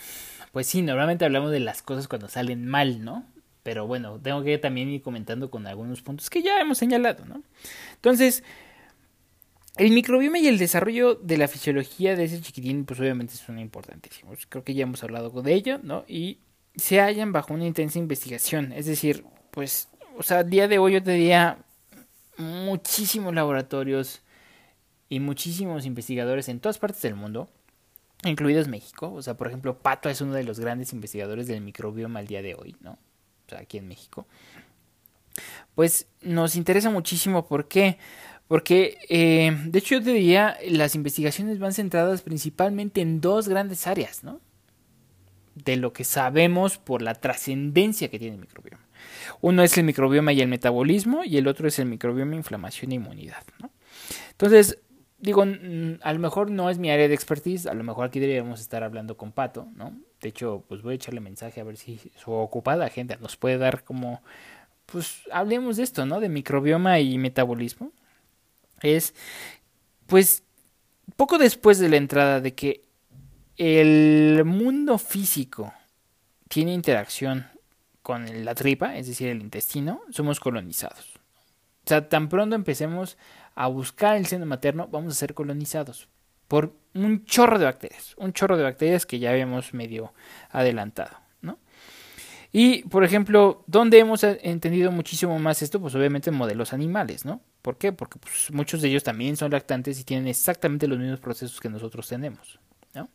pues 0.52 0.66
sí, 0.66 0.82
normalmente 0.82 1.26
hablamos 1.26 1.52
de 1.52 1.60
las 1.60 1.84
cosas 1.84 2.08
cuando 2.08 2.28
salen 2.28 2.68
mal, 2.68 3.06
¿no? 3.06 3.24
Pero 3.62 3.86
bueno, 3.86 4.20
tengo 4.20 4.42
que 4.42 4.58
también 4.58 4.90
ir 4.90 5.04
comentando 5.04 5.52
con 5.52 5.68
algunos 5.68 6.02
puntos 6.02 6.32
que 6.32 6.42
ya 6.42 6.60
hemos 6.60 6.80
señalado, 6.80 7.26
¿no? 7.26 7.44
Entonces, 7.94 8.44
el 9.78 9.92
microbioma 9.92 10.40
y 10.40 10.48
el 10.48 10.58
desarrollo 10.58 11.16
de 11.16 11.38
la 11.38 11.48
fisiología 11.48 12.16
de 12.16 12.26
ese 12.26 12.42
chiquitín, 12.42 12.86
pues 12.86 13.00
obviamente 13.00 13.36
son 13.36 13.60
importantísimos. 13.60 14.46
Creo 14.48 14.64
que 14.64 14.74
ya 14.74 14.84
hemos 14.84 15.04
hablado 15.04 15.30
de 15.42 15.54
ello, 15.54 15.80
¿no? 15.84 16.06
Y 16.08 16.40
se 16.76 17.00
hallan 17.00 17.32
bajo 17.32 17.54
una 17.54 17.66
intensa 17.66 18.00
investigación. 18.00 18.72
Es 18.72 18.86
decir, 18.86 19.26
pues, 19.52 19.90
o 20.18 20.24
sea, 20.24 20.40
a 20.40 20.44
día 20.44 20.68
de 20.68 20.78
hoy 20.78 20.94
yo 20.94 21.04
te 21.04 21.12
diría 21.12 21.60
muchísimos 22.38 23.34
laboratorios 23.34 24.22
y 25.10 25.20
muchísimos 25.20 25.86
investigadores 25.86 26.50
en 26.50 26.60
todas 26.60 26.78
partes 26.78 27.02
del 27.02 27.16
mundo 27.16 27.50
incluidos 28.24 28.68
México. 28.68 29.12
O 29.14 29.22
sea, 29.22 29.36
por 29.36 29.48
ejemplo, 29.48 29.78
Pato 29.80 30.10
es 30.10 30.22
uno 30.22 30.34
de 30.34 30.44
los 30.44 30.60
grandes 30.60 30.94
investigadores 30.94 31.48
del 31.48 31.62
microbioma 31.62 32.20
al 32.20 32.28
día 32.28 32.42
de 32.42 32.56
hoy, 32.56 32.76
¿no? 32.82 32.92
O 32.92 33.50
sea, 33.50 33.60
aquí 33.60 33.78
en 33.78 33.88
México. 33.88 34.26
Pues 35.76 36.08
nos 36.22 36.56
interesa 36.56 36.90
muchísimo, 36.90 37.48
¿por 37.48 37.68
qué? 37.68 37.98
Porque, 38.48 38.98
eh, 39.10 39.58
de 39.66 39.80
hecho, 39.80 39.96
yo 39.96 40.04
te 40.04 40.12
diría, 40.12 40.58
las 40.68 40.96
investigaciones 40.96 41.58
van 41.60 41.74
centradas 41.74 42.22
principalmente 42.22 43.02
en 43.02 43.20
dos 43.20 43.48
grandes 43.48 43.88
áreas, 43.88 44.24
¿no? 44.24 44.40
De 45.56 45.78
lo 45.78 45.94
que 45.94 46.04
sabemos 46.04 46.78
por 46.78 47.02
la 47.02 47.16
trascendencia 47.16 48.10
que 48.10 48.20
tiene 48.20 48.36
el 48.36 48.42
microbioma. 48.42 48.86
Uno 49.42 49.64
es 49.64 49.78
el 49.78 49.86
microbioma 49.86 50.34
y 50.34 50.42
el 50.42 50.48
metabolismo, 50.48 51.24
y 51.24 51.38
el 51.38 51.48
otro 51.48 51.68
es 51.68 51.80
el 51.80 51.88
microbioma, 51.88 52.36
inflamación 52.36 52.92
e 52.92 52.96
inmunidad, 52.96 53.44
¿no? 53.60 53.72
Entonces, 54.32 54.80
digo, 55.18 55.44
a 55.44 56.14
lo 56.14 56.20
mejor 56.20 56.52
no 56.52 56.70
es 56.70 56.78
mi 56.78 56.92
área 56.92 57.08
de 57.08 57.14
expertise, 57.16 57.66
a 57.66 57.74
lo 57.74 57.84
mejor 57.84 58.06
aquí 58.06 58.20
deberíamos 58.20 58.60
estar 58.60 58.84
hablando 58.84 59.18
con 59.18 59.32
Pato, 59.32 59.68
¿no? 59.76 59.98
De 60.22 60.30
hecho, 60.30 60.64
pues 60.68 60.82
voy 60.82 60.94
a 60.94 60.96
echarle 60.96 61.20
mensaje 61.20 61.62
a 61.62 61.64
ver 61.64 61.78
si 61.78 62.00
su 62.16 62.32
ocupada 62.32 62.90
gente 62.90 63.18
nos 63.18 63.38
puede 63.38 63.58
dar 63.58 63.84
como, 63.84 64.22
pues 64.86 65.22
hablemos 65.32 65.78
de 65.78 65.84
esto, 65.84 66.06
¿no? 66.06 66.20
De 66.20 66.30
microbioma 66.30 67.00
y 67.00 67.18
metabolismo. 67.18 67.92
Es, 68.82 69.14
pues, 70.08 70.44
poco 71.16 71.38
después 71.38 71.80
de 71.80 71.90
la 71.90 71.98
entrada 71.98 72.42
de 72.42 72.54
que 72.54 72.82
el 73.58 74.44
mundo 74.46 74.98
físico 74.98 75.74
tiene 76.50 76.74
interacción 76.74 77.48
con 78.02 78.46
la 78.46 78.54
tripa, 78.54 78.96
es 78.98 79.08
decir, 79.08 79.30
el 79.30 79.42
intestino, 79.42 80.02
somos 80.12 80.40
colonizados. 80.40 81.16
O 81.86 81.88
sea, 81.88 82.08
tan 82.08 82.30
pronto 82.30 82.56
empecemos 82.56 83.18
a 83.56 83.68
buscar 83.68 84.18
el 84.18 84.26
seno 84.26 84.46
materno, 84.46 84.88
vamos 84.88 85.14
a 85.14 85.16
ser 85.16 85.34
colonizados 85.34 86.08
por 86.48 86.74
un 86.94 87.26
chorro 87.26 87.58
de 87.58 87.66
bacterias, 87.66 88.14
un 88.18 88.34
chorro 88.34 88.58
de 88.58 88.64
bacterias 88.64 89.06
que 89.06 89.20
ya 89.20 89.32
habíamos 89.32 89.74
medio 89.74 90.14
adelantado, 90.50 91.18
¿no? 91.42 91.58
Y, 92.52 92.84
por 92.84 93.04
ejemplo, 93.04 93.64
¿dónde 93.68 94.00
hemos 94.00 94.24
entendido 94.24 94.92
muchísimo 94.92 95.38
más 95.40 95.62
esto? 95.62 95.80
Pues 95.80 95.96
obviamente 95.96 96.30
en 96.30 96.36
modelos 96.36 96.74
animales, 96.74 97.26
¿no? 97.26 97.42
¿Por 97.66 97.80
qué? 97.80 97.92
Porque 97.92 98.20
pues, 98.20 98.52
muchos 98.52 98.84
de 98.84 98.90
ellos 98.90 99.04
también 99.04 99.38
son 99.38 99.50
lactantes 99.50 100.00
y 100.00 100.04
tienen 100.04 100.28
exactamente 100.28 100.88
los 100.88 101.00
mismos 101.00 101.20
procesos 101.20 101.60
que 101.60 101.68
nosotros 101.68 102.08
tenemos, 102.08 102.60
¿no? 102.94 103.10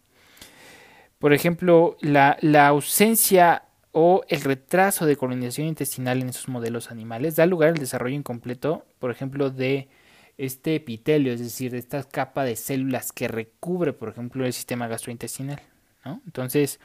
Por 1.20 1.32
ejemplo, 1.32 1.96
la, 2.01 2.36
la 2.40 2.66
ausencia 2.66 3.62
o 3.92 4.24
el 4.28 4.40
retraso 4.40 5.07
de 5.07 5.14
colonización 5.14 5.68
intestinal 5.68 6.20
en 6.20 6.30
esos 6.30 6.48
modelos 6.48 6.90
animales 6.90 7.36
da 7.36 7.46
lugar 7.46 7.68
al 7.68 7.76
desarrollo 7.76 8.16
incompleto, 8.16 8.84
por 8.98 9.12
ejemplo, 9.12 9.51
de 9.51 9.88
este 10.36 10.74
epitelio, 10.74 11.32
es 11.32 11.38
decir, 11.38 11.76
esta 11.76 12.03
capa 12.03 12.42
de 12.42 12.57
células 12.57 13.12
que 13.12 13.28
recubre, 13.28 13.92
por 13.92 14.09
ejemplo, 14.09 14.44
el 14.44 14.53
sistema 14.53 14.88
gastrointestinal. 14.88 15.62
¿no? 16.05 16.22
Entonces, 16.26 16.80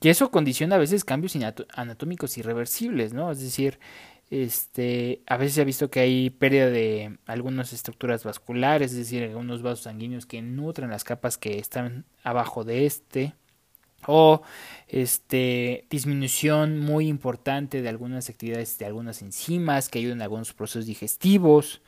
y 0.00 0.08
eso 0.08 0.30
condiciona 0.30 0.76
a 0.76 0.78
veces 0.78 1.04
cambios 1.04 1.36
anatómicos 1.74 2.38
irreversibles, 2.38 3.12
¿no? 3.12 3.30
Es 3.30 3.40
decir, 3.40 3.78
este, 4.32 5.20
a 5.26 5.36
veces 5.36 5.56
se 5.56 5.60
ha 5.60 5.64
visto 5.64 5.90
que 5.90 6.00
hay 6.00 6.30
pérdida 6.30 6.70
de 6.70 7.18
algunas 7.26 7.74
estructuras 7.74 8.24
vasculares, 8.24 8.92
es 8.92 8.96
decir, 8.96 9.22
algunos 9.22 9.60
vasos 9.60 9.80
sanguíneos 9.80 10.24
que 10.24 10.40
nutren 10.40 10.88
las 10.88 11.04
capas 11.04 11.36
que 11.36 11.58
están 11.58 12.06
abajo 12.24 12.64
de 12.64 12.86
este, 12.86 13.34
o 14.06 14.40
este, 14.88 15.84
disminución 15.90 16.78
muy 16.78 17.08
importante 17.08 17.82
de 17.82 17.90
algunas 17.90 18.30
actividades 18.30 18.78
de 18.78 18.86
algunas 18.86 19.20
enzimas 19.20 19.90
que 19.90 19.98
ayudan 19.98 20.22
a 20.22 20.24
algunos 20.24 20.54
procesos 20.54 20.86
digestivos, 20.86 21.82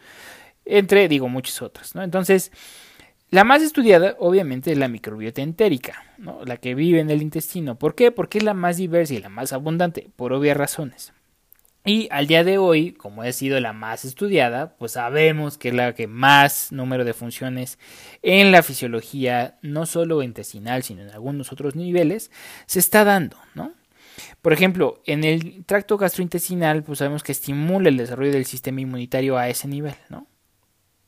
entre, 0.66 1.08
digo, 1.08 1.30
muchas 1.30 1.62
otras, 1.62 1.94
¿no? 1.94 2.02
Entonces, 2.02 2.52
la 3.30 3.44
más 3.44 3.62
estudiada, 3.62 4.16
obviamente, 4.18 4.70
es 4.70 4.76
la 4.76 4.88
microbiota 4.88 5.40
entérica. 5.40 6.04
La 6.44 6.58
que 6.58 6.74
vive 6.74 7.00
en 7.00 7.10
el 7.10 7.22
intestino. 7.22 7.78
¿Por 7.78 7.94
qué? 7.94 8.12
Porque 8.12 8.38
es 8.38 8.44
la 8.44 8.54
más 8.54 8.76
diversa 8.76 9.14
y 9.14 9.20
la 9.20 9.30
más 9.30 9.52
abundante, 9.54 10.10
por 10.14 10.34
obvias 10.34 10.56
razones. 10.56 11.12
Y 11.86 12.08
al 12.10 12.26
día 12.26 12.44
de 12.44 12.56
hoy, 12.56 12.92
como 12.92 13.20
ha 13.20 13.32
sido 13.32 13.60
la 13.60 13.74
más 13.74 14.06
estudiada, 14.06 14.74
pues 14.78 14.92
sabemos 14.92 15.58
que 15.58 15.68
es 15.68 15.74
la 15.74 15.94
que 15.94 16.06
más 16.06 16.72
número 16.72 17.04
de 17.04 17.12
funciones 17.12 17.78
en 18.22 18.52
la 18.52 18.62
fisiología, 18.62 19.58
no 19.60 19.84
solo 19.84 20.22
intestinal, 20.22 20.82
sino 20.82 21.02
en 21.02 21.10
algunos 21.10 21.52
otros 21.52 21.76
niveles, 21.76 22.30
se 22.64 22.78
está 22.78 23.04
dando, 23.04 23.36
¿no? 23.54 23.74
Por 24.40 24.54
ejemplo, 24.54 25.02
en 25.04 25.24
el 25.24 25.62
tracto 25.66 25.98
gastrointestinal, 25.98 26.84
pues 26.84 27.00
sabemos 27.00 27.22
que 27.22 27.32
estimula 27.32 27.90
el 27.90 27.98
desarrollo 27.98 28.32
del 28.32 28.46
sistema 28.46 28.80
inmunitario 28.80 29.36
a 29.36 29.50
ese 29.50 29.68
nivel, 29.68 29.96
¿no? 30.08 30.26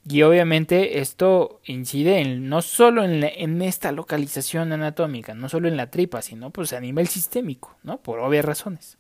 Y 0.06 0.22
obviamente 0.22 1.00
esto 1.00 1.62
incide 1.64 2.20
en, 2.20 2.50
no 2.50 2.60
solo 2.60 3.02
en, 3.02 3.24
en, 3.24 3.62
esta 3.62 3.92
localización 3.92 4.72
anatómica, 4.72 5.34
no 5.34 5.48
solo 5.48 5.68
en 5.68 5.78
la 5.78 5.90
tripa, 5.90 6.20
sino 6.20 6.50
pues 6.50 6.74
a 6.74 6.80
nivel 6.80 7.08
sistémico, 7.08 7.76
¿no? 7.82 8.02
Por 8.02 8.18
obvias 8.18 8.44
razones. 8.44 8.98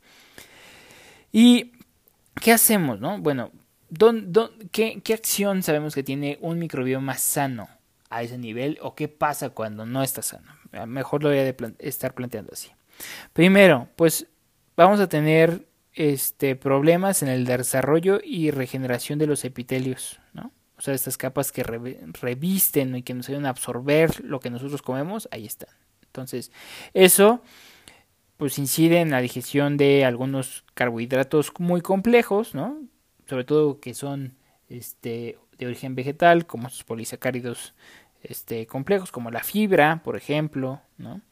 ¿Y 1.32 1.72
qué 2.40 2.52
hacemos, 2.52 3.00
no? 3.00 3.18
Bueno, 3.18 3.50
qué, 4.72 5.02
acción 5.14 5.62
sabemos 5.62 5.94
que 5.94 6.02
tiene 6.02 6.38
un 6.40 6.58
microbioma 6.58 7.16
sano 7.16 7.68
a 8.10 8.22
ese 8.22 8.38
nivel 8.38 8.78
o 8.82 8.94
qué 8.94 9.08
pasa 9.08 9.50
cuando 9.50 9.86
no 9.86 10.02
está 10.02 10.22
sano? 10.22 10.52
Mejor 10.86 11.22
lo 11.22 11.30
voy 11.30 11.38
a 11.38 11.54
estar 11.78 12.14
planteando 12.14 12.52
así. 12.52 12.70
Primero, 13.32 13.88
pues 13.96 14.26
vamos 14.76 15.00
a 15.00 15.08
tener 15.08 15.66
este, 15.92 16.56
problemas 16.56 17.22
en 17.22 17.28
el 17.28 17.44
desarrollo 17.44 18.20
y 18.22 18.50
regeneración 18.50 19.18
de 19.18 19.26
los 19.26 19.44
epitelios, 19.44 20.20
¿no? 20.32 20.52
O 20.78 20.82
sea, 20.82 20.92
estas 20.92 21.16
capas 21.16 21.52
que 21.52 21.62
revisten 21.62 22.96
y 22.96 23.02
que 23.02 23.14
nos 23.14 23.28
ayudan 23.28 23.46
a 23.46 23.50
absorber 23.50 24.22
lo 24.22 24.40
que 24.40 24.50
nosotros 24.50 24.82
comemos, 24.82 25.26
ahí 25.30 25.46
están. 25.46 25.70
Entonces, 26.02 26.52
eso 26.92 27.42
pues 28.36 28.58
incide 28.58 29.00
en 29.00 29.10
la 29.10 29.20
digestión 29.20 29.76
de 29.76 30.04
algunos 30.04 30.64
carbohidratos 30.74 31.52
muy 31.58 31.80
complejos, 31.80 32.54
¿no? 32.54 32.78
Sobre 33.28 33.44
todo 33.44 33.80
que 33.80 33.94
son 33.94 34.36
este, 34.68 35.38
de 35.58 35.66
origen 35.66 35.94
vegetal, 35.94 36.46
como 36.46 36.68
sus 36.68 36.84
polisacáridos 36.84 37.74
este, 38.22 38.66
complejos, 38.66 39.10
como 39.10 39.30
la 39.30 39.42
fibra, 39.42 40.02
por 40.04 40.16
ejemplo, 40.16 40.82
¿no? 40.98 41.22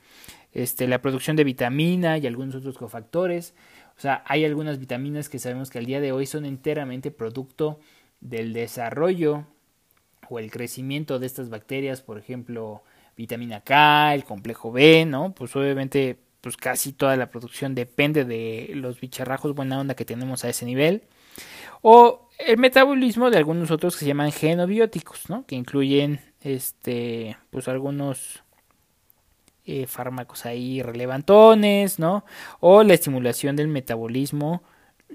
Este, 0.52 0.86
la 0.86 1.02
producción 1.02 1.36
de 1.36 1.44
vitamina 1.44 2.16
y 2.18 2.26
algunos 2.26 2.54
otros 2.54 2.78
cofactores. 2.78 3.54
O 3.96 4.00
sea, 4.00 4.22
hay 4.26 4.44
algunas 4.44 4.78
vitaminas 4.78 5.28
que 5.28 5.38
sabemos 5.38 5.70
que 5.70 5.78
al 5.78 5.86
día 5.86 6.00
de 6.00 6.12
hoy 6.12 6.26
son 6.26 6.44
enteramente 6.44 7.10
producto 7.10 7.80
del 8.20 8.52
desarrollo 8.52 9.46
o 10.28 10.38
el 10.38 10.50
crecimiento 10.50 11.18
de 11.18 11.26
estas 11.26 11.50
bacterias, 11.50 12.00
por 12.00 12.18
ejemplo, 12.18 12.82
vitamina 13.16 13.60
K, 13.60 14.14
el 14.14 14.24
complejo 14.24 14.72
B, 14.72 15.04
¿no? 15.06 15.34
Pues 15.34 15.54
obviamente 15.56 16.18
pues 16.44 16.58
casi 16.58 16.92
toda 16.92 17.16
la 17.16 17.30
producción 17.30 17.74
depende 17.74 18.26
de 18.26 18.70
los 18.74 19.00
bicharrajos 19.00 19.54
buena 19.54 19.80
onda 19.80 19.94
que 19.94 20.04
tenemos 20.04 20.44
a 20.44 20.50
ese 20.50 20.66
nivel. 20.66 21.04
O 21.80 22.28
el 22.38 22.58
metabolismo 22.58 23.30
de 23.30 23.38
algunos 23.38 23.70
otros 23.70 23.94
que 23.94 24.00
se 24.00 24.06
llaman 24.06 24.30
genobióticos, 24.30 25.30
¿no? 25.30 25.46
Que 25.46 25.56
incluyen 25.56 26.20
este 26.42 27.38
pues 27.48 27.66
algunos 27.66 28.42
eh, 29.64 29.86
fármacos 29.86 30.44
ahí 30.44 30.82
relevantones, 30.82 31.98
¿no? 31.98 32.26
O 32.60 32.82
la 32.82 32.92
estimulación 32.92 33.56
del 33.56 33.68
metabolismo 33.68 34.62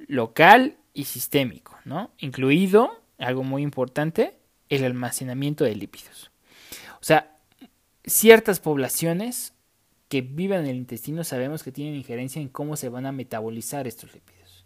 local 0.08 0.78
y 0.96 1.04
sistémico, 1.04 1.78
¿no? 1.86 2.10
Incluido, 2.18 3.04
algo 3.20 3.44
muy 3.44 3.62
importante, 3.62 4.36
el 4.70 4.84
almacenamiento 4.84 5.64
de 5.64 5.76
lípidos. 5.76 6.32
O 6.94 7.04
sea, 7.04 7.38
ciertas 8.04 8.60
poblaciones 8.60 9.54
que 10.10 10.22
viven 10.22 10.62
en 10.62 10.68
el 10.68 10.76
intestino 10.76 11.24
sabemos 11.24 11.64
que 11.64 11.72
tienen 11.72 11.96
injerencia 11.96 12.42
en 12.42 12.50
cómo 12.50 12.76
se 12.76 12.90
van 12.90 13.06
a 13.06 13.12
metabolizar 13.12 13.88
estos 13.88 14.14
lípidos. 14.14 14.66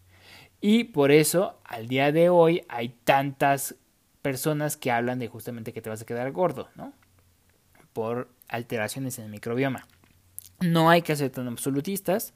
Y 0.61 0.85
por 0.85 1.11
eso, 1.11 1.59
al 1.65 1.87
día 1.87 2.13
de 2.13 2.29
hoy, 2.29 2.63
hay 2.69 2.95
tantas 3.03 3.75
personas 4.21 4.77
que 4.77 4.91
hablan 4.91 5.19
de 5.19 5.27
justamente 5.27 5.73
que 5.73 5.81
te 5.81 5.89
vas 5.89 6.01
a 6.01 6.05
quedar 6.05 6.31
gordo, 6.31 6.69
¿no? 6.75 6.93
Por 7.91 8.29
alteraciones 8.47 9.19
en 9.19 9.25
el 9.25 9.31
microbioma. 9.31 9.85
No 10.61 10.89
hay 10.89 11.01
que 11.01 11.17
ser 11.17 11.29
tan 11.29 11.49
absolutistas. 11.49 12.33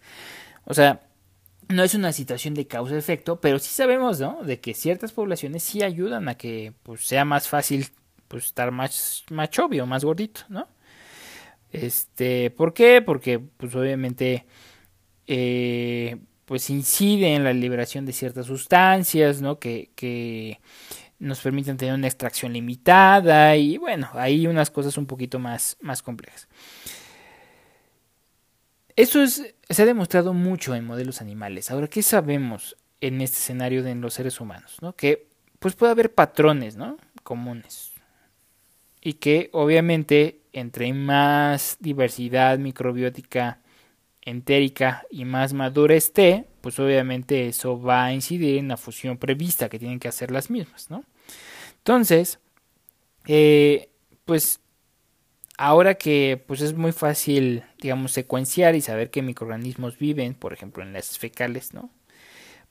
O 0.65 0.73
sea, 0.73 1.07
no 1.69 1.83
es 1.83 1.95
una 1.95 2.11
situación 2.11 2.53
de 2.53 2.67
causa-efecto, 2.67 3.39
pero 3.39 3.57
sí 3.59 3.69
sabemos, 3.69 4.19
¿no? 4.19 4.43
De 4.43 4.59
que 4.59 4.73
ciertas 4.73 5.13
poblaciones 5.13 5.63
sí 5.63 5.81
ayudan 5.81 6.27
a 6.27 6.35
que 6.35 6.73
pues, 6.83 7.07
sea 7.07 7.23
más 7.23 7.47
fácil 7.47 7.87
pues, 8.27 8.47
estar 8.47 8.71
más, 8.71 9.23
más 9.31 9.49
más 9.85 10.03
gordito, 10.03 10.41
¿no? 10.49 10.67
Este, 11.71 12.51
¿por 12.51 12.73
qué? 12.73 13.01
Porque, 13.01 13.39
pues, 13.39 13.75
obviamente, 13.75 14.45
eh, 15.27 16.17
pues 16.45 16.69
incide 16.69 17.35
en 17.35 17.43
la 17.43 17.53
liberación 17.53 18.05
de 18.05 18.13
ciertas 18.13 18.45
sustancias, 18.45 19.41
¿no? 19.41 19.59
Que, 19.59 19.91
que 19.95 20.59
nos 21.19 21.41
permiten 21.41 21.77
tener 21.77 21.93
una 21.93 22.07
extracción 22.07 22.53
limitada 22.53 23.55
y, 23.55 23.77
bueno, 23.77 24.09
hay 24.13 24.47
unas 24.47 24.69
cosas 24.71 24.97
un 24.97 25.07
poquito 25.07 25.39
más, 25.39 25.77
más 25.81 26.01
complejas. 26.01 26.47
Eso 28.95 29.21
es, 29.21 29.55
se 29.69 29.81
ha 29.81 29.85
demostrado 29.85 30.33
mucho 30.33 30.73
en 30.73 30.85
modelos 30.85 31.21
animales. 31.21 31.69
Ahora, 31.69 31.87
¿qué 31.87 32.01
sabemos 32.01 32.75
en 32.99 33.21
este 33.21 33.37
escenario 33.37 33.83
de 33.83 33.93
los 33.95 34.15
seres 34.15 34.41
humanos? 34.41 34.77
¿no? 34.81 34.95
Que 34.95 35.27
pues 35.59 35.75
puede 35.75 35.91
haber 35.91 36.13
patrones 36.13 36.77
¿no? 36.77 36.97
comunes. 37.23 37.93
Y 39.01 39.13
que 39.13 39.49
obviamente 39.53 40.41
entre 40.59 40.91
más 40.91 41.77
diversidad 41.79 42.57
microbiótica 42.57 43.61
entérica 44.21 45.05
y 45.11 45.23
más 45.23 45.53
madura 45.53 45.95
esté, 45.95 46.45
pues 46.61 46.79
obviamente 46.79 47.47
eso 47.47 47.79
va 47.79 48.05
a 48.05 48.13
incidir 48.13 48.57
en 48.57 48.67
la 48.67 48.77
fusión 48.77 49.17
prevista 49.17 49.69
que 49.69 49.79
tienen 49.79 49.99
que 49.99 50.07
hacer 50.07 50.31
las 50.31 50.49
mismas, 50.49 50.89
¿no? 50.89 51.03
Entonces, 51.77 52.39
eh, 53.27 53.89
pues 54.25 54.59
ahora 55.59 55.95
que 55.95 56.43
pues 56.47 56.61
es 56.61 56.73
muy 56.73 56.91
fácil, 56.91 57.63
digamos, 57.79 58.11
secuenciar 58.11 58.75
y 58.75 58.81
saber 58.81 59.11
qué 59.11 59.21
microorganismos 59.21 59.99
viven, 59.99 60.33
por 60.33 60.53
ejemplo, 60.53 60.83
en 60.83 60.91
las 60.91 61.19
fecales, 61.19 61.73
¿no? 61.73 61.91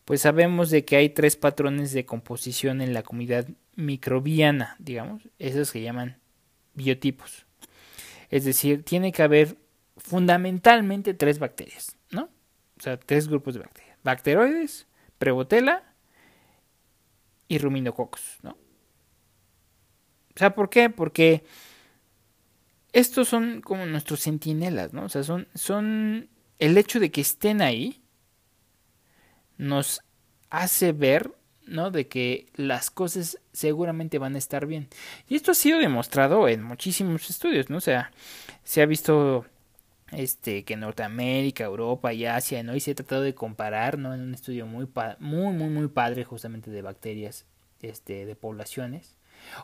Pues 0.04 0.22
sabemos 0.22 0.70
de 0.70 0.84
que 0.84 0.96
hay 0.96 1.10
tres 1.10 1.36
patrones 1.36 1.92
de 1.92 2.04
composición 2.04 2.80
en 2.80 2.94
la 2.94 3.02
comunidad 3.02 3.46
microbiana, 3.76 4.76
digamos, 4.80 5.22
esos 5.38 5.68
se 5.68 5.82
llaman 5.82 6.18
biotipos. 6.74 7.45
Es 8.30 8.44
decir, 8.44 8.82
tiene 8.82 9.12
que 9.12 9.22
haber 9.22 9.56
fundamentalmente 9.96 11.14
tres 11.14 11.38
bacterias, 11.38 11.96
¿no? 12.10 12.28
O 12.78 12.82
sea, 12.82 12.98
tres 12.98 13.28
grupos 13.28 13.54
de 13.54 13.60
bacterias. 13.60 13.98
Bacteroides, 14.02 14.86
prebotela 15.18 15.94
y 17.48 17.58
ruminococos, 17.58 18.38
¿no? 18.42 18.50
O 18.50 20.38
sea, 20.38 20.54
¿por 20.54 20.68
qué? 20.68 20.90
Porque 20.90 21.44
estos 22.92 23.28
son 23.28 23.62
como 23.62 23.86
nuestros 23.86 24.22
centinelas, 24.22 24.92
¿no? 24.92 25.04
O 25.04 25.08
sea, 25.08 25.22
son, 25.22 25.48
son 25.54 26.28
el 26.58 26.76
hecho 26.76 27.00
de 27.00 27.10
que 27.10 27.20
estén 27.20 27.62
ahí 27.62 28.02
nos 29.56 30.02
hace 30.50 30.92
ver, 30.92 31.34
¿no? 31.66 31.90
De 31.90 32.08
que 32.08 32.46
las 32.54 32.90
cosas 32.90 33.38
seguramente 33.52 34.18
van 34.18 34.34
a 34.34 34.38
estar 34.38 34.66
bien. 34.66 34.88
Y 35.28 35.36
esto 35.36 35.52
ha 35.52 35.54
sido 35.54 35.78
demostrado 35.78 36.48
en 36.48 36.62
muchísimos 36.62 37.28
estudios, 37.30 37.70
¿no? 37.70 37.80
Sea, 37.80 38.12
se 38.64 38.82
ha 38.82 38.86
visto 38.86 39.44
este 40.12 40.64
que 40.64 40.76
Norteamérica, 40.76 41.64
Europa 41.64 42.12
y 42.12 42.26
Asia, 42.26 42.62
¿no? 42.62 42.76
Y 42.76 42.80
se 42.80 42.92
ha 42.92 42.94
tratado 42.94 43.22
de 43.22 43.34
comparar, 43.34 43.98
¿no? 43.98 44.14
En 44.14 44.20
un 44.20 44.34
estudio 44.34 44.66
muy 44.66 44.88
muy 45.18 45.52
muy 45.52 45.68
muy 45.68 45.88
padre 45.88 46.24
justamente 46.24 46.70
de 46.70 46.82
bacterias 46.82 47.44
este 47.82 48.24
de 48.24 48.36
poblaciones 48.36 49.16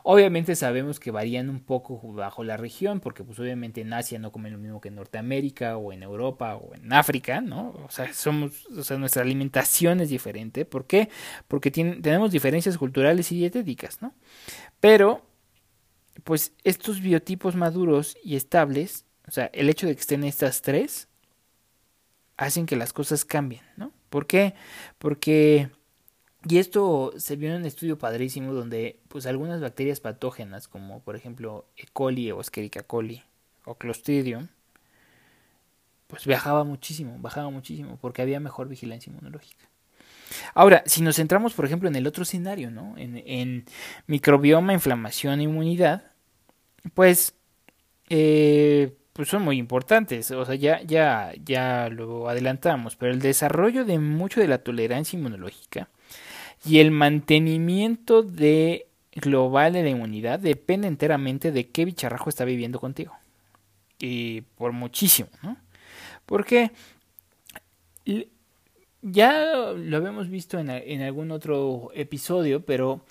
Obviamente 0.03 0.55
sabemos 0.55 0.99
que 0.99 1.11
varían 1.11 1.49
un 1.49 1.59
poco 1.59 1.99
bajo 2.13 2.43
la 2.43 2.57
región, 2.57 2.99
porque 2.99 3.23
pues 3.23 3.39
obviamente 3.39 3.81
en 3.81 3.93
Asia 3.93 4.19
no 4.19 4.31
comen 4.31 4.53
lo 4.53 4.59
mismo 4.59 4.81
que 4.81 4.89
en 4.89 4.95
Norteamérica 4.95 5.77
o 5.77 5.93
en 5.93 6.03
Europa 6.03 6.55
o 6.55 6.73
en 6.75 6.91
África, 6.93 7.41
¿no? 7.41 7.69
O 7.85 7.89
sea, 7.89 8.13
somos, 8.13 8.65
o 8.67 8.83
sea, 8.83 8.97
nuestra 8.97 9.21
alimentación 9.21 10.01
es 10.01 10.09
diferente. 10.09 10.65
¿Por 10.65 10.87
qué? 10.87 11.09
Porque 11.47 11.71
tenemos 11.71 12.31
diferencias 12.31 12.77
culturales 12.77 13.31
y 13.31 13.37
dietéticas, 13.37 14.01
¿no? 14.01 14.13
Pero, 14.79 15.25
pues 16.23 16.53
estos 16.63 17.01
biotipos 17.01 17.55
maduros 17.55 18.17
y 18.23 18.35
estables, 18.35 19.05
o 19.27 19.31
sea, 19.31 19.49
el 19.53 19.69
hecho 19.69 19.87
de 19.87 19.95
que 19.95 20.01
estén 20.01 20.23
estas 20.23 20.61
tres, 20.61 21.07
hacen 22.37 22.65
que 22.65 22.75
las 22.75 22.93
cosas 22.93 23.25
cambien, 23.25 23.63
¿no? 23.77 23.91
¿Por 24.09 24.27
qué? 24.27 24.53
Porque 24.97 25.69
y 26.47 26.57
esto 26.57 27.13
se 27.17 27.35
vio 27.35 27.49
en 27.49 27.61
un 27.61 27.65
estudio 27.65 27.97
padrísimo 27.97 28.53
donde 28.53 28.99
pues 29.07 29.25
algunas 29.25 29.61
bacterias 29.61 29.99
patógenas 29.99 30.67
como 30.67 31.01
por 31.01 31.15
ejemplo 31.15 31.65
E. 31.77 31.85
coli 31.93 32.31
o 32.31 32.41
Escherichia 32.41 32.83
coli 32.83 33.23
o 33.65 33.75
Clostridium 33.75 34.47
pues 36.07 36.25
viajaba 36.25 36.63
muchísimo, 36.63 37.17
bajaba 37.19 37.49
muchísimo 37.49 37.97
porque 37.99 38.21
había 38.21 38.39
mejor 38.39 38.67
vigilancia 38.67 39.09
inmunológica. 39.09 39.67
Ahora, 40.53 40.83
si 40.85 41.01
nos 41.01 41.15
centramos 41.15 41.53
por 41.53 41.65
ejemplo 41.65 41.87
en 41.89 41.95
el 41.95 42.05
otro 42.05 42.23
escenario, 42.23 42.71
¿no? 42.71 42.95
En, 42.97 43.23
en 43.25 43.65
microbioma, 44.07 44.73
inflamación 44.73 45.41
inmunidad, 45.41 46.11
pues 46.93 47.35
eh, 48.09 48.95
pues 49.13 49.29
son 49.29 49.43
muy 49.43 49.57
importantes, 49.57 50.29
o 50.31 50.43
sea, 50.43 50.55
ya, 50.55 50.81
ya, 50.81 51.31
ya 51.43 51.89
lo 51.89 52.27
adelantamos, 52.29 52.95
pero 52.95 53.13
el 53.13 53.19
desarrollo 53.19 53.85
de 53.85 53.99
mucho 53.99 54.39
de 54.41 54.47
la 54.47 54.57
tolerancia 54.57 55.17
inmunológica 55.17 55.89
y 56.65 56.79
el 56.79 56.91
mantenimiento 56.91 58.23
de 58.23 58.87
global 59.15 59.73
de 59.73 59.83
la 59.83 59.89
inmunidad 59.89 60.39
depende 60.39 60.87
enteramente 60.87 61.51
de 61.51 61.67
qué 61.69 61.85
bicharrajo 61.85 62.29
está 62.29 62.45
viviendo 62.45 62.79
contigo. 62.79 63.13
Y 63.99 64.41
por 64.41 64.71
muchísimo, 64.71 65.29
¿no? 65.41 65.57
Porque 66.25 66.71
ya 69.01 69.73
lo 69.75 69.97
habíamos 69.97 70.29
visto 70.29 70.59
en, 70.59 70.69
en 70.69 71.01
algún 71.01 71.31
otro 71.31 71.91
episodio, 71.93 72.65
pero 72.65 73.05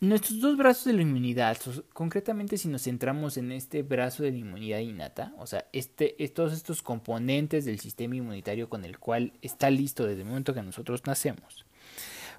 nuestros 0.00 0.40
dos 0.40 0.56
brazos 0.56 0.84
de 0.84 0.92
la 0.92 1.02
inmunidad, 1.02 1.56
concretamente 1.92 2.58
si 2.58 2.68
nos 2.68 2.82
centramos 2.82 3.36
en 3.36 3.52
este 3.52 3.82
brazo 3.82 4.22
de 4.22 4.30
la 4.30 4.38
inmunidad 4.38 4.80
innata, 4.80 5.34
o 5.38 5.46
sea, 5.46 5.66
este, 5.72 6.14
todos 6.34 6.52
estos 6.52 6.82
componentes 6.82 7.64
del 7.64 7.80
sistema 7.80 8.16
inmunitario 8.16 8.68
con 8.68 8.84
el 8.84 8.98
cual 8.98 9.32
está 9.40 9.70
listo 9.70 10.06
desde 10.06 10.22
el 10.22 10.28
momento 10.28 10.52
que 10.52 10.62
nosotros 10.62 11.02
nacemos, 11.06 11.64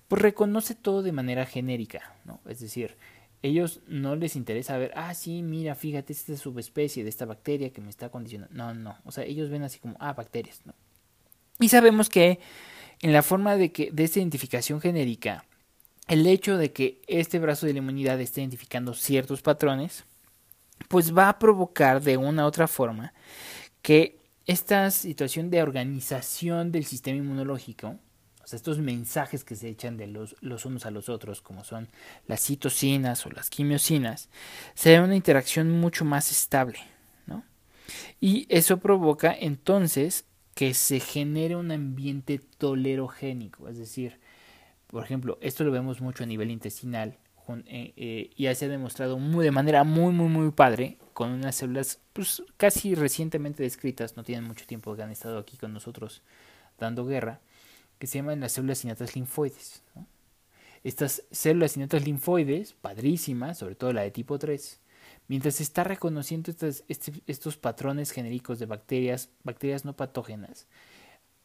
pues 0.08 0.22
reconoce 0.22 0.76
todo 0.76 1.01
de 1.01 1.12
manera 1.12 1.45
genérica, 1.45 2.16
¿no? 2.26 2.39
Es 2.47 2.60
decir, 2.60 2.97
ellos 3.41 3.82
no 3.88 4.16
les 4.16 4.36
interesa 4.36 4.78
ver, 4.78 4.91
ah, 4.95 5.14
sí, 5.14 5.41
mira, 5.43 5.76
fíjate, 5.76 6.14
esta 6.14 6.34
es 6.34 6.39
subespecie 6.39 7.03
de 7.03 7.10
esta 7.10 7.26
bacteria 7.26 7.72
que 7.72 7.82
me 7.82 7.89
está 7.89 8.10
condicionando. 8.10 8.53
No, 8.55 8.74
no, 8.74 8.97
o 9.05 9.12
sea, 9.12 9.24
ellos 9.26 9.49
ven 9.49 9.64
así 9.64 9.80
como, 9.80 9.95
ah, 9.99 10.14
bacterias, 10.14 10.62
¿no? 10.66 10.74
Y 11.60 11.70
sabemos 11.70 12.10
que 12.10 12.39
en 13.01 13.14
la 13.14 13.24
forma 13.24 13.55
de 13.55 13.72
que 13.72 13.91
de 13.91 14.03
esta 14.03 14.20
identificación 14.20 14.82
genérica, 14.82 15.45
el 16.08 16.26
hecho 16.26 16.58
de 16.58 16.72
que 16.72 17.01
este 17.08 17.39
brazo 17.39 17.66
de 17.66 17.74
la 17.74 17.80
inmunidad 17.80 18.20
esté 18.22 18.41
identificando 18.41 18.93
ciertos 18.93 19.41
patrones, 19.41 20.05
pues 20.88 21.16
va 21.16 21.30
a 21.30 21.39
provocar 21.39 22.01
de 22.01 22.18
una 22.18 22.43
u 22.43 22.47
otra 22.47 22.68
forma 22.68 23.14
que 23.82 24.20
esta 24.45 24.89
situación 24.91 25.49
de 25.49 25.62
organización 25.62 26.72
del 26.72 26.86
sistema 26.86 27.18
inmunológico, 27.18 27.99
o 28.48 28.50
sea, 28.50 28.56
estos 28.56 28.80
mensajes 28.80 29.43
que 29.43 29.58
se 29.58 29.68
echan 29.68 29.98
de 29.98 30.08
los, 30.08 30.38
los 30.39 30.66
unos 30.66 30.86
a 30.86 30.91
los 30.91 31.10
otros, 31.10 31.41
como 31.41 31.66
son 31.66 31.89
las 32.28 32.39
citocinas 32.39 33.26
o 33.26 33.30
las 33.30 33.50
quimiosinas, 33.50 34.30
se 34.74 34.93
da 34.93 35.04
una 35.04 35.18
interacción 35.18 35.70
mucho 35.70 36.06
más 36.06 36.32
estable, 36.32 36.80
¿no? 37.26 37.43
Y 38.22 38.45
eso 38.48 38.78
provoca 38.78 39.36
entonces 39.38 40.24
que 40.56 40.74
se 40.74 41.02
genere 41.02 41.58
un 41.58 41.74
ambiente 41.74 42.39
tolerogénico, 42.39 43.68
es 43.68 43.78
decir, 43.78 44.18
por 44.88 45.04
ejemplo, 45.04 45.38
esto 45.41 45.66
lo 45.66 45.72
vemos 45.74 46.00
mucho 46.00 46.24
a 46.24 46.28
nivel 46.28 46.50
intestinal, 46.50 47.18
eh, 47.66 47.91
eh, 47.98 48.30
y 48.34 48.56
se 48.56 48.64
ha 48.64 48.70
demostrado 48.70 49.20
muy, 49.20 49.43
de 49.43 49.52
manera 49.52 49.84
muy, 49.84 50.14
muy, 50.14 50.30
muy 50.30 50.52
padre 50.52 50.98
con 51.12 51.32
unas 51.32 51.58
células 51.58 52.00
pues, 52.14 52.41
casi 52.56 52.95
recientemente 52.95 53.62
descritas, 53.64 54.16
no 54.16 54.24
tienen 54.24 54.45
mucho 54.45 54.66
tiempo 54.66 54.95
que 54.95 55.04
han 55.04 55.12
estado 55.12 55.38
aquí 55.38 55.58
con 55.58 55.74
nosotros 55.74 56.22
dando 56.80 57.06
guerra, 57.06 57.41
que 58.00 58.08
se 58.08 58.20
llaman 58.20 58.39
las 58.39 58.54
células 58.54 58.80
sinatas 58.80 59.16
linfoides. 59.16 59.84
Estas 60.84 61.24
células 61.32 61.72
sinatas 61.72 62.06
linfoides, 62.06 62.74
padrísimas, 62.74 63.58
sobre 63.58 63.76
todo 63.76 63.93
la 63.93 64.02
de 64.02 64.12
tipo 64.12 64.38
3, 64.38 64.80
mientras 65.28 65.56
se 65.56 65.64
está 65.64 65.84
reconociendo 65.84 66.52
este, 66.52 67.14
estos 67.26 67.58
patrones 67.58 68.12
genéricos 68.12 68.60
de 68.60 68.66
bacterias, 68.66 69.30
bacterias 69.43 69.86
no 69.86 69.95
patógenas, 69.95 70.68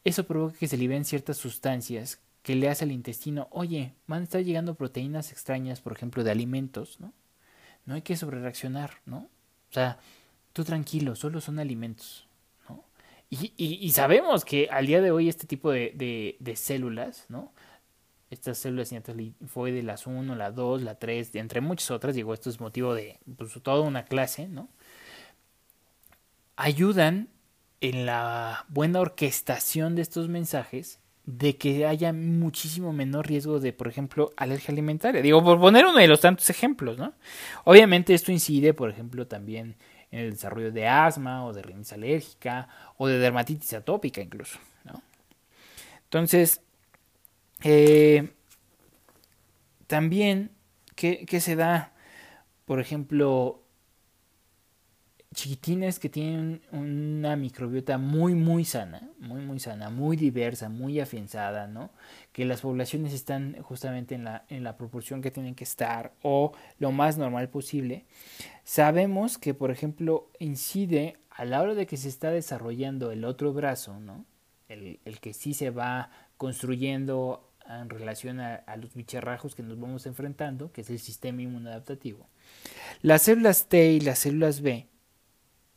eso 0.03 0.25
provoca 0.25 0.57
que 0.57 0.67
se 0.67 0.77
liberen 0.77 1.05
ciertas 1.05 1.37
sustancias 1.37 2.19
que 2.41 2.55
le 2.55 2.69
hace 2.69 2.83
al 2.83 2.91
intestino, 2.91 3.47
oye, 3.51 3.93
van 4.05 4.21
a 4.21 4.23
estar 4.25 4.43
llegando 4.43 4.75
proteínas 4.75 5.31
extrañas, 5.31 5.79
por 5.79 5.93
ejemplo, 5.93 6.23
de 6.23 6.31
alimentos, 6.31 6.99
¿no? 6.99 7.13
No 7.85 7.95
hay 7.95 8.01
que 8.01 8.17
sobrereaccionar, 8.17 8.91
¿no? 9.05 9.29
O 9.69 9.73
sea, 9.73 9.97
tú 10.51 10.65
tranquilo, 10.65 11.15
solo 11.15 11.39
son 11.39 11.59
alimentos, 11.59 12.27
Y, 13.57 13.89
sabemos 13.91 14.45
que 14.45 14.67
al 14.69 14.85
día 14.85 15.01
de 15.01 15.11
hoy 15.11 15.27
este 15.27 15.47
tipo 15.47 15.71
de, 15.71 16.37
de, 16.39 16.55
células, 16.55 17.25
¿no? 17.29 17.51
Estas 18.29 18.59
células 18.59 18.89
de 18.89 19.83
las 19.83 20.05
1, 20.07 20.35
la 20.35 20.51
2, 20.51 20.81
la 20.83 20.95
3, 20.95 21.35
entre 21.35 21.61
muchas 21.61 21.89
otras, 21.91 22.15
digo, 22.15 22.33
esto 22.33 22.49
es 22.49 22.59
motivo 22.59 22.93
de 22.93 23.19
pues, 23.37 23.53
toda 23.63 23.81
una 23.81 24.05
clase, 24.05 24.47
¿no? 24.47 24.69
Ayudan 26.55 27.29
en 27.81 28.05
la 28.05 28.65
buena 28.69 28.99
orquestación 28.99 29.95
de 29.95 30.03
estos 30.03 30.29
mensajes 30.29 30.99
de 31.25 31.57
que 31.57 31.87
haya 31.87 32.13
muchísimo 32.13 32.93
menor 32.93 33.27
riesgo 33.27 33.59
de, 33.59 33.73
por 33.73 33.87
ejemplo, 33.87 34.31
alergia 34.37 34.71
alimentaria. 34.71 35.21
Digo, 35.21 35.43
por 35.43 35.59
poner 35.59 35.85
uno 35.85 35.97
de 35.97 36.07
los 36.07 36.21
tantos 36.21 36.49
ejemplos, 36.49 36.97
¿no? 36.97 37.13
Obviamente 37.63 38.13
esto 38.13 38.31
incide, 38.31 38.73
por 38.73 38.89
ejemplo, 38.89 39.25
también 39.25 39.75
en 40.13 40.19
el 40.19 40.31
desarrollo 40.31 40.71
de 40.71 40.87
asma 40.87 41.43
o 41.43 41.53
de 41.53 41.63
rinitis 41.63 41.93
alérgica 41.93 42.69
o 42.97 43.07
de 43.07 43.17
dermatitis 43.17 43.73
atópica 43.73 44.21
incluso, 44.21 44.59
¿no? 44.83 45.01
Entonces, 46.03 46.61
eh, 47.63 48.31
también, 49.87 50.51
¿qué, 50.95 51.25
¿qué 51.25 51.41
se 51.41 51.55
da? 51.55 51.93
Por 52.65 52.79
ejemplo, 52.79 53.62
chiquitines 55.33 55.99
que 55.99 56.09
tienen 56.09 56.61
una 56.71 57.35
microbiota 57.35 57.97
muy 57.97 58.35
muy 58.35 58.65
sana, 58.65 59.09
muy 59.19 59.41
muy 59.41 59.59
sana, 59.59 59.89
muy 59.89 60.17
diversa, 60.17 60.69
muy 60.69 60.99
afianzada, 60.99 61.67
¿no? 61.67 61.91
Que 62.31 62.45
las 62.45 62.61
poblaciones 62.61 63.13
están 63.13 63.61
justamente 63.61 64.15
en 64.15 64.23
la, 64.23 64.45
en 64.49 64.63
la 64.63 64.77
proporción 64.77 65.21
que 65.21 65.31
tienen 65.31 65.55
que 65.55 65.63
estar 65.63 66.13
o 66.21 66.53
lo 66.79 66.91
más 66.91 67.17
normal 67.17 67.49
posible. 67.49 68.05
Sabemos 68.63 69.37
que, 69.37 69.53
por 69.53 69.71
ejemplo, 69.71 70.29
incide 70.39 71.17
a 71.29 71.45
la 71.45 71.61
hora 71.61 71.75
de 71.75 71.87
que 71.87 71.97
se 71.97 72.09
está 72.09 72.31
desarrollando 72.31 73.11
el 73.11 73.25
otro 73.25 73.53
brazo, 73.53 73.99
¿no? 73.99 74.25
El, 74.69 74.99
el 75.05 75.19
que 75.19 75.33
sí 75.33 75.53
se 75.53 75.69
va 75.69 76.09
construyendo 76.37 77.49
en 77.67 77.89
relación 77.89 78.39
a, 78.39 78.63
los 78.77 78.93
bicharrajos 78.93 79.55
que 79.55 79.63
nos 79.63 79.79
vamos 79.79 80.05
enfrentando, 80.05 80.71
que 80.71 80.81
es 80.81 80.89
el 80.89 80.99
sistema 80.99 81.41
inmunodaptativo. 81.41 82.27
Las 83.01 83.23
células 83.23 83.67
T 83.67 83.93
y 83.93 83.99
las 84.01 84.19
células 84.19 84.61
B 84.61 84.87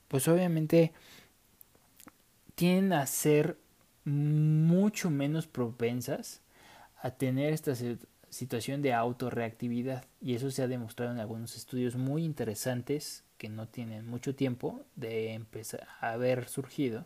pues 0.09 0.28
obviamente 0.28 0.92
tienden 2.54 2.92
a 2.92 3.07
ser 3.07 3.59
mucho 4.04 5.11
menos 5.11 5.46
propensas 5.46 6.40
a 7.02 7.11
tener 7.11 7.52
esta 7.52 7.74
situación 8.30 8.82
de 8.82 8.94
autorreactividad. 8.94 10.04
Y 10.20 10.34
eso 10.34 10.50
se 10.50 10.62
ha 10.62 10.68
demostrado 10.68 11.12
en 11.12 11.20
algunos 11.20 11.57
estudios 11.57 11.96
muy 11.96 12.24
interesantes 12.24 13.24
que 13.36 13.48
no 13.48 13.68
tienen 13.68 14.09
mucho 14.09 14.34
tiempo 14.34 14.82
de 14.94 15.34
empezar 15.34 15.86
a 16.00 16.12
haber 16.12 16.48
surgido. 16.48 17.04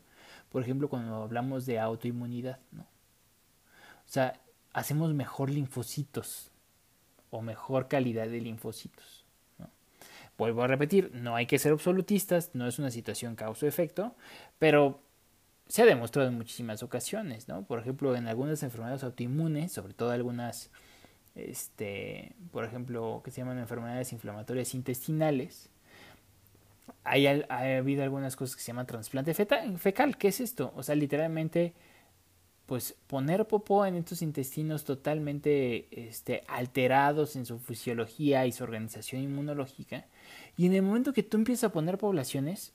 Por 0.50 0.62
ejemplo 0.62 0.88
cuando 0.88 1.16
hablamos 1.16 1.66
de 1.66 1.80
autoinmunidad 1.80 2.58
¿no? 2.72 2.82
o 2.82 4.12
sea 4.12 4.40
hacemos 4.72 5.14
mejor 5.14 5.50
linfocitos 5.50 6.50
o 7.30 7.42
mejor 7.42 7.88
calidad 7.88 8.28
de 8.28 8.40
linfocitos 8.40 9.19
Vuelvo 10.40 10.62
a 10.62 10.66
repetir, 10.66 11.10
no 11.12 11.36
hay 11.36 11.44
que 11.44 11.58
ser 11.58 11.72
absolutistas, 11.72 12.52
no 12.54 12.66
es 12.66 12.78
una 12.78 12.90
situación 12.90 13.36
causa-efecto, 13.36 14.16
pero 14.58 15.02
se 15.68 15.82
ha 15.82 15.84
demostrado 15.84 16.30
en 16.30 16.34
muchísimas 16.34 16.82
ocasiones, 16.82 17.46
¿no? 17.46 17.66
Por 17.66 17.78
ejemplo, 17.78 18.16
en 18.16 18.26
algunas 18.26 18.62
enfermedades 18.62 19.04
autoinmunes, 19.04 19.70
sobre 19.70 19.92
todo 19.92 20.12
algunas, 20.12 20.70
este, 21.34 22.32
por 22.52 22.64
ejemplo, 22.64 23.20
que 23.22 23.30
se 23.30 23.42
llaman 23.42 23.58
enfermedades 23.58 24.14
inflamatorias 24.14 24.74
intestinales, 24.74 25.68
hay, 27.04 27.26
ha 27.26 27.76
habido 27.76 28.02
algunas 28.02 28.34
cosas 28.34 28.56
que 28.56 28.62
se 28.62 28.68
llaman 28.68 28.86
trasplante 28.86 29.34
fecal. 29.34 30.16
¿Qué 30.16 30.28
es 30.28 30.40
esto? 30.40 30.72
O 30.74 30.82
sea, 30.82 30.94
literalmente 30.94 31.74
pues 32.70 32.94
poner 33.08 33.48
popó 33.48 33.84
en 33.84 33.96
estos 33.96 34.22
intestinos 34.22 34.84
totalmente 34.84 35.88
este, 35.90 36.44
alterados 36.46 37.34
en 37.34 37.44
su 37.44 37.58
fisiología 37.58 38.46
y 38.46 38.52
su 38.52 38.62
organización 38.62 39.22
inmunológica. 39.22 40.06
Y 40.56 40.66
en 40.66 40.74
el 40.74 40.82
momento 40.82 41.12
que 41.12 41.24
tú 41.24 41.36
empiezas 41.36 41.64
a 41.64 41.72
poner 41.72 41.98
poblaciones 41.98 42.72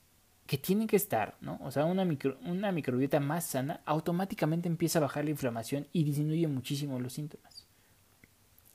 que 0.48 0.58
tienen 0.58 0.88
que 0.88 0.98
estar, 0.98 1.38
¿no? 1.40 1.62
O 1.64 1.72
sea, 1.72 1.86
una, 1.86 2.04
micro, 2.04 2.38
una 2.42 2.74
microbiota 2.74 3.22
más 3.22 3.46
sana, 3.46 3.80
automáticamente 3.86 4.68
empieza 4.68 5.00
a 5.00 5.04
bajar 5.04 5.24
la 5.24 5.30
inflamación 5.32 5.88
y 5.94 6.04
disminuye 6.04 6.46
muchísimo 6.50 7.00
los 7.00 7.14
síntomas. 7.14 7.66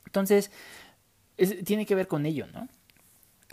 Entonces, 0.07 0.49
tiene 1.63 1.85
que 1.85 1.93
ver 1.93 2.07
con 2.07 2.25
ello, 2.25 2.47
¿no? 2.47 2.67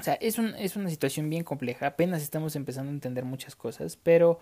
O 0.00 0.02
sea, 0.02 0.14
es, 0.14 0.38
un, 0.38 0.54
es 0.54 0.74
una 0.76 0.88
situación 0.88 1.28
bien 1.28 1.44
compleja, 1.44 1.88
apenas 1.88 2.22
estamos 2.22 2.56
empezando 2.56 2.90
a 2.90 2.94
entender 2.94 3.26
muchas 3.26 3.54
cosas, 3.54 3.98
pero 3.98 4.40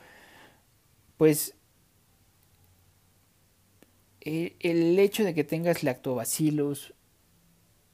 pues 1.17 1.57
el 4.27 4.99
hecho 4.99 5.25
de 5.25 5.35
que 5.35 5.45
tengas 5.45 5.83
lactobacillus, 5.83 6.95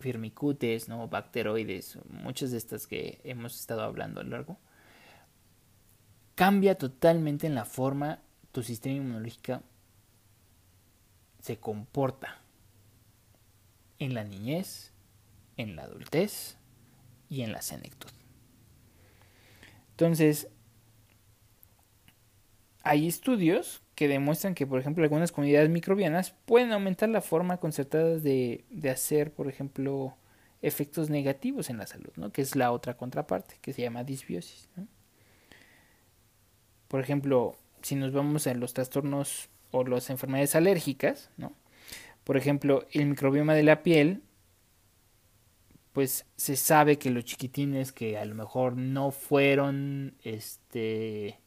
firmicutes, 0.00 0.88
¿no? 0.88 1.08
bacteroides, 1.08 1.98
muchas 2.08 2.50
de 2.50 2.58
estas 2.58 2.86
que 2.86 3.20
hemos 3.24 3.58
estado 3.58 3.82
hablando 3.82 4.20
a 4.20 4.24
lo 4.24 4.30
largo, 4.30 4.58
cambia 6.34 6.76
totalmente 6.76 7.46
en 7.46 7.54
la 7.54 7.64
forma 7.64 8.20
tu 8.50 8.62
sistema 8.62 8.96
inmunológico 8.96 9.62
se 11.42 11.58
comporta 11.58 12.40
en 13.98 14.14
la 14.14 14.24
niñez, 14.24 14.92
en 15.56 15.76
la 15.76 15.82
adultez 15.82 16.56
y 17.28 17.42
en 17.42 17.52
la 17.52 17.62
senectud. 17.62 18.10
Entonces, 19.90 20.48
hay 22.82 23.06
estudios 23.08 23.81
que 24.02 24.08
demuestran 24.08 24.56
que, 24.56 24.66
por 24.66 24.80
ejemplo, 24.80 25.04
algunas 25.04 25.30
comunidades 25.30 25.70
microbianas 25.70 26.34
pueden 26.44 26.72
aumentar 26.72 27.08
la 27.08 27.20
forma 27.20 27.58
concertada 27.58 28.18
de, 28.18 28.64
de 28.68 28.90
hacer, 28.90 29.32
por 29.32 29.46
ejemplo, 29.46 30.16
efectos 30.60 31.08
negativos 31.08 31.70
en 31.70 31.78
la 31.78 31.86
salud, 31.86 32.10
¿no? 32.16 32.32
que 32.32 32.42
es 32.42 32.56
la 32.56 32.72
otra 32.72 32.96
contraparte, 32.96 33.58
que 33.60 33.72
se 33.72 33.82
llama 33.82 34.02
disbiosis. 34.02 34.68
Por 36.88 36.98
ejemplo, 36.98 37.54
si 37.80 37.94
nos 37.94 38.12
vamos 38.12 38.48
a 38.48 38.54
los 38.54 38.74
trastornos 38.74 39.48
o 39.70 39.84
las 39.84 40.10
enfermedades 40.10 40.56
alérgicas, 40.56 41.30
¿no? 41.36 41.52
por 42.24 42.36
ejemplo, 42.36 42.84
el 42.90 43.06
microbioma 43.06 43.54
de 43.54 43.62
la 43.62 43.84
piel, 43.84 44.24
pues 45.92 46.26
se 46.34 46.56
sabe 46.56 46.98
que 46.98 47.10
los 47.10 47.24
chiquitines 47.24 47.92
que 47.92 48.18
a 48.18 48.24
lo 48.24 48.34
mejor 48.34 48.76
no 48.76 49.12
fueron 49.12 50.16
este 50.24 51.38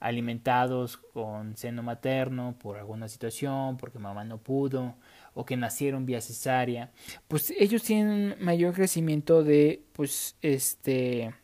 alimentados 0.00 0.96
con 0.96 1.56
seno 1.56 1.82
materno 1.82 2.56
por 2.58 2.78
alguna 2.78 3.06
situación, 3.06 3.76
porque 3.76 3.98
mamá 3.98 4.24
no 4.24 4.38
pudo, 4.38 4.96
o 5.34 5.44
que 5.44 5.56
nacieron 5.56 6.06
vía 6.06 6.20
cesárea, 6.20 6.90
pues 7.28 7.52
ellos 7.58 7.82
tienen 7.82 8.34
mayor 8.40 8.74
crecimiento 8.74 9.44
de, 9.44 9.84
pues, 9.92 10.36
este, 10.40 11.34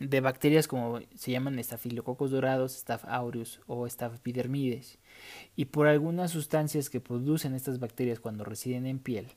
de 0.00 0.20
bacterias 0.20 0.66
como 0.66 1.00
se 1.14 1.30
llaman 1.30 1.58
estafilococos 1.58 2.30
dorados, 2.30 2.72
Staph 2.72 3.04
aureus 3.06 3.60
o 3.66 3.88
Staph 3.88 4.18
y 5.54 5.64
por 5.66 5.86
algunas 5.86 6.30
sustancias 6.30 6.90
que 6.90 7.00
producen 7.00 7.54
estas 7.54 7.78
bacterias 7.78 8.18
cuando 8.18 8.44
residen 8.44 8.86
en 8.86 8.98
piel, 8.98 9.28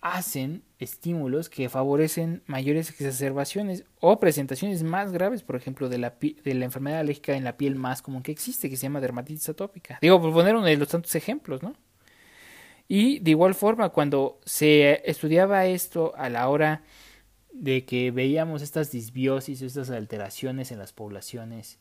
hacen 0.00 0.62
estímulos 0.78 1.50
que 1.50 1.68
favorecen 1.68 2.42
mayores 2.46 2.88
exacerbaciones 2.90 3.84
o 4.00 4.18
presentaciones 4.18 4.82
más 4.82 5.12
graves, 5.12 5.42
por 5.42 5.56
ejemplo, 5.56 5.88
de 5.88 5.98
la, 5.98 6.14
de 6.20 6.54
la 6.54 6.64
enfermedad 6.64 7.00
alérgica 7.00 7.36
en 7.36 7.44
la 7.44 7.56
piel 7.56 7.76
más 7.76 8.00
común 8.00 8.22
que 8.22 8.32
existe, 8.32 8.70
que 8.70 8.76
se 8.76 8.84
llama 8.84 9.00
dermatitis 9.00 9.48
atópica. 9.48 9.98
Digo, 10.00 10.20
por 10.20 10.32
poner 10.32 10.56
uno 10.56 10.64
de 10.66 10.76
los 10.76 10.88
tantos 10.88 11.14
ejemplos, 11.14 11.62
¿no? 11.62 11.74
Y 12.88 13.20
de 13.20 13.30
igual 13.30 13.54
forma, 13.54 13.90
cuando 13.90 14.40
se 14.44 15.08
estudiaba 15.08 15.66
esto 15.66 16.12
a 16.16 16.28
la 16.28 16.48
hora 16.48 16.82
de 17.52 17.84
que 17.84 18.10
veíamos 18.10 18.62
estas 18.62 18.90
disbiosis, 18.90 19.62
estas 19.62 19.90
alteraciones 19.90 20.72
en 20.72 20.78
las 20.78 20.92
poblaciones 20.92 21.78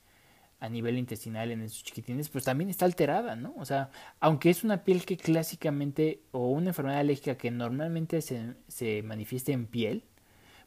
a 0.59 0.69
nivel 0.69 0.97
intestinal 0.97 1.51
en 1.51 1.61
esos 1.61 1.83
chiquitines, 1.83 2.29
pues 2.29 2.43
también 2.43 2.69
está 2.69 2.85
alterada, 2.85 3.35
¿no? 3.35 3.53
O 3.57 3.65
sea, 3.65 3.91
aunque 4.19 4.49
es 4.49 4.63
una 4.63 4.83
piel 4.83 5.05
que 5.05 5.17
clásicamente, 5.17 6.21
o 6.31 6.49
una 6.49 6.69
enfermedad 6.69 6.99
alérgica 6.99 7.37
que 7.37 7.49
normalmente 7.49 8.21
se, 8.21 8.55
se 8.67 9.01
manifiesta 9.03 9.51
en 9.51 9.67
piel, 9.67 10.03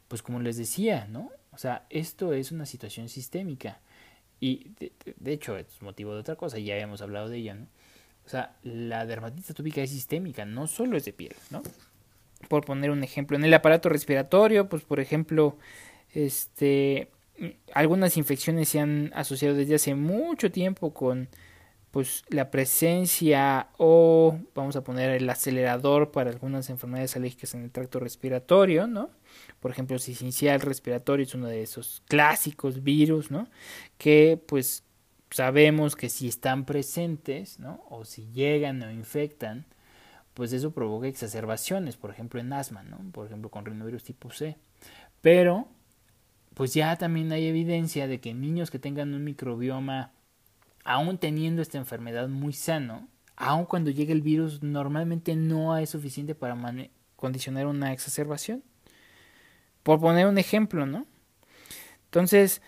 pues 0.07 0.21
como 0.21 0.39
les 0.39 0.57
decía, 0.57 1.07
¿no? 1.09 1.31
O 1.51 1.57
sea, 1.57 1.85
esto 1.89 2.33
es 2.33 2.51
una 2.51 2.65
situación 2.65 3.09
sistémica. 3.09 3.79
Y 4.39 4.71
de, 4.77 5.33
hecho, 5.33 5.57
es 5.57 5.81
motivo 5.81 6.13
de 6.13 6.19
otra 6.19 6.35
cosa, 6.35 6.59
ya 6.59 6.73
habíamos 6.73 7.01
hablado 7.01 7.29
de 7.29 7.37
ella, 7.37 7.53
¿no? 7.53 7.67
O 8.25 8.29
sea, 8.29 8.55
la 8.63 9.05
dermatitis 9.05 9.51
atópica 9.51 9.81
es 9.81 9.91
sistémica, 9.91 10.43
no 10.45 10.67
solo 10.67 10.97
es 10.97 11.05
de 11.05 11.13
piel, 11.13 11.35
¿no? 11.49 11.61
Por 12.49 12.65
poner 12.65 12.91
un 12.91 13.03
ejemplo, 13.03 13.37
en 13.37 13.45
el 13.45 13.53
aparato 13.53 13.89
respiratorio, 13.89 14.67
pues 14.67 14.83
por 14.83 14.99
ejemplo, 14.99 15.57
este, 16.13 17.09
algunas 17.73 18.17
infecciones 18.17 18.69
se 18.69 18.79
han 18.79 19.11
asociado 19.15 19.55
desde 19.55 19.75
hace 19.75 19.95
mucho 19.95 20.51
tiempo 20.51 20.93
con 20.93 21.29
pues 21.93 22.23
la 22.29 22.49
presencia 22.49 23.67
o 23.77 24.39
vamos 24.55 24.75
a 24.75 24.83
poner 24.83 25.11
el 25.11 25.29
acelerador 25.29 26.11
para 26.11 26.31
algunas 26.31 26.71
enfermedades 26.71 27.15
alérgicas 27.15 27.53
en 27.53 27.61
el 27.61 27.71
tracto 27.71 27.99
respiratorio, 27.99 28.87
¿no? 28.87 29.11
Por 29.59 29.69
ejemplo, 29.69 29.99
sincicial 29.99 30.59
respiratorio 30.61 31.23
es 31.23 31.35
uno 31.35 31.47
de 31.47 31.61
esos 31.61 32.01
clásicos 32.07 32.81
virus, 32.83 33.29
¿no? 33.29 33.47
Que 33.99 34.41
pues 34.47 34.83
sabemos 35.29 35.95
que 35.95 36.09
si 36.09 36.27
están 36.27 36.65
presentes, 36.65 37.59
¿no? 37.59 37.83
O 37.89 38.05
si 38.05 38.25
llegan 38.31 38.81
o 38.81 38.89
infectan, 38.89 39.65
pues 40.33 40.51
eso 40.51 40.71
provoca 40.71 41.07
exacerbaciones, 41.07 41.95
por 41.95 42.09
ejemplo 42.09 42.39
en 42.39 42.53
asma, 42.53 42.81
¿no? 42.81 42.97
Por 43.11 43.27
ejemplo 43.27 43.51
con 43.51 43.65
rinovirus 43.65 44.03
tipo 44.03 44.31
C. 44.31 44.57
Pero 45.21 45.67
pues 46.53 46.73
ya 46.73 46.95
también 46.97 47.31
hay 47.31 47.47
evidencia 47.47 48.07
de 48.07 48.19
que 48.19 48.33
niños 48.33 48.71
que 48.71 48.79
tengan 48.79 49.13
un 49.13 49.23
microbioma, 49.23 50.11
aún 50.83 51.17
teniendo 51.17 51.61
esta 51.61 51.77
enfermedad 51.77 52.27
muy 52.27 52.53
sano, 52.53 53.07
aun 53.35 53.65
cuando 53.65 53.91
llegue 53.91 54.13
el 54.13 54.21
virus, 54.21 54.61
normalmente 54.61 55.35
no 55.35 55.77
es 55.77 55.89
suficiente 55.89 56.35
para 56.35 56.57
condicionar 57.15 57.67
una 57.67 57.93
exacerbación. 57.93 58.63
Por 59.81 59.99
poner 59.99 60.27
un 60.27 60.37
ejemplo, 60.37 60.85
¿no? 60.85 61.05
Entonces, 62.05 62.61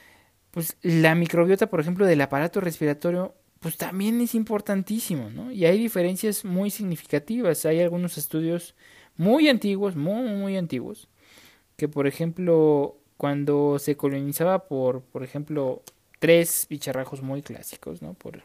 pues 0.52 0.78
la 0.82 1.16
microbiota, 1.16 1.68
por 1.68 1.80
ejemplo, 1.80 2.06
del 2.06 2.22
aparato 2.22 2.60
respiratorio, 2.62 3.36
pues 3.60 3.78
también 3.78 4.20
es 4.22 4.36
importantísimo, 4.36 5.30
¿no? 5.30 5.52
Y 5.52 5.66
hay 5.66 5.78
diferencias 5.78 6.44
muy 6.46 6.70
significativas. 6.70 7.66
Hay 7.66 7.80
algunos 7.80 8.18
estudios 8.18 8.76
muy 9.18 9.50
antiguos, 9.50 9.96
muy, 9.96 10.30
muy 10.30 10.58
antiguos, 10.58 11.08
que 11.78 11.88
por 11.88 12.08
ejemplo 12.08 12.98
cuando 13.18 13.80
se 13.80 13.96
colonizaba 13.96 14.68
por, 14.68 15.02
por 15.02 15.24
ejemplo, 15.24 15.82
tres 16.20 16.68
bicharrajos 16.70 17.22
muy 17.22 17.42
clásicos, 17.42 18.02
¿no? 18.02 18.14
Por, 18.14 18.44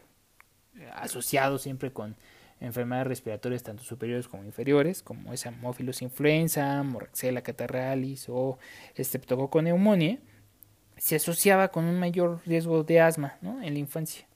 asociados 0.94 1.62
siempre 1.62 1.92
con 1.92 2.16
enfermedades 2.60 3.08
respiratorias 3.08 3.62
tanto 3.62 3.82
superiores 3.82 4.28
como 4.28 4.44
inferiores, 4.44 5.02
como 5.02 5.32
esa 5.32 5.48
Haemophilus 5.48 6.02
influenza, 6.02 6.82
Moraxella 6.82 7.42
catarralis 7.42 8.26
o 8.28 8.58
Streptococcus 8.98 9.62
pneumoniae, 9.62 10.18
se 10.96 11.16
asociaba 11.16 11.68
con 11.68 11.86
un 11.86 11.98
mayor 11.98 12.40
riesgo 12.44 12.84
de 12.84 13.00
asma 13.00 13.38
¿no? 13.40 13.62
en 13.62 13.72
la 13.72 13.78
infancia. 13.78 14.26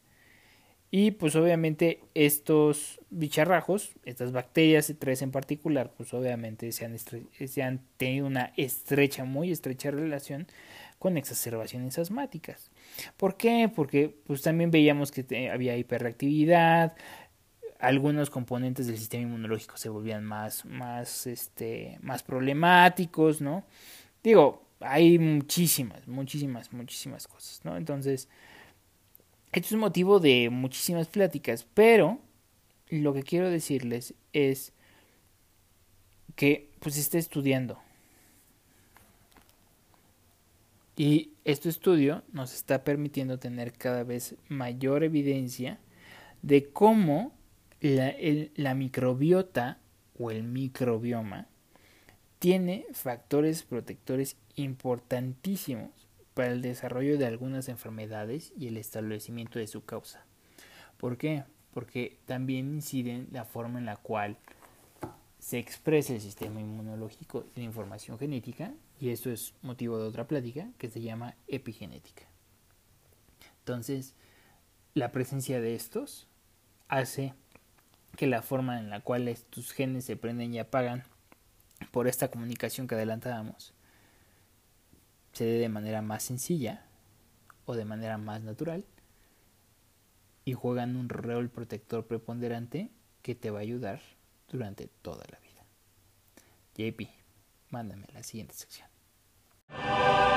Y 0.97 1.11
pues 1.11 1.35
obviamente 1.35 2.05
estos 2.15 3.01
bicharrajos, 3.11 3.91
estas 4.05 4.31
bacterias, 4.31 4.95
tres 4.97 5.23
en 5.23 5.33
particular, 5.33 5.93
pues 5.97 6.15
obviamente 6.15 6.71
se 6.71 6.85
han, 6.85 6.97
se 6.97 7.63
han 7.65 7.81
tenido 7.97 8.29
una 8.29 8.53
estrecha, 8.57 9.25
muy 9.25 9.51
estrecha 9.51 9.91
relación 9.91 10.47
con 11.01 11.17
exacerbaciones 11.17 11.99
asmáticas. 11.99 12.71
¿Por 13.17 13.37
qué? 13.37 13.69
Porque 13.75 14.17
pues 14.25 14.43
también 14.43 14.71
veíamos 14.71 15.11
que 15.11 15.51
había 15.51 15.77
hiperreactividad, 15.77 16.95
algunos 17.81 18.31
componentes 18.31 18.87
del 18.87 18.97
sistema 18.97 19.25
inmunológico 19.25 19.77
se 19.77 19.89
volvían 19.89 20.23
más, 20.23 20.65
más, 20.65 21.27
este, 21.27 21.99
más 22.03 22.23
problemáticos, 22.23 23.41
¿no? 23.41 23.65
Digo, 24.23 24.65
hay 24.79 25.19
muchísimas, 25.19 26.07
muchísimas, 26.07 26.73
muchísimas 26.73 27.27
cosas, 27.27 27.63
¿no? 27.65 27.77
Entonces, 27.77 28.29
esto 29.55 29.75
es 29.75 29.81
motivo 29.81 30.19
de 30.19 30.51
muchísimas 30.51 31.07
pláticas, 31.07 31.67
pero 31.75 32.19
lo 32.89 33.15
que 33.15 33.23
quiero 33.23 33.51
decirles 33.51 34.15
es 34.33 34.73
que 36.35 36.71
pues 36.81 36.97
está 36.97 37.19
estudiando. 37.19 37.79
Y 40.97 41.31
este 41.45 41.69
estudio 41.69 42.23
nos 42.33 42.53
está 42.55 42.85
permitiendo 42.85 43.39
tener 43.39 43.73
cada 43.73 44.03
vez 44.03 44.35
mayor 44.49 45.05
evidencia 45.05 45.79
de 46.43 46.71
cómo 46.71 47.33
la 47.81 48.75
microbiota 48.75 49.79
o 50.19 50.31
el 50.31 50.43
microbioma 50.43 51.47
tiene 52.39 52.87
factores 52.93 53.63
protectores 53.63 54.37
importantísimos 54.57 56.04
para 56.35 56.53
el 56.53 56.63
desarrollo 56.63 57.17
de 57.17 57.27
algunas 57.27 57.69
enfermedades 57.69 58.53
y 58.59 58.67
el 58.67 58.77
establecimiento 58.77 59.59
de 59.59 59.69
su 59.69 59.85
causa. 59.85 60.25
¿Por 60.99 61.17
qué? 61.17 61.45
Porque 61.73 62.19
también 62.27 62.75
incide 62.75 63.27
la 63.31 63.45
forma 63.45 63.79
en 63.79 63.87
la 63.87 63.97
cual 63.97 64.37
se 65.39 65.59
expresa 65.59 66.13
el 66.13 66.21
sistema 66.21 66.61
inmunológico 66.61 67.47
y 67.55 67.61
la 67.61 67.67
información 67.67 68.19
genética, 68.19 68.73
y 69.01 69.11
esto 69.11 69.31
es 69.31 69.55
motivo 69.63 69.99
de 69.99 70.09
otra 70.09 70.27
plática 70.27 70.69
que 70.79 70.89
se 70.89 71.03
llama 71.03 71.35
epigenética. 71.49 72.25
Entonces, 73.59 74.15
la 74.95 75.13
presencia 75.13 75.61
de 75.61 75.75
estos 75.75 76.29
hace 76.89 77.35
que 78.17 78.27
la 78.27 78.43
forma 78.43 78.79
en 78.79 78.91
la 78.91 79.01
cual 79.01 79.29
estos 79.29 79.73
genes 79.73 80.05
se 80.05 80.17
prenden 80.17 80.55
y 80.55 80.59
apagan 80.59 81.05
por 81.91 82.09
esta 82.09 82.29
comunicación 82.29 82.87
que 82.87 82.95
adelantábamos 82.95 83.74
se 85.35 85.45
dé 85.45 85.59
de 85.59 85.69
manera 85.69 86.01
más 86.01 86.23
sencilla 86.23 86.87
o 87.67 87.75
de 87.75 87.85
manera 87.85 88.19
más 88.19 88.43
natural 88.43 88.85
y 90.45 90.53
juegan 90.53 90.97
un 90.97 91.09
rol 91.09 91.49
protector 91.51 92.07
preponderante 92.07 92.91
que 93.23 93.35
te 93.35 93.51
va 93.51 93.59
a 93.59 93.63
ayudar 93.63 94.01
durante 94.49 94.87
toda 95.03 95.25
la 95.31 95.39
vida. 95.41 95.65
JP, 96.77 97.09
mándame 97.71 98.07
la 98.13 98.23
siguiente 98.23 98.55
sección. 98.55 98.89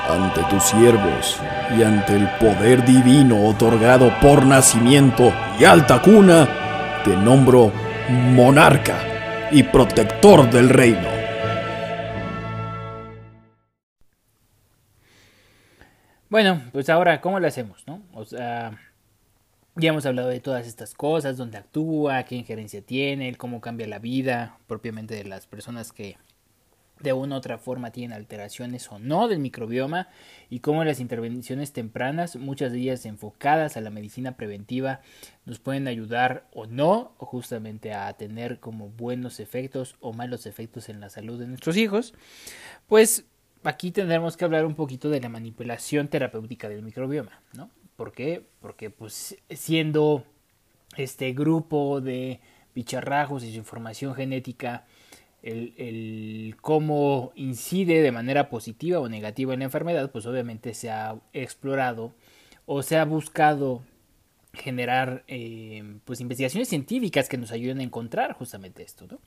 Ante 0.09 0.41
tus 0.49 0.63
siervos 0.63 1.37
y 1.77 1.83
ante 1.83 2.15
el 2.15 2.29
poder 2.37 2.85
divino 2.85 3.45
otorgado 3.45 4.11
por 4.21 4.45
nacimiento 4.45 5.33
y 5.59 5.65
alta 5.65 6.01
cuna, 6.01 7.01
te 7.03 7.15
nombro 7.15 7.73
monarca 8.09 9.49
y 9.51 9.63
protector 9.63 10.49
del 10.49 10.69
reino. 10.69 11.16
Bueno, 16.29 16.61
pues 16.73 16.89
ahora, 16.89 17.21
¿cómo 17.21 17.39
lo 17.39 17.47
hacemos, 17.47 17.83
no? 17.87 18.03
O 18.13 18.25
sea, 18.25 18.77
ya 19.75 19.89
hemos 19.89 20.05
hablado 20.05 20.27
de 20.27 20.41
todas 20.41 20.67
estas 20.67 20.93
cosas, 20.93 21.37
dónde 21.37 21.57
actúa, 21.57 22.23
qué 22.23 22.35
injerencia 22.35 22.81
tiene, 22.81 23.35
cómo 23.35 23.61
cambia 23.61 23.87
la 23.87 23.99
vida 23.99 24.57
propiamente 24.67 25.15
de 25.15 25.23
las 25.23 25.47
personas 25.47 25.93
que 25.93 26.17
de 26.99 27.13
una 27.13 27.35
u 27.35 27.37
otra 27.37 27.57
forma 27.57 27.91
tienen 27.91 28.17
alteraciones 28.17 28.91
o 28.91 28.99
no 28.99 29.27
del 29.27 29.39
microbioma 29.39 30.09
y 30.49 30.59
cómo 30.59 30.83
las 30.83 30.99
intervenciones 30.99 31.71
tempranas, 31.71 32.35
muchas 32.35 32.73
de 32.73 32.79
ellas 32.79 33.05
enfocadas 33.05 33.77
a 33.77 33.81
la 33.81 33.91
medicina 33.91 34.35
preventiva, 34.35 35.01
nos 35.45 35.59
pueden 35.59 35.87
ayudar 35.87 36.47
o 36.51 36.65
no, 36.65 37.13
justamente 37.19 37.93
a 37.93 38.11
tener 38.13 38.59
como 38.59 38.89
buenos 38.89 39.39
efectos 39.39 39.95
o 40.01 40.11
malos 40.11 40.45
efectos 40.45 40.89
en 40.89 40.99
la 40.99 41.09
salud 41.09 41.39
de 41.39 41.47
nuestros 41.47 41.77
hijos, 41.77 42.13
pues 42.87 43.25
aquí 43.63 43.91
tendremos 43.91 44.37
que 44.37 44.45
hablar 44.45 44.65
un 44.65 44.75
poquito 44.75 45.09
de 45.09 45.21
la 45.21 45.29
manipulación 45.29 46.07
terapéutica 46.07 46.69
del 46.69 46.83
microbioma, 46.83 47.41
¿no? 47.53 47.69
¿Por 47.95 48.11
qué? 48.11 48.45
Porque 48.61 48.89
pues 48.89 49.37
siendo 49.49 50.23
este 50.95 51.33
grupo 51.33 51.99
de 52.01 52.39
bicharrajos 52.75 53.43
y 53.43 53.51
su 53.51 53.57
información 53.57 54.13
genética 54.13 54.85
el, 55.41 56.55
cómo 56.61 57.31
incide 57.35 58.01
de 58.01 58.11
manera 58.11 58.49
positiva 58.49 58.99
o 58.99 59.09
negativa 59.09 59.53
en 59.53 59.59
la 59.59 59.65
enfermedad, 59.65 60.11
pues 60.11 60.25
obviamente 60.25 60.73
se 60.73 60.91
ha 60.91 61.15
explorado 61.33 62.13
o 62.65 62.81
se 62.83 62.97
ha 62.97 63.05
buscado 63.05 63.81
generar 64.53 65.23
eh, 65.27 65.99
pues 66.05 66.19
investigaciones 66.19 66.67
científicas 66.67 67.29
que 67.29 67.37
nos 67.37 67.51
ayuden 67.51 67.79
a 67.79 67.83
encontrar 67.83 68.33
justamente 68.33 68.83
esto, 68.83 69.07
¿no? 69.07 69.19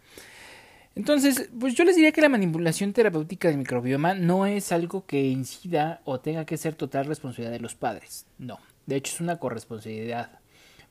Entonces, 0.95 1.51
pues 1.59 1.75
yo 1.75 1.85
les 1.85 1.97
diría 1.97 2.13
que 2.13 2.21
la 2.21 2.29
manipulación 2.29 2.93
terapéutica 2.93 3.49
del 3.49 3.59
microbioma 3.59 4.15
no 4.15 4.47
es 4.47 4.73
algo 4.73 5.07
que 5.07 5.29
incida 5.29 6.01
o 6.05 6.21
tenga 6.21 6.45
que 6.45 6.57
ser 6.57 6.75
total 6.75 7.07
responsabilidad 7.07 7.53
de 7.53 7.61
los 7.61 7.75
padres. 7.75 8.27
No, 8.39 8.59
de 8.87 8.97
hecho 8.97 9.15
es 9.15 9.21
una 9.21 9.39
corresponsabilidad. 9.39 10.41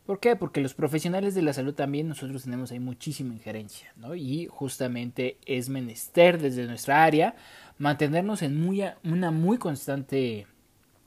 ¿Por 0.06 0.20
qué? 0.20 0.36
Porque 0.36 0.62
los 0.62 0.74
profesionales 0.74 1.36
de 1.36 1.44
la 1.44 1.54
salud 1.54 1.76
también 1.76 2.08
nosotros 2.08 2.44
tenemos 2.44 2.72
ahí 2.72 2.80
muchísima 2.80 3.34
injerencia, 3.34 3.94
¿no? 3.96 4.16
Y 4.16 4.48
justamente 4.48 5.38
es 5.46 5.70
menester 5.70 6.42
desde 6.42 6.66
nuestra 6.66 7.04
área 7.04 7.36
mantenernos 7.78 8.42
en 8.42 8.60
muy, 8.60 8.84
una 9.04 9.30
muy 9.30 9.60
constante 9.60 10.48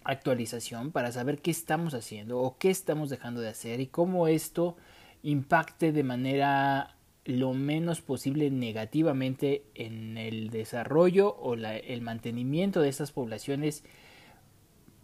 actualización 0.05 0.93
para 0.93 1.11
saber 1.11 1.41
qué 1.41 1.51
estamos 1.51 1.95
haciendo 1.95 2.39
o 2.39 2.57
qué 2.59 2.71
estamos 2.71 3.11
dejando 3.11 3.41
de 3.41 3.49
hacer 3.49 3.81
y 3.81 3.87
cómo 3.89 4.29
esto 4.29 4.77
impacte 5.23 5.93
de 5.93 6.05
manera 6.05 6.95
lo 7.25 7.55
menos 7.55 8.01
posible 8.01 8.51
negativamente 8.51 9.63
en 9.75 10.19
el 10.19 10.51
desarrollo 10.51 11.29
o 11.29 11.55
el 11.55 12.01
mantenimiento 12.01 12.81
de 12.81 12.89
estas 12.89 13.13
poblaciones 13.13 13.85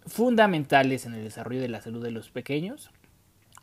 fundamentales 0.06 1.06
en 1.06 1.14
el 1.14 1.22
desarrollo 1.22 1.60
de 1.60 1.68
la 1.68 1.80
salud 1.80 2.02
de 2.02 2.10
los 2.10 2.30
pequeños 2.30 2.90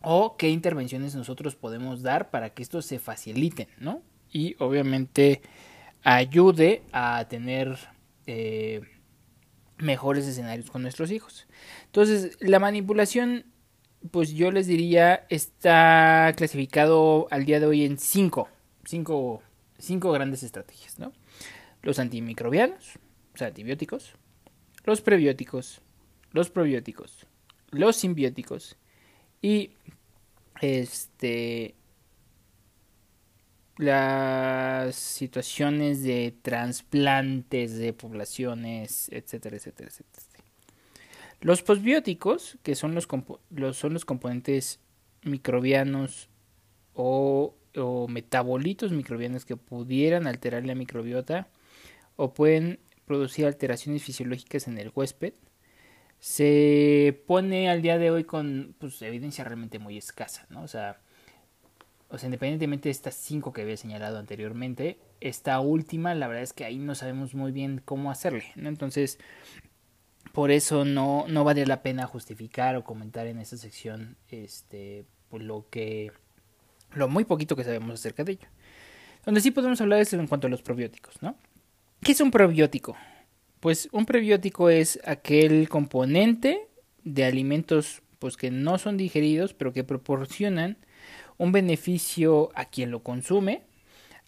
o 0.02 0.38
qué 0.38 0.50
intervenciones 0.50 1.16
nosotros 1.16 1.56
podemos 1.56 2.02
dar 2.02 2.30
para 2.30 2.52
que 2.52 2.64
esto 2.64 2.82
se 2.82 3.00
faciliten, 3.00 3.68
¿no? 3.80 4.02
Y 4.32 4.56
obviamente 4.60 5.42
ayude 6.04 6.84
a 6.92 7.26
tener 7.28 7.76
eh, 8.28 8.82
mejores 9.78 10.28
escenarios 10.28 10.70
con 10.70 10.84
nuestros 10.84 11.12
hijos. 11.12 11.48
Entonces, 11.88 12.38
la 12.40 12.60
manipulación 12.60 13.46
pues 14.12 14.32
yo 14.32 14.52
les 14.52 14.68
diría, 14.68 15.26
está 15.30 16.34
clasificado 16.36 17.28
al 17.32 17.46
día 17.46 17.60
de 17.60 17.66
hoy 17.66 17.86
en 17.86 17.98
cinco, 17.98 18.50
cinco, 18.84 19.42
cinco 19.78 20.12
grandes 20.12 20.44
estrategias, 20.44 21.00
¿no? 21.00 21.12
Los 21.82 22.00
antimicrobianos, 22.00 23.00
o 23.34 23.38
sea, 23.38 23.48
antibióticos, 23.48 24.14
los 24.84 25.02
prebióticos, 25.02 25.82
los 26.32 26.50
probióticos, 26.50 27.26
los 27.72 27.96
simbióticos 27.96 28.78
y 29.42 29.72
este 30.62 31.76
las 33.78 34.96
situaciones 34.96 36.02
de 36.04 36.34
trasplantes 36.42 37.78
de 37.78 37.92
poblaciones, 37.92 39.10
etcétera, 39.12 39.58
etcétera, 39.58 39.90
etcétera. 39.90 40.25
Los 41.46 41.62
posbióticos, 41.62 42.58
que 42.64 42.74
son 42.74 42.96
los, 42.96 43.08
son 43.78 43.94
los 43.94 44.04
componentes 44.04 44.80
microbianos 45.22 46.28
o, 46.96 47.54
metabolitos 48.10 48.92
microbianos 48.92 49.46
que 49.46 49.56
pudieran 49.56 50.26
alterar 50.26 50.66
la 50.66 50.74
microbiota 50.74 51.48
o 52.16 52.34
pueden 52.34 52.80
producir 53.06 53.46
alteraciones 53.46 54.02
fisiológicas 54.02 54.68
en 54.68 54.80
el 54.80 54.92
huésped, 54.96 55.34
se 56.20 57.22
pone 57.28 57.70
al 57.70 57.84
día 57.84 58.00
de 58.00 58.10
hoy 58.10 58.24
con 58.24 58.74
pues, 58.80 59.00
evidencia 59.04 59.44
realmente 59.44 59.78
muy 59.78 60.00
escasa, 60.00 60.48
¿no? 60.50 60.64
O 60.64 60.68
sea, 60.68 61.00
o 62.10 62.18
sea, 62.18 62.26
independientemente 62.26 62.90
de 62.90 62.92
estas 62.92 63.14
cinco 63.14 63.54
que 63.54 63.62
había 63.62 63.78
señalado 63.78 64.18
anteriormente, 64.18 64.98
esta 65.22 65.60
última, 65.60 66.16
la 66.16 66.28
verdad 66.28 66.42
es 66.42 66.54
que 66.54 66.66
ahí 66.66 66.80
no 66.80 66.96
sabemos 66.96 67.36
muy 67.36 67.52
bien 67.52 67.84
cómo 67.86 68.10
hacerle, 68.10 68.46
¿no? 68.56 68.68
Entonces, 68.68 69.20
por 70.36 70.52
eso 70.52 70.84
no, 70.84 71.26
no 71.30 71.46
vale 71.46 71.66
la 71.66 71.82
pena 71.82 72.06
justificar 72.08 72.76
o 72.76 72.84
comentar 72.84 73.26
en 73.26 73.40
esta 73.40 73.56
sección 73.56 74.18
este, 74.30 75.06
pues 75.30 75.42
lo 75.42 75.66
que 75.70 76.12
lo 76.94 77.08
muy 77.08 77.24
poquito 77.24 77.56
que 77.56 77.64
sabemos 77.64 77.94
acerca 77.94 78.26
de 78.26 78.34
ello. 78.34 78.48
Donde 79.26 79.40
sí 79.40 79.52
podemos 79.52 79.80
hablar 79.80 80.02
es 80.02 80.12
en 80.12 80.28
cuanto 80.28 80.48
a 80.48 80.50
los 80.50 80.62
probióticos, 80.62 81.22
¿no? 81.22 81.38
¿Qué 82.02 82.12
es 82.12 82.20
un 82.20 82.32
probiótico? 82.32 82.98
Pues 83.62 83.88
un 83.94 84.06
probiótico 84.06 84.70
es 84.70 85.00
aquel 85.06 85.70
componente 85.70 86.68
de 87.06 87.24
alimentos 87.24 88.02
pues 88.20 88.36
que 88.36 88.52
no 88.52 88.78
son 88.78 88.98
digeridos, 88.98 89.54
pero 89.54 89.72
que 89.72 89.86
proporcionan 89.86 90.78
un 91.38 91.54
beneficio 91.54 92.50
a 92.56 92.66
quien 92.66 92.92
lo 92.92 93.04
consume 93.04 93.64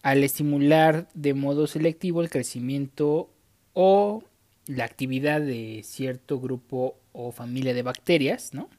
al 0.03 0.23
estimular 0.23 1.09
de 1.13 1.33
modo 1.33 1.67
selectivo 1.67 2.21
el 2.21 2.29
crecimiento 2.29 3.29
o 3.73 4.23
la 4.67 4.85
actividad 4.85 5.41
de 5.41 5.81
cierto 5.83 6.39
grupo 6.39 6.99
o 7.13 7.31
familia 7.31 7.73
de 7.73 7.81
bacterias, 7.81 8.53
¿no? 8.53 8.69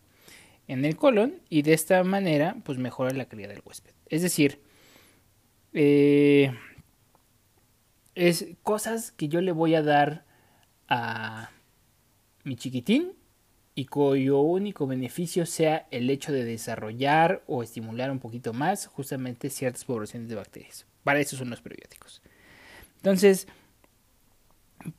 En 0.66 0.84
el 0.84 0.96
colon 0.96 1.40
y 1.48 1.62
de 1.62 1.72
esta 1.72 2.04
manera, 2.04 2.56
pues 2.64 2.78
mejora 2.78 3.12
la 3.12 3.26
calidad 3.26 3.48
del 3.48 3.62
huésped. 3.64 3.92
Es 4.06 4.22
decir, 4.22 4.60
eh, 5.72 6.52
es 8.14 8.46
cosas 8.62 9.12
que 9.12 9.28
yo 9.28 9.40
le 9.40 9.52
voy 9.52 9.74
a 9.74 9.82
dar 9.82 10.24
a 10.88 11.50
mi 12.44 12.56
chiquitín 12.56 13.12
y 13.74 13.84
cuyo 13.84 14.40
único 14.40 14.86
beneficio 14.86 15.46
sea 15.46 15.86
el 15.90 16.10
hecho 16.10 16.32
de 16.32 16.44
desarrollar 16.44 17.44
o 17.46 17.62
estimular 17.62 18.10
un 18.10 18.18
poquito 18.18 18.52
más 18.52 18.86
justamente 18.88 19.50
ciertas 19.50 19.84
poblaciones 19.84 20.28
de 20.28 20.34
bacterias. 20.34 20.84
Para 21.04 21.20
eso 21.20 21.36
son 21.36 21.50
los 21.50 21.60
prebióticos. 21.60 22.20
Entonces, 22.96 23.46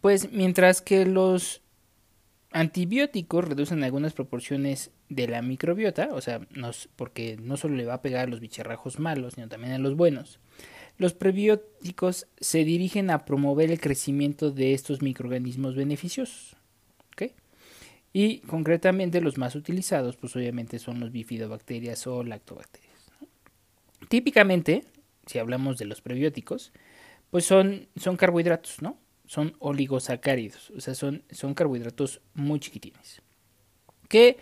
pues 0.01 0.31
mientras 0.31 0.81
que 0.81 1.05
los 1.05 1.61
antibióticos 2.51 3.47
reducen 3.47 3.83
algunas 3.83 4.13
proporciones 4.13 4.91
de 5.09 5.27
la 5.27 5.41
microbiota, 5.41 6.09
o 6.13 6.21
sea, 6.21 6.41
porque 6.95 7.37
no 7.41 7.57
solo 7.57 7.75
le 7.75 7.85
va 7.85 7.95
a 7.95 8.01
pegar 8.01 8.27
a 8.27 8.29
los 8.29 8.39
bicharrajos 8.39 8.99
malos, 8.99 9.35
sino 9.35 9.47
también 9.49 9.73
a 9.73 9.79
los 9.79 9.95
buenos, 9.95 10.39
los 10.97 11.13
prebióticos 11.13 12.27
se 12.39 12.65
dirigen 12.65 13.09
a 13.09 13.25
promover 13.25 13.71
el 13.71 13.79
crecimiento 13.79 14.51
de 14.51 14.73
estos 14.73 15.01
microorganismos 15.01 15.75
beneficiosos. 15.75 16.55
Y 18.11 18.39
concretamente 18.39 19.21
los 19.21 19.37
más 19.37 19.55
utilizados, 19.55 20.17
pues 20.17 20.35
obviamente 20.35 20.79
son 20.79 20.99
los 20.99 21.11
bifidobacterias 21.11 22.07
o 22.07 22.23
lactobacterias. 22.23 22.89
Típicamente, 24.07 24.83
si 25.27 25.37
hablamos 25.37 25.77
de 25.77 25.85
los 25.85 26.01
prebióticos, 26.01 26.71
pues 27.29 27.45
son, 27.45 27.87
son 27.95 28.17
carbohidratos, 28.17 28.81
¿no? 28.81 28.97
Son 29.29 29.55
oligosacáridos, 29.59 30.71
o 30.71 30.81
sea, 30.81 30.95
son, 30.95 31.21
son 31.29 31.53
carbohidratos 31.53 32.19
muy 32.33 32.59
chiquitines, 32.59 33.21
que 34.07 34.37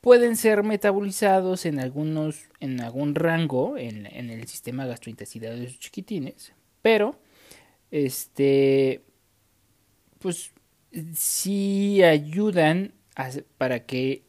pueden 0.00 0.34
ser 0.34 0.64
metabolizados 0.64 1.64
en 1.64 1.78
algunos, 1.78 2.48
en 2.58 2.80
algún 2.80 3.14
rango 3.14 3.78
en, 3.78 4.04
el 4.06 4.48
sistema 4.48 4.84
gastrointestinal 4.84 5.60
de 5.60 5.66
esos 5.66 5.78
chiquitines, 5.78 6.54
pero, 6.82 7.14
este, 7.92 9.04
pues, 10.18 10.50
sí 11.14 12.02
ayudan 12.02 12.94
para 13.58 13.86
que 13.86 14.24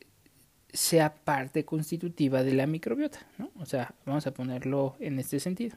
sea 0.73 1.15
parte 1.15 1.65
constitutiva 1.65 2.43
de 2.43 2.53
la 2.53 2.67
microbiota, 2.67 3.27
¿no? 3.39 3.49
O 3.59 3.65
sea, 3.65 3.95
vamos 4.05 4.27
a 4.27 4.31
ponerlo 4.31 4.95
en 4.99 5.17
este 5.17 5.39
sentido 5.39 5.75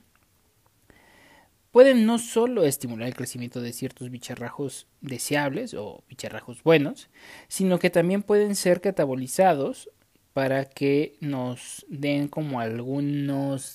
pueden 1.76 2.06
no 2.06 2.18
solo 2.18 2.64
estimular 2.64 3.06
el 3.06 3.14
crecimiento 3.14 3.60
de 3.60 3.74
ciertos 3.74 4.08
bicharrajos 4.08 4.86
deseables 5.02 5.74
o 5.74 6.04
bicharrajos 6.08 6.62
buenos, 6.62 7.10
sino 7.48 7.78
que 7.78 7.90
también 7.90 8.22
pueden 8.22 8.56
ser 8.56 8.80
catabolizados 8.80 9.90
para 10.32 10.64
que 10.64 11.18
nos 11.20 11.84
den 11.90 12.28
como 12.28 12.60
algunos 12.60 13.74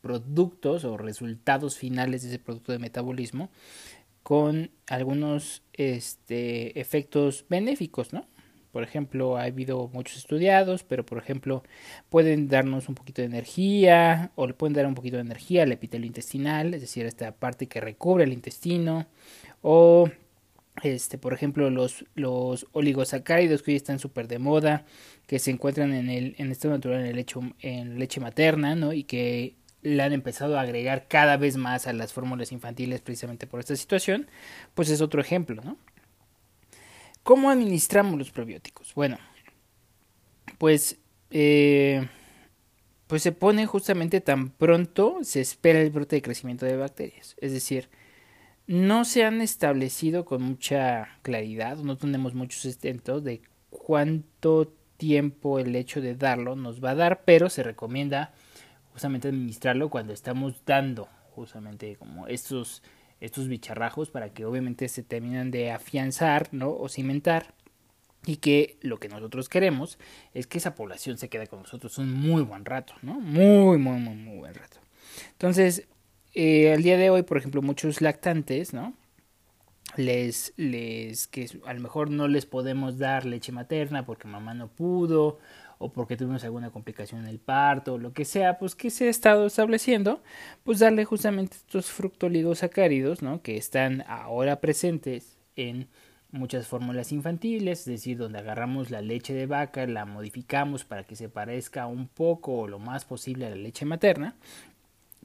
productos 0.00 0.86
o 0.86 0.96
resultados 0.96 1.76
finales 1.76 2.22
de 2.22 2.28
ese 2.28 2.38
producto 2.38 2.72
de 2.72 2.78
metabolismo 2.78 3.50
con 4.22 4.70
algunos 4.86 5.62
este, 5.74 6.80
efectos 6.80 7.44
benéficos, 7.50 8.14
¿no? 8.14 8.26
Por 8.74 8.82
ejemplo, 8.82 9.36
ha 9.36 9.44
habido 9.44 9.88
muchos 9.92 10.16
estudiados, 10.16 10.82
pero 10.82 11.06
por 11.06 11.18
ejemplo, 11.18 11.62
pueden 12.10 12.48
darnos 12.48 12.88
un 12.88 12.96
poquito 12.96 13.22
de 13.22 13.26
energía 13.26 14.32
o 14.34 14.48
le 14.48 14.52
pueden 14.54 14.74
dar 14.74 14.84
un 14.86 14.96
poquito 14.96 15.14
de 15.14 15.22
energía 15.22 15.62
al 15.62 15.70
epitelio 15.70 16.08
intestinal, 16.08 16.74
es 16.74 16.80
decir, 16.80 17.06
esta 17.06 17.30
parte 17.30 17.68
que 17.68 17.80
recubre 17.80 18.24
el 18.24 18.32
intestino, 18.32 19.06
o 19.62 20.10
este, 20.82 21.18
por 21.18 21.34
ejemplo, 21.34 21.70
los, 21.70 22.04
los 22.16 22.66
oligosacáridos 22.72 23.62
que 23.62 23.70
hoy 23.70 23.76
están 23.76 24.00
súper 24.00 24.26
de 24.26 24.40
moda, 24.40 24.84
que 25.28 25.38
se 25.38 25.52
encuentran 25.52 25.94
en 25.94 26.10
el 26.10 26.34
en 26.38 26.50
estado 26.50 26.74
natural 26.74 27.06
en 27.06 27.16
el 27.16 27.26
en 27.60 27.98
leche 28.00 28.20
materna, 28.20 28.74
¿no? 28.74 28.92
Y 28.92 29.04
que 29.04 29.54
le 29.82 30.02
han 30.02 30.12
empezado 30.12 30.58
a 30.58 30.62
agregar 30.62 31.06
cada 31.06 31.36
vez 31.36 31.56
más 31.56 31.86
a 31.86 31.92
las 31.92 32.12
fórmulas 32.12 32.50
infantiles 32.50 33.02
precisamente 33.02 33.46
por 33.46 33.60
esta 33.60 33.76
situación, 33.76 34.26
pues 34.74 34.90
es 34.90 35.00
otro 35.00 35.20
ejemplo, 35.20 35.62
¿no? 35.62 35.76
¿Cómo 37.24 37.50
administramos 37.50 38.18
los 38.18 38.30
probióticos? 38.30 38.94
Bueno, 38.94 39.16
pues, 40.58 40.98
eh, 41.30 42.06
pues 43.06 43.22
se 43.22 43.32
pone 43.32 43.64
justamente 43.66 44.20
tan 44.20 44.50
pronto 44.50 45.18
se 45.22 45.40
espera 45.40 45.80
el 45.80 45.90
brote 45.90 46.16
de 46.16 46.22
crecimiento 46.22 46.66
de 46.66 46.76
bacterias. 46.76 47.34
Es 47.40 47.52
decir, 47.52 47.88
no 48.66 49.06
se 49.06 49.24
han 49.24 49.40
establecido 49.40 50.26
con 50.26 50.42
mucha 50.42 51.18
claridad, 51.22 51.78
no 51.78 51.96
tenemos 51.96 52.34
muchos 52.34 52.66
estentos 52.66 53.24
de 53.24 53.40
cuánto 53.70 54.74
tiempo 54.98 55.58
el 55.58 55.74
hecho 55.76 56.02
de 56.02 56.14
darlo 56.14 56.56
nos 56.56 56.84
va 56.84 56.90
a 56.90 56.94
dar, 56.94 57.24
pero 57.24 57.48
se 57.48 57.62
recomienda 57.62 58.34
justamente 58.92 59.28
administrarlo 59.28 59.88
cuando 59.88 60.12
estamos 60.12 60.62
dando 60.66 61.08
justamente 61.34 61.96
como 61.96 62.26
estos, 62.26 62.82
estos 63.24 63.48
bicharrajos 63.48 64.10
para 64.10 64.32
que 64.32 64.44
obviamente 64.44 64.88
se 64.88 65.02
terminan 65.02 65.50
de 65.50 65.70
afianzar, 65.70 66.48
¿no? 66.52 66.70
O 66.70 66.88
cimentar 66.88 67.54
y 68.26 68.36
que 68.36 68.78
lo 68.80 68.98
que 68.98 69.08
nosotros 69.08 69.48
queremos 69.48 69.98
es 70.32 70.46
que 70.46 70.58
esa 70.58 70.74
población 70.74 71.18
se 71.18 71.28
quede 71.28 71.46
con 71.46 71.60
nosotros 71.60 71.98
un 71.98 72.12
muy 72.12 72.42
buen 72.42 72.64
rato, 72.64 72.94
¿no? 73.02 73.20
Muy, 73.20 73.78
muy, 73.78 73.98
muy, 73.98 74.14
muy 74.14 74.38
buen 74.38 74.54
rato. 74.54 74.78
Entonces, 75.32 75.86
eh, 76.34 76.72
al 76.72 76.82
día 76.82 76.96
de 76.96 77.10
hoy, 77.10 77.22
por 77.22 77.36
ejemplo, 77.36 77.62
muchos 77.62 78.00
lactantes, 78.00 78.72
¿no? 78.72 78.94
Les, 79.96 80.52
les, 80.56 81.28
que 81.28 81.46
a 81.66 81.74
lo 81.74 81.80
mejor 81.80 82.10
no 82.10 82.26
les 82.26 82.46
podemos 82.46 82.98
dar 82.98 83.26
leche 83.26 83.52
materna 83.52 84.04
porque 84.04 84.26
mamá 84.26 84.54
no 84.54 84.68
pudo 84.68 85.38
o 85.78 85.92
porque 85.92 86.16
tuvimos 86.16 86.44
alguna 86.44 86.70
complicación 86.70 87.22
en 87.22 87.28
el 87.28 87.38
parto 87.38 87.94
o 87.94 87.98
lo 87.98 88.12
que 88.12 88.24
sea, 88.24 88.58
pues 88.58 88.74
que 88.74 88.90
se 88.90 89.06
ha 89.06 89.10
estado 89.10 89.46
estableciendo, 89.46 90.22
pues 90.62 90.78
darle 90.78 91.04
justamente 91.04 91.56
estos 91.56 91.90
fructoligosacáridos, 91.90 93.22
¿no? 93.22 93.42
Que 93.42 93.56
están 93.56 94.04
ahora 94.08 94.60
presentes 94.60 95.38
en 95.56 95.88
muchas 96.34 96.66
fórmulas 96.66 97.12
infantiles, 97.12 97.80
es 97.80 97.86
decir, 97.86 98.18
donde 98.18 98.38
agarramos 98.38 98.90
la 98.90 99.00
leche 99.00 99.32
de 99.32 99.46
vaca, 99.46 99.86
la 99.86 100.04
modificamos 100.04 100.84
para 100.84 101.04
que 101.04 101.16
se 101.16 101.28
parezca 101.28 101.86
un 101.86 102.08
poco 102.08 102.58
o 102.58 102.68
lo 102.68 102.78
más 102.78 103.04
posible 103.04 103.46
a 103.46 103.50
la 103.50 103.56
leche 103.56 103.84
materna, 103.84 104.34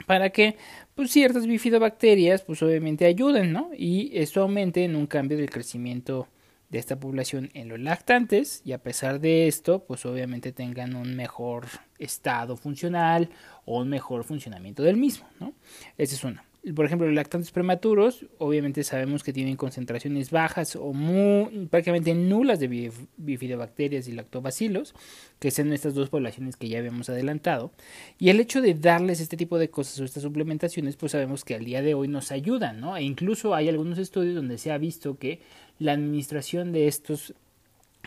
para 0.05 0.29
que 0.29 0.55
pues 0.95 1.11
ciertas 1.11 1.45
bifidobacterias 1.45 2.43
pues 2.43 2.61
obviamente 2.63 3.05
ayuden, 3.05 3.51
¿no? 3.51 3.71
Y 3.75 4.11
esto 4.13 4.41
aumente 4.41 4.83
en 4.83 4.95
un 4.95 5.07
cambio 5.07 5.37
del 5.37 5.49
crecimiento 5.49 6.27
de 6.69 6.79
esta 6.79 6.99
población 6.99 7.49
en 7.53 7.67
los 7.67 7.79
lactantes 7.79 8.61
y 8.63 8.73
a 8.73 8.83
pesar 8.83 9.19
de 9.19 9.47
esto 9.47 9.85
pues 9.85 10.05
obviamente 10.05 10.51
tengan 10.51 10.95
un 10.95 11.15
mejor 11.15 11.65
estado 11.97 12.57
funcional 12.57 13.29
o 13.65 13.79
un 13.79 13.89
mejor 13.89 14.23
funcionamiento 14.23 14.83
del 14.83 14.97
mismo, 14.97 15.27
¿no? 15.39 15.53
Ese 15.97 16.15
es 16.15 16.23
uno 16.23 16.41
por 16.75 16.85
ejemplo, 16.85 17.07
los 17.07 17.15
lactantes 17.15 17.51
prematuros, 17.51 18.25
obviamente 18.37 18.83
sabemos 18.83 19.23
que 19.23 19.31
tienen 19.31 19.55
concentraciones 19.55 20.29
bajas 20.29 20.75
o 20.75 20.91
prácticamente 21.69 22.13
nulas 22.13 22.59
de 22.59 22.91
bifidobacterias 23.15 24.09
y 24.09 24.11
lactobacilos, 24.11 24.93
que 25.39 25.51
son 25.51 25.71
estas 25.71 25.93
dos 25.93 26.09
poblaciones 26.09 26.57
que 26.57 26.67
ya 26.67 26.79
habíamos 26.79 27.09
adelantado. 27.09 27.71
Y 28.17 28.29
el 28.29 28.41
hecho 28.41 28.61
de 28.61 28.73
darles 28.73 29.21
este 29.21 29.37
tipo 29.37 29.57
de 29.57 29.69
cosas 29.69 29.99
o 30.01 30.03
estas 30.03 30.23
suplementaciones, 30.23 30.97
pues 30.97 31.13
sabemos 31.13 31.45
que 31.45 31.55
al 31.55 31.63
día 31.63 31.81
de 31.81 31.93
hoy 31.93 32.09
nos 32.09 32.31
ayudan, 32.31 32.81
¿no? 32.81 32.97
E 32.97 33.03
incluso 33.03 33.55
hay 33.55 33.69
algunos 33.69 33.97
estudios 33.97 34.35
donde 34.35 34.57
se 34.57 34.71
ha 34.71 34.77
visto 34.77 35.17
que 35.17 35.39
la 35.79 35.93
administración 35.93 36.71
de 36.71 36.87
estos 36.87 37.33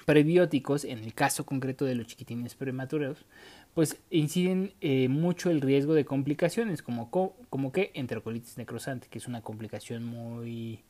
prebióticos, 0.04 0.84
en 0.84 0.98
el 0.98 1.14
caso 1.14 1.44
concreto 1.44 1.84
de 1.84 1.94
los 1.94 2.06
chiquitines 2.06 2.54
prematuros, 2.54 3.24
pues 3.74 3.96
inciden 4.10 4.74
eh, 4.80 5.08
mucho 5.08 5.50
el 5.50 5.60
riesgo 5.60 5.94
de 5.94 6.04
complicaciones, 6.04 6.82
como, 6.82 7.10
como 7.10 7.72
que 7.72 7.90
enterocolitis 7.94 8.58
necrosante, 8.58 9.08
que 9.08 9.18
es 9.18 9.26
una 9.26 9.40
complicación 9.40 10.04
muy 10.04 10.80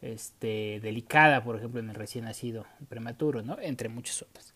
este, 0.00 0.80
delicada, 0.82 1.44
por 1.44 1.56
ejemplo, 1.56 1.80
en 1.80 1.90
el 1.90 1.94
recién 1.94 2.24
nacido 2.24 2.66
prematuro, 2.88 3.42
¿no? 3.42 3.58
entre 3.60 3.88
muchas 3.88 4.22
otras. 4.22 4.52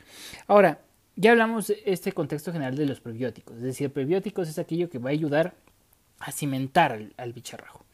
Ahora, 0.49 0.81
ya 1.15 1.31
hablamos 1.31 1.69
de 1.69 1.83
este 1.87 2.13
contexto 2.13 2.53
general 2.53 2.77
de 2.77 2.87
los 2.87 3.01
prebióticos, 3.01 3.57
es 3.57 3.63
decir, 3.63 3.91
prebióticos 3.91 4.49
es 4.49 4.59
aquello 4.59 4.91
que 4.91 4.99
va 4.99 5.11
a 5.11 5.13
ayudar 5.13 5.55
a 6.19 6.33
cimentar 6.33 6.93
al, 6.93 7.15
al 7.17 7.33
bicharrajo. 7.33 7.85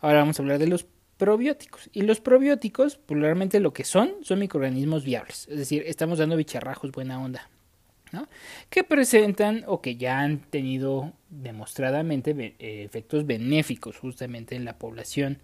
Ahora 0.00 0.20
vamos 0.20 0.38
a 0.38 0.42
hablar 0.42 0.58
de 0.58 0.66
los 0.66 0.86
probióticos. 1.22 1.88
Y 1.92 2.02
los 2.02 2.20
probióticos, 2.20 2.96
popularmente 2.96 3.60
lo 3.60 3.72
que 3.72 3.84
son, 3.84 4.12
son 4.22 4.40
microorganismos 4.40 5.04
viables. 5.04 5.46
Es 5.48 5.56
decir, 5.56 5.84
estamos 5.86 6.18
dando 6.18 6.36
bicharrajos 6.36 6.90
buena 6.90 7.22
onda 7.22 7.48
que 8.68 8.82
presentan 8.82 9.62
o 9.68 9.80
que 9.80 9.94
ya 9.94 10.18
han 10.18 10.40
tenido 10.40 11.12
demostradamente 11.30 12.32
eh, 12.58 12.82
efectos 12.82 13.24
benéficos 13.24 13.98
justamente 13.98 14.56
en 14.56 14.64
la 14.64 14.76
población, 14.78 15.38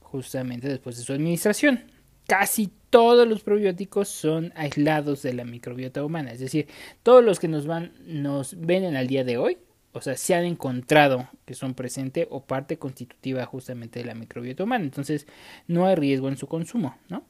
justamente 0.00 0.68
después 0.68 0.96
de 0.96 1.04
su 1.04 1.12
administración. 1.12 1.84
Casi 2.26 2.70
todos 2.88 3.28
los 3.28 3.42
probióticos 3.42 4.08
son 4.08 4.54
aislados 4.56 5.20
de 5.20 5.34
la 5.34 5.44
microbiota 5.44 6.02
humana, 6.02 6.32
es 6.32 6.40
decir, 6.40 6.66
todos 7.02 7.22
los 7.22 7.38
que 7.38 7.46
nos 7.46 7.66
van, 7.66 7.92
nos 8.06 8.58
ven 8.58 8.84
en 8.84 9.06
día 9.06 9.22
de 9.22 9.36
hoy, 9.36 9.58
o 9.92 10.00
sea, 10.00 10.16
se 10.16 10.34
han 10.34 10.44
encontrado 10.44 11.28
que 11.44 11.54
son 11.54 11.74
presente 11.74 12.26
o 12.30 12.44
parte 12.44 12.78
constitutiva 12.78 13.44
justamente 13.46 13.98
de 14.00 14.04
la 14.04 14.14
microbiota 14.14 14.64
humana, 14.64 14.84
entonces 14.84 15.26
no 15.66 15.86
hay 15.86 15.96
riesgo 15.96 16.28
en 16.28 16.36
su 16.36 16.46
consumo, 16.46 16.96
¿no? 17.08 17.24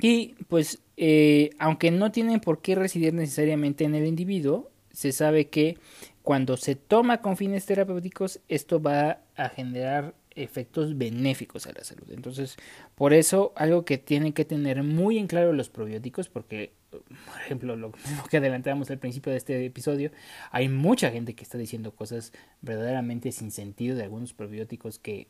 Y 0.00 0.34
pues, 0.48 0.80
eh, 0.96 1.50
aunque 1.58 1.90
no 1.90 2.10
tienen 2.10 2.40
por 2.40 2.62
qué 2.62 2.74
residir 2.74 3.12
necesariamente 3.12 3.84
en 3.84 3.94
el 3.94 4.06
individuo, 4.06 4.70
se 4.92 5.12
sabe 5.12 5.48
que 5.48 5.78
cuando 6.22 6.56
se 6.56 6.74
toma 6.74 7.20
con 7.20 7.36
fines 7.36 7.66
terapéuticos, 7.66 8.40
esto 8.48 8.80
va 8.80 9.20
a 9.36 9.48
generar 9.48 10.14
efectos 10.34 10.96
benéficos 10.96 11.66
a 11.66 11.72
la 11.72 11.84
salud. 11.84 12.10
Entonces, 12.10 12.56
por 12.94 13.12
eso, 13.12 13.52
algo 13.56 13.84
que 13.84 13.98
tienen 13.98 14.32
que 14.32 14.44
tener 14.44 14.82
muy 14.82 15.18
en 15.18 15.26
claro 15.26 15.52
los 15.52 15.70
probióticos, 15.70 16.28
porque, 16.28 16.72
por 16.90 17.40
ejemplo, 17.40 17.76
lo, 17.76 17.92
que 18.30 18.36
adelantamos 18.36 18.90
al 18.90 18.98
principio 18.98 19.32
de 19.32 19.38
este 19.38 19.64
episodio, 19.64 20.10
hay 20.50 20.68
mucha 20.68 21.10
gente 21.10 21.34
que 21.34 21.44
está 21.44 21.58
diciendo 21.58 21.92
cosas 21.94 22.32
verdaderamente 22.60 23.32
sin 23.32 23.50
sentido 23.50 23.96
de 23.96 24.04
algunos 24.04 24.32
probióticos 24.32 24.98
que 24.98 25.28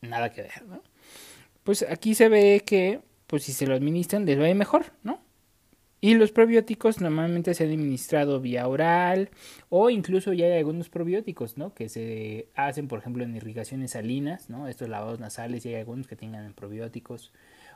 nada 0.00 0.32
que 0.32 0.42
ver, 0.42 0.66
¿no? 0.66 0.82
Pues 1.64 1.84
aquí 1.88 2.14
se 2.14 2.28
ve 2.28 2.62
que 2.64 3.00
pues 3.26 3.44
si 3.44 3.52
se 3.52 3.66
lo 3.66 3.74
administran 3.74 4.26
les 4.26 4.38
va 4.38 4.44
a 4.44 4.50
ir 4.50 4.56
mejor, 4.56 4.86
¿no? 5.04 5.20
Y 6.02 6.14
los 6.14 6.32
probióticos 6.32 7.00
normalmente 7.02 7.52
se 7.52 7.64
han 7.64 7.70
administrado 7.70 8.40
vía 8.40 8.66
oral 8.66 9.28
o 9.68 9.90
incluso 9.90 10.32
ya 10.32 10.46
hay 10.46 10.58
algunos 10.58 10.88
probióticos, 10.88 11.58
¿no? 11.58 11.74
Que 11.74 11.90
se 11.90 12.48
hacen, 12.54 12.88
por 12.88 13.00
ejemplo, 13.00 13.22
en 13.22 13.36
irrigaciones 13.36 13.90
salinas, 13.90 14.48
¿no? 14.48 14.66
Estos 14.66 14.88
lavados 14.88 15.20
nasales 15.20 15.66
y 15.66 15.68
hay 15.68 15.74
algunos 15.74 16.06
que 16.06 16.16
tengan 16.16 16.54
probióticos. 16.54 17.32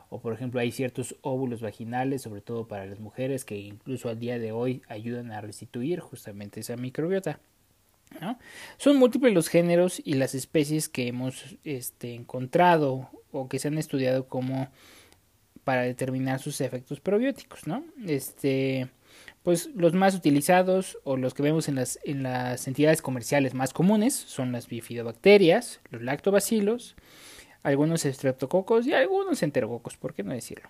O, 0.09 0.19
por 0.19 0.33
ejemplo, 0.33 0.59
hay 0.59 0.71
ciertos 0.71 1.15
óvulos 1.21 1.61
vaginales, 1.61 2.21
sobre 2.21 2.41
todo 2.41 2.67
para 2.67 2.85
las 2.85 2.99
mujeres, 2.99 3.45
que 3.45 3.57
incluso 3.57 4.09
al 4.09 4.19
día 4.19 4.39
de 4.39 4.51
hoy 4.51 4.81
ayudan 4.87 5.31
a 5.31 5.41
restituir 5.41 5.99
justamente 5.99 6.59
esa 6.59 6.77
microbiota. 6.77 7.39
Son 8.77 8.97
múltiples 8.97 9.33
los 9.33 9.49
géneros 9.49 10.01
y 10.03 10.13
las 10.13 10.35
especies 10.35 10.89
que 10.89 11.07
hemos 11.07 11.57
este, 11.63 12.13
encontrado 12.13 13.09
o 13.31 13.49
que 13.49 13.59
se 13.59 13.67
han 13.67 13.77
estudiado 13.77 14.27
como 14.27 14.69
para 15.63 15.81
determinar 15.81 16.39
sus 16.39 16.61
efectos 16.61 16.99
probióticos, 16.99 17.67
¿no? 17.67 17.83
Este, 18.07 18.87
pues 19.43 19.69
los 19.75 19.93
más 19.93 20.15
utilizados 20.15 20.97
o 21.03 21.17
los 21.17 21.33
que 21.33 21.43
vemos 21.43 21.67
en 21.67 21.75
las, 21.75 21.99
en 22.03 22.23
las 22.23 22.67
entidades 22.67 23.01
comerciales 23.01 23.53
más 23.53 23.73
comunes 23.73 24.13
son 24.13 24.51
las 24.51 24.67
bifidobacterias, 24.67 25.81
los 25.89 26.01
lactobacilos, 26.01 26.95
algunos 27.65 28.05
estreptococos 28.05 28.85
y 28.85 28.93
algunos 28.93 29.41
enterococos, 29.41 29.97
¿por 29.97 30.13
qué 30.13 30.23
no 30.23 30.33
decirlo? 30.33 30.69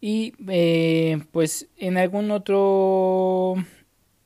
Y 0.00 0.32
eh, 0.48 1.22
pues 1.32 1.68
en 1.76 1.98
algún 1.98 2.30
otro 2.30 3.56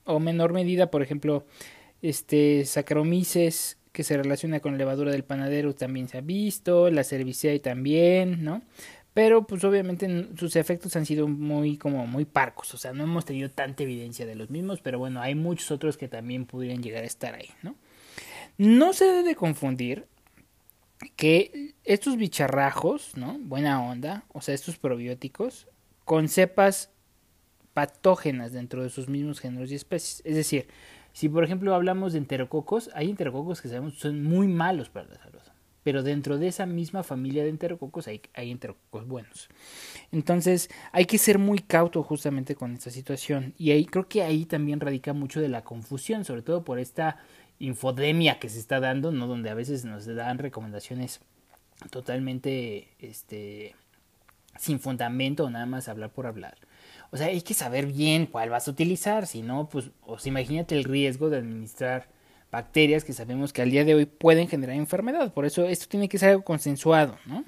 o 0.04 0.20
menor 0.20 0.52
medida, 0.52 0.90
por 0.90 1.02
ejemplo, 1.02 1.46
este 2.02 2.64
Saccharomyces 2.66 3.78
que 3.92 4.04
se 4.04 4.16
relaciona 4.16 4.60
con 4.60 4.72
la 4.72 4.78
levadura 4.78 5.12
del 5.12 5.24
panadero 5.24 5.74
también 5.74 6.08
se 6.08 6.18
ha 6.18 6.20
visto, 6.20 6.90
la 6.90 7.04
cervicea 7.04 7.58
también, 7.62 8.44
¿no? 8.44 8.62
pero 9.14 9.46
pues 9.46 9.62
obviamente 9.64 10.26
sus 10.36 10.56
efectos 10.56 10.94
han 10.96 11.06
sido 11.06 11.28
muy 11.28 11.78
como 11.78 12.06
muy 12.06 12.24
parcos, 12.24 12.74
o 12.74 12.76
sea, 12.76 12.92
no 12.92 13.04
hemos 13.04 13.24
tenido 13.24 13.48
tanta 13.48 13.84
evidencia 13.84 14.26
de 14.26 14.34
los 14.34 14.50
mismos, 14.50 14.80
pero 14.82 14.98
bueno, 14.98 15.22
hay 15.22 15.36
muchos 15.36 15.70
otros 15.70 15.96
que 15.96 16.08
también 16.08 16.44
pudieran 16.44 16.82
llegar 16.82 17.04
a 17.04 17.06
estar 17.06 17.34
ahí, 17.34 17.48
¿no? 17.62 17.76
No 18.58 18.92
se 18.92 19.04
debe 19.06 19.36
confundir 19.36 20.06
que 21.16 21.74
estos 21.84 22.16
bicharrajos, 22.16 23.16
¿no? 23.16 23.38
Buena 23.40 23.82
onda, 23.82 24.24
o 24.32 24.40
sea, 24.40 24.54
estos 24.54 24.78
probióticos, 24.78 25.68
con 26.04 26.28
cepas 26.28 26.90
patógenas 27.72 28.52
dentro 28.52 28.82
de 28.82 28.90
sus 28.90 29.08
mismos 29.08 29.40
géneros 29.40 29.70
y 29.72 29.74
especies. 29.74 30.22
Es 30.24 30.36
decir, 30.36 30.68
si 31.12 31.28
por 31.28 31.44
ejemplo 31.44 31.74
hablamos 31.74 32.12
de 32.12 32.18
enterococos, 32.18 32.90
hay 32.94 33.10
enterococos 33.10 33.60
que 33.60 33.68
sabemos 33.68 33.98
son 33.98 34.22
muy 34.22 34.48
malos 34.48 34.88
para 34.88 35.08
la 35.08 35.18
salud 35.18 35.40
pero 35.84 36.02
dentro 36.02 36.38
de 36.38 36.48
esa 36.48 36.66
misma 36.66 37.04
familia 37.04 37.44
de 37.44 37.50
enterococos 37.50 38.08
hay, 38.08 38.22
hay 38.32 38.50
enterococos 38.50 39.06
buenos. 39.06 39.48
Entonces 40.10 40.70
hay 40.90 41.04
que 41.04 41.18
ser 41.18 41.38
muy 41.38 41.60
cauto 41.60 42.02
justamente 42.02 42.56
con 42.56 42.72
esta 42.72 42.90
situación 42.90 43.54
y 43.58 43.70
ahí 43.70 43.84
creo 43.84 44.08
que 44.08 44.22
ahí 44.22 44.46
también 44.46 44.80
radica 44.80 45.12
mucho 45.12 45.40
de 45.40 45.48
la 45.48 45.62
confusión, 45.62 46.24
sobre 46.24 46.42
todo 46.42 46.64
por 46.64 46.78
esta 46.78 47.18
infodemia 47.58 48.38
que 48.38 48.48
se 48.48 48.58
está 48.58 48.80
dando, 48.80 49.12
¿no? 49.12 49.26
donde 49.26 49.50
a 49.50 49.54
veces 49.54 49.84
nos 49.84 50.06
dan 50.06 50.38
recomendaciones 50.38 51.20
totalmente 51.90 52.88
este 52.98 53.74
sin 54.58 54.78
fundamento 54.78 55.50
nada 55.50 55.66
más 55.66 55.88
hablar 55.88 56.10
por 56.10 56.26
hablar. 56.26 56.56
O 57.10 57.16
sea, 57.16 57.28
hay 57.28 57.42
que 57.42 57.54
saber 57.54 57.86
bien 57.86 58.26
cuál 58.26 58.50
vas 58.50 58.68
a 58.68 58.70
utilizar, 58.70 59.26
si 59.26 59.42
no, 59.42 59.68
pues, 59.68 59.90
sea, 60.18 60.30
imagínate 60.30 60.76
el 60.76 60.84
riesgo 60.84 61.30
de 61.30 61.38
administrar 61.38 62.08
bacterias 62.50 63.04
que 63.04 63.12
sabemos 63.12 63.52
que 63.52 63.62
al 63.62 63.70
día 63.70 63.84
de 63.84 63.94
hoy 63.94 64.06
pueden 64.06 64.48
generar 64.48 64.76
enfermedad. 64.76 65.32
Por 65.32 65.44
eso 65.44 65.66
esto 65.66 65.86
tiene 65.88 66.08
que 66.08 66.18
ser 66.18 66.30
algo 66.30 66.44
consensuado, 66.44 67.18
¿no? 67.26 67.44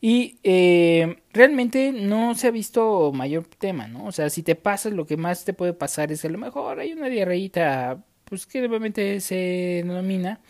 Y 0.00 0.38
eh, 0.42 1.18
realmente 1.32 1.92
no 1.92 2.34
se 2.34 2.48
ha 2.48 2.50
visto 2.50 3.12
mayor 3.12 3.46
tema, 3.46 3.86
¿no? 3.86 4.06
O 4.06 4.12
sea, 4.12 4.30
si 4.30 4.42
te 4.42 4.56
pasas, 4.56 4.92
lo 4.92 5.06
que 5.06 5.16
más 5.16 5.44
te 5.44 5.52
puede 5.52 5.74
pasar 5.74 6.10
es 6.10 6.24
a 6.24 6.28
lo 6.28 6.38
mejor 6.38 6.80
hay 6.80 6.92
una 6.92 7.08
diarreíta, 7.08 8.02
pues 8.32 8.46
que 8.46 8.62
normalmente 8.62 9.20
se 9.20 9.82
denomina, 9.84 10.40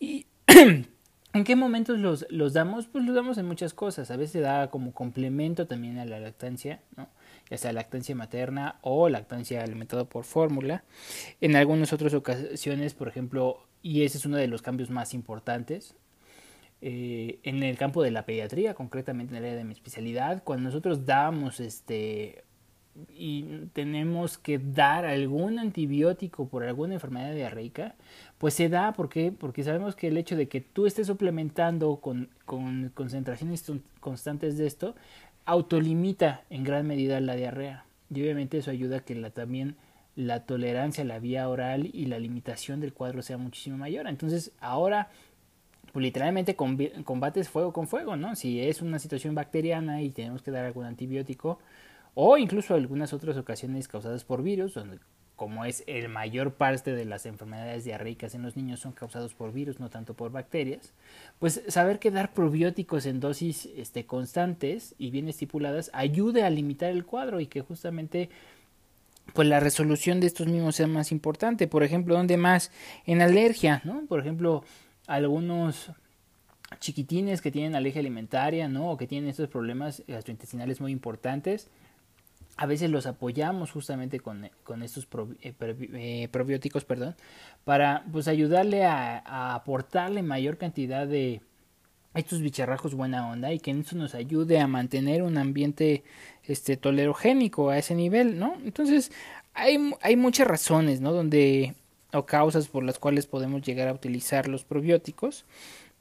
¿Y 0.00 0.26
en 0.48 1.44
qué 1.44 1.54
momentos 1.54 2.00
los, 2.00 2.26
los 2.30 2.52
damos? 2.52 2.88
Pues 2.88 3.04
los 3.04 3.14
damos 3.14 3.38
en 3.38 3.46
muchas 3.46 3.74
cosas. 3.74 4.10
A 4.10 4.16
veces 4.16 4.42
da 4.42 4.70
como 4.70 4.92
complemento 4.92 5.68
también 5.68 6.00
a 6.00 6.04
la 6.04 6.18
lactancia, 6.18 6.80
¿no? 6.96 7.08
ya 7.48 7.58
sea 7.58 7.72
lactancia 7.72 8.16
materna 8.16 8.80
o 8.82 9.08
lactancia 9.08 9.62
alimentada 9.62 10.04
por 10.04 10.24
fórmula. 10.24 10.82
En 11.40 11.54
algunas 11.54 11.92
otras 11.92 12.12
ocasiones, 12.12 12.92
por 12.94 13.06
ejemplo, 13.06 13.68
y 13.82 14.02
ese 14.02 14.18
es 14.18 14.26
uno 14.26 14.36
de 14.36 14.48
los 14.48 14.60
cambios 14.60 14.90
más 14.90 15.14
importantes, 15.14 15.94
eh, 16.80 17.38
en 17.44 17.62
el 17.62 17.78
campo 17.78 18.02
de 18.02 18.10
la 18.10 18.26
pediatría, 18.26 18.74
concretamente 18.74 19.32
en 19.32 19.36
el 19.36 19.44
área 19.44 19.58
de 19.58 19.64
mi 19.64 19.74
especialidad, 19.74 20.42
cuando 20.42 20.64
nosotros 20.64 21.06
damos 21.06 21.60
este 21.60 22.42
y 23.08 23.66
tenemos 23.72 24.36
que 24.38 24.58
dar 24.58 25.06
algún 25.06 25.58
antibiótico 25.58 26.48
por 26.48 26.64
alguna 26.64 26.94
enfermedad 26.94 27.34
diarreica, 27.34 27.94
pues 28.38 28.54
se 28.54 28.68
da 28.68 28.92
porque 28.92 29.32
porque 29.32 29.64
sabemos 29.64 29.96
que 29.96 30.08
el 30.08 30.16
hecho 30.16 30.36
de 30.36 30.48
que 30.48 30.60
tú 30.60 30.86
estés 30.86 31.06
suplementando 31.06 31.96
con, 31.96 32.28
con 32.44 32.90
concentraciones 32.94 33.70
constantes 34.00 34.58
de 34.58 34.66
esto 34.66 34.94
autolimita 35.44 36.42
en 36.50 36.64
gran 36.64 36.86
medida 36.86 37.20
la 37.20 37.34
diarrea 37.34 37.84
y 38.14 38.20
obviamente 38.22 38.58
eso 38.58 38.70
ayuda 38.70 38.98
a 38.98 39.00
que 39.00 39.14
la, 39.14 39.30
también 39.30 39.76
la 40.14 40.44
tolerancia 40.44 41.02
a 41.02 41.06
la 41.06 41.18
vía 41.18 41.48
oral 41.48 41.88
y 41.92 42.06
la 42.06 42.18
limitación 42.18 42.80
del 42.80 42.92
cuadro 42.92 43.22
sea 43.22 43.38
muchísimo 43.38 43.78
mayor. 43.78 44.06
Entonces 44.06 44.52
ahora 44.60 45.08
pues 45.92 46.02
literalmente 46.02 46.56
combates 46.56 47.48
fuego 47.48 47.72
con 47.72 47.86
fuego, 47.86 48.16
¿no? 48.16 48.34
Si 48.34 48.60
es 48.60 48.80
una 48.80 48.98
situación 48.98 49.34
bacteriana 49.34 50.00
y 50.02 50.10
tenemos 50.10 50.42
que 50.42 50.50
dar 50.50 50.64
algún 50.64 50.86
antibiótico, 50.86 51.58
o 52.14 52.36
incluso 52.36 52.74
algunas 52.74 53.12
otras 53.12 53.36
ocasiones 53.36 53.88
causadas 53.88 54.24
por 54.24 54.42
virus, 54.42 54.74
donde 54.74 54.98
como 55.36 55.64
es 55.64 55.82
el 55.86 56.08
mayor 56.08 56.54
parte 56.54 56.94
de 56.94 57.04
las 57.04 57.26
enfermedades 57.26 57.84
diarreicas 57.84 58.34
en 58.34 58.42
los 58.42 58.56
niños 58.56 58.80
son 58.80 58.92
causados 58.92 59.34
por 59.34 59.52
virus, 59.52 59.80
no 59.80 59.90
tanto 59.90 60.14
por 60.14 60.30
bacterias, 60.30 60.92
pues 61.40 61.62
saber 61.66 61.98
que 61.98 62.10
dar 62.12 62.32
probióticos 62.32 63.06
en 63.06 63.18
dosis 63.18 63.66
este, 63.76 64.06
constantes 64.06 64.94
y 64.98 65.10
bien 65.10 65.28
estipuladas 65.28 65.90
ayude 65.94 66.44
a 66.44 66.50
limitar 66.50 66.90
el 66.90 67.04
cuadro 67.04 67.40
y 67.40 67.46
que 67.46 67.60
justamente 67.60 68.28
pues 69.32 69.48
la 69.48 69.60
resolución 69.60 70.20
de 70.20 70.26
estos 70.26 70.46
mismos 70.46 70.76
sea 70.76 70.86
más 70.86 71.10
importante. 71.10 71.66
Por 71.66 71.82
ejemplo, 71.82 72.14
¿dónde 72.14 72.36
más? 72.36 72.70
En 73.06 73.22
alergia, 73.22 73.80
¿no? 73.84 74.04
Por 74.06 74.20
ejemplo, 74.20 74.62
algunos 75.06 75.90
chiquitines 76.78 77.40
que 77.40 77.50
tienen 77.50 77.74
alergia 77.74 78.00
alimentaria, 78.00 78.68
¿no? 78.68 78.92
O 78.92 78.96
que 78.96 79.06
tienen 79.06 79.30
estos 79.30 79.48
problemas 79.48 80.02
gastrointestinales 80.06 80.80
muy 80.80 80.92
importantes, 80.92 81.68
a 82.56 82.66
veces 82.66 82.90
los 82.90 83.06
apoyamos 83.06 83.70
justamente 83.70 84.20
con, 84.20 84.50
con 84.62 84.82
estos 84.82 85.08
eh, 85.40 85.54
eh, 85.60 86.28
probióticos, 86.30 86.84
perdón, 86.84 87.16
para 87.64 88.04
pues 88.12 88.28
ayudarle 88.28 88.84
a, 88.84 89.54
aportarle 89.54 90.22
mayor 90.22 90.58
cantidad 90.58 91.06
de 91.06 91.40
estos 92.14 92.40
bicharrajos 92.42 92.94
buena 92.94 93.30
onda 93.30 93.52
y 93.52 93.58
que 93.58 93.70
eso 93.70 93.96
nos 93.96 94.14
ayude 94.14 94.60
a 94.60 94.66
mantener 94.66 95.22
un 95.22 95.38
ambiente 95.38 96.04
este 96.44 96.76
tolerogénico 96.76 97.70
a 97.70 97.78
ese 97.78 97.94
nivel, 97.94 98.38
¿no? 98.38 98.56
Entonces, 98.64 99.10
hay, 99.54 99.78
hay 100.02 100.16
muchas 100.16 100.46
razones, 100.46 101.00
¿no? 101.00 101.12
Donde 101.12 101.74
o 102.12 102.26
causas 102.26 102.68
por 102.68 102.84
las 102.84 102.98
cuales 102.98 103.26
podemos 103.26 103.62
llegar 103.62 103.88
a 103.88 103.94
utilizar 103.94 104.46
los 104.46 104.64
probióticos 104.64 105.46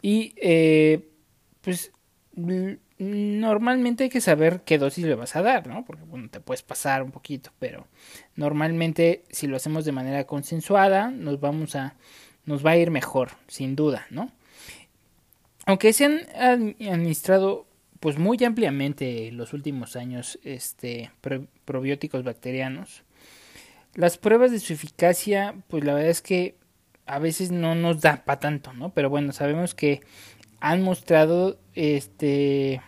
y 0.01 0.33
eh, 0.35 1.07
pues 1.61 1.91
normalmente 3.01 4.03
hay 4.03 4.09
que 4.11 4.21
saber 4.21 4.61
qué 4.63 4.77
dosis 4.77 5.05
le 5.05 5.15
vas 5.15 5.35
a 5.35 5.41
dar, 5.41 5.65
¿no? 5.65 5.83
Porque 5.85 6.03
bueno, 6.03 6.29
te 6.29 6.39
puedes 6.39 6.61
pasar 6.61 7.01
un 7.01 7.11
poquito, 7.11 7.51
pero 7.57 7.87
normalmente 8.35 9.23
si 9.31 9.47
lo 9.47 9.57
hacemos 9.57 9.85
de 9.85 9.91
manera 9.91 10.25
consensuada, 10.25 11.09
nos 11.09 11.39
vamos 11.39 11.75
a 11.75 11.95
nos 12.45 12.65
va 12.65 12.71
a 12.71 12.77
ir 12.77 12.91
mejor, 12.91 13.31
sin 13.47 13.75
duda, 13.75 14.05
¿no? 14.11 14.31
Aunque 15.65 15.93
se 15.93 16.05
han 16.05 16.21
administrado 16.39 17.65
pues 17.99 18.19
muy 18.19 18.43
ampliamente 18.43 19.31
los 19.31 19.53
últimos 19.53 19.95
años 19.95 20.39
este 20.43 21.11
probióticos 21.65 22.23
bacterianos, 22.23 23.03
las 23.95 24.19
pruebas 24.19 24.51
de 24.51 24.59
su 24.59 24.73
eficacia, 24.73 25.55
pues 25.69 25.83
la 25.83 25.95
verdad 25.95 26.11
es 26.11 26.21
que 26.21 26.55
a 27.07 27.17
veces 27.17 27.51
no 27.51 27.73
nos 27.73 28.01
da 28.01 28.23
para 28.25 28.39
tanto, 28.39 28.73
¿no? 28.73 28.93
Pero 28.93 29.09
bueno, 29.09 29.33
sabemos 29.33 29.73
que 29.73 30.01
han 30.59 30.83
mostrado 30.83 31.59
este 31.73 32.79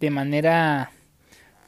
de 0.00 0.10
manera 0.10 0.90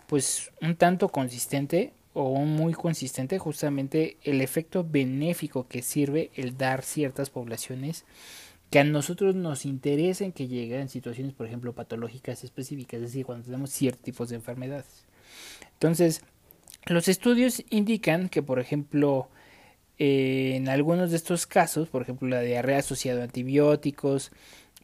pues 0.06 0.50
un 0.60 0.76
tanto 0.76 1.09
consistente 1.09 1.92
o 2.14 2.40
muy 2.40 2.74
consistente 2.74 3.38
justamente 3.38 4.18
el 4.22 4.40
efecto 4.40 4.84
benéfico 4.84 5.66
que 5.68 5.82
sirve 5.82 6.30
el 6.34 6.56
dar 6.56 6.82
ciertas 6.82 7.30
poblaciones 7.30 8.04
que 8.70 8.78
a 8.78 8.84
nosotros 8.84 9.34
nos 9.34 9.66
interesen 9.66 10.32
que 10.32 10.48
lleguen 10.48 10.82
en 10.82 10.88
situaciones, 10.88 11.34
por 11.34 11.46
ejemplo, 11.46 11.74
patológicas 11.74 12.42
específicas, 12.42 13.00
es 13.00 13.09
decir, 13.09 13.26
cuando 13.26 13.44
tenemos 13.44 13.70
ciertos 13.70 14.02
tipos 14.02 14.30
de 14.30 14.36
enfermedades. 14.36 15.04
Entonces, 15.74 16.22
los 16.86 17.06
estudios 17.06 17.62
indican 17.68 18.30
que, 18.30 18.42
por 18.42 18.60
ejemplo, 18.60 19.28
en 19.98 20.70
algunos 20.70 21.10
de 21.10 21.18
estos 21.18 21.46
casos, 21.46 21.88
por 21.88 22.00
ejemplo, 22.00 22.28
la 22.28 22.40
diarrea 22.40 22.78
asociada 22.78 23.20
a 23.20 23.24
antibióticos, 23.24 24.32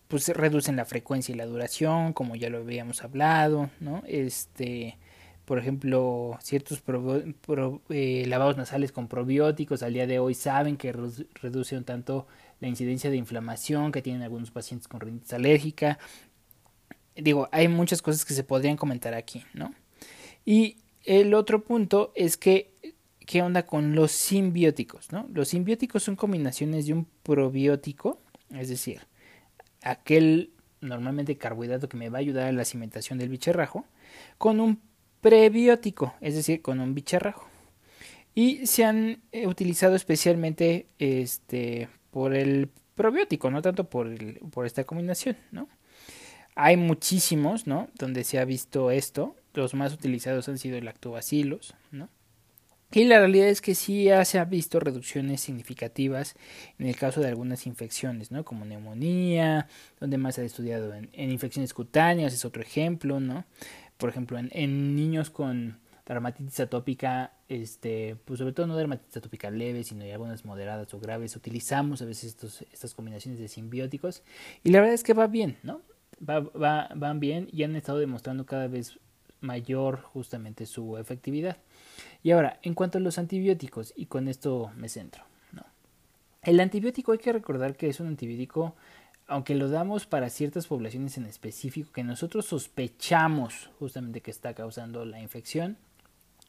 pues 0.08 0.28
reducen 0.28 0.76
la 0.76 0.84
frecuencia 0.84 1.34
y 1.34 1.38
la 1.38 1.46
duración, 1.46 2.12
como 2.12 2.34
ya 2.34 2.50
lo 2.50 2.58
habíamos 2.58 3.04
hablado, 3.04 3.70
¿no? 3.80 4.02
Este, 4.06 4.98
por 5.44 5.58
ejemplo, 5.58 6.38
ciertos 6.40 6.82
eh, 7.90 8.24
lavados 8.26 8.56
nasales 8.56 8.92
con 8.92 9.08
probióticos 9.08 9.82
al 9.82 9.92
día 9.92 10.06
de 10.06 10.18
hoy 10.18 10.34
saben 10.34 10.76
que 10.76 10.92
reducen 10.92 11.84
tanto 11.84 12.26
la 12.60 12.68
incidencia 12.68 13.10
de 13.10 13.16
inflamación 13.16 13.92
que 13.92 14.02
tienen 14.02 14.22
algunos 14.22 14.50
pacientes 14.50 14.88
con 14.88 15.00
rinitis 15.00 15.32
alérgica. 15.32 15.98
Digo, 17.14 17.48
hay 17.52 17.68
muchas 17.68 18.02
cosas 18.02 18.24
que 18.24 18.34
se 18.34 18.44
podrían 18.44 18.76
comentar 18.76 19.14
aquí, 19.14 19.44
¿no? 19.52 19.74
Y 20.44 20.78
el 21.04 21.34
otro 21.34 21.62
punto 21.62 22.12
es 22.14 22.36
que 22.36 22.72
¿qué 23.28 23.42
onda 23.42 23.66
con 23.66 23.94
los 23.94 24.10
simbióticos? 24.10 25.12
¿no? 25.12 25.28
Los 25.34 25.48
simbióticos 25.48 26.02
son 26.02 26.16
combinaciones 26.16 26.86
de 26.86 26.94
un 26.94 27.06
probiótico, 27.22 28.22
es 28.48 28.70
decir, 28.70 29.02
aquel 29.82 30.52
normalmente 30.80 31.36
carbohidrato 31.36 31.88
que 31.88 31.96
me 31.96 32.08
va 32.08 32.18
a 32.18 32.20
ayudar 32.20 32.46
a 32.46 32.52
la 32.52 32.64
cimentación 32.64 33.18
del 33.18 33.28
bicharrajo, 33.28 33.84
con 34.38 34.60
un 34.60 34.80
prebiótico, 35.20 36.14
es 36.20 36.34
decir, 36.34 36.62
con 36.62 36.80
un 36.80 36.94
bicharrajo. 36.94 37.48
Y 38.34 38.66
se 38.66 38.84
han 38.84 39.22
eh, 39.32 39.46
utilizado 39.46 39.96
especialmente 39.96 40.86
este, 40.98 41.88
por 42.10 42.34
el 42.34 42.70
probiótico, 42.94 43.50
no 43.50 43.62
tanto 43.62 43.88
por, 43.90 44.08
por 44.50 44.66
esta 44.66 44.84
combinación, 44.84 45.36
¿no? 45.50 45.68
Hay 46.54 46.76
muchísimos, 46.76 47.66
¿no? 47.66 47.88
Donde 47.94 48.24
se 48.24 48.38
ha 48.38 48.44
visto 48.44 48.90
esto. 48.90 49.36
Los 49.54 49.74
más 49.74 49.92
utilizados 49.92 50.48
han 50.48 50.58
sido 50.58 50.80
lactobacilos, 50.80 51.74
¿no? 51.92 52.08
Y 52.90 53.04
la 53.04 53.18
realidad 53.18 53.48
es 53.48 53.60
que 53.60 53.74
sí 53.74 54.08
se 54.24 54.38
han 54.38 54.48
visto 54.48 54.80
reducciones 54.80 55.42
significativas 55.42 56.36
en 56.78 56.86
el 56.86 56.96
caso 56.96 57.20
de 57.20 57.28
algunas 57.28 57.66
infecciones, 57.66 58.30
¿no? 58.30 58.44
Como 58.44 58.64
neumonía, 58.64 59.68
donde 60.00 60.16
más 60.16 60.36
se 60.36 60.40
ha 60.40 60.44
estudiado 60.44 60.94
en, 60.94 61.10
infecciones 61.12 61.74
cutáneas, 61.74 62.32
es 62.32 62.46
otro 62.46 62.62
ejemplo, 62.62 63.20
¿no? 63.20 63.44
Por 63.98 64.08
ejemplo, 64.08 64.38
en, 64.38 64.96
niños 64.96 65.28
con 65.28 65.78
dermatitis 66.06 66.60
atópica, 66.60 67.32
este, 67.50 68.16
pues 68.24 68.38
sobre 68.38 68.54
todo 68.54 68.66
no 68.66 68.76
dermatitis 68.76 69.18
atópica 69.18 69.50
leve, 69.50 69.84
sino 69.84 70.06
algunas 70.06 70.46
moderadas 70.46 70.94
o 70.94 70.98
graves, 70.98 71.36
utilizamos 71.36 72.00
a 72.00 72.06
veces 72.06 72.30
estos, 72.30 72.62
estas 72.72 72.94
combinaciones 72.94 73.38
de 73.38 73.48
simbióticos 73.48 74.22
y 74.64 74.70
la 74.70 74.80
verdad 74.80 74.94
es 74.94 75.02
que 75.02 75.12
va 75.12 75.26
bien, 75.26 75.58
¿no? 75.62 75.82
Va, 76.26 76.40
va, 76.40 76.88
van 76.96 77.20
bien 77.20 77.48
y 77.52 77.64
han 77.64 77.76
estado 77.76 77.98
demostrando 77.98 78.46
cada 78.46 78.66
vez 78.66 78.98
mayor 79.40 80.00
justamente 80.00 80.64
su 80.64 80.96
efectividad. 80.96 81.58
Y 82.22 82.30
ahora, 82.30 82.58
en 82.62 82.74
cuanto 82.74 82.98
a 82.98 83.00
los 83.00 83.18
antibióticos, 83.18 83.92
y 83.96 84.06
con 84.06 84.28
esto 84.28 84.70
me 84.76 84.88
centro, 84.88 85.24
¿no? 85.52 85.64
El 86.42 86.60
antibiótico 86.60 87.12
hay 87.12 87.18
que 87.18 87.32
recordar 87.32 87.76
que 87.76 87.88
es 87.88 88.00
un 88.00 88.08
antibiótico, 88.08 88.74
aunque 89.26 89.54
lo 89.54 89.68
damos 89.68 90.06
para 90.06 90.30
ciertas 90.30 90.66
poblaciones 90.66 91.16
en 91.18 91.26
específico, 91.26 91.92
que 91.92 92.04
nosotros 92.04 92.46
sospechamos 92.46 93.70
justamente 93.78 94.20
que 94.20 94.30
está 94.30 94.54
causando 94.54 95.04
la 95.04 95.20
infección, 95.20 95.76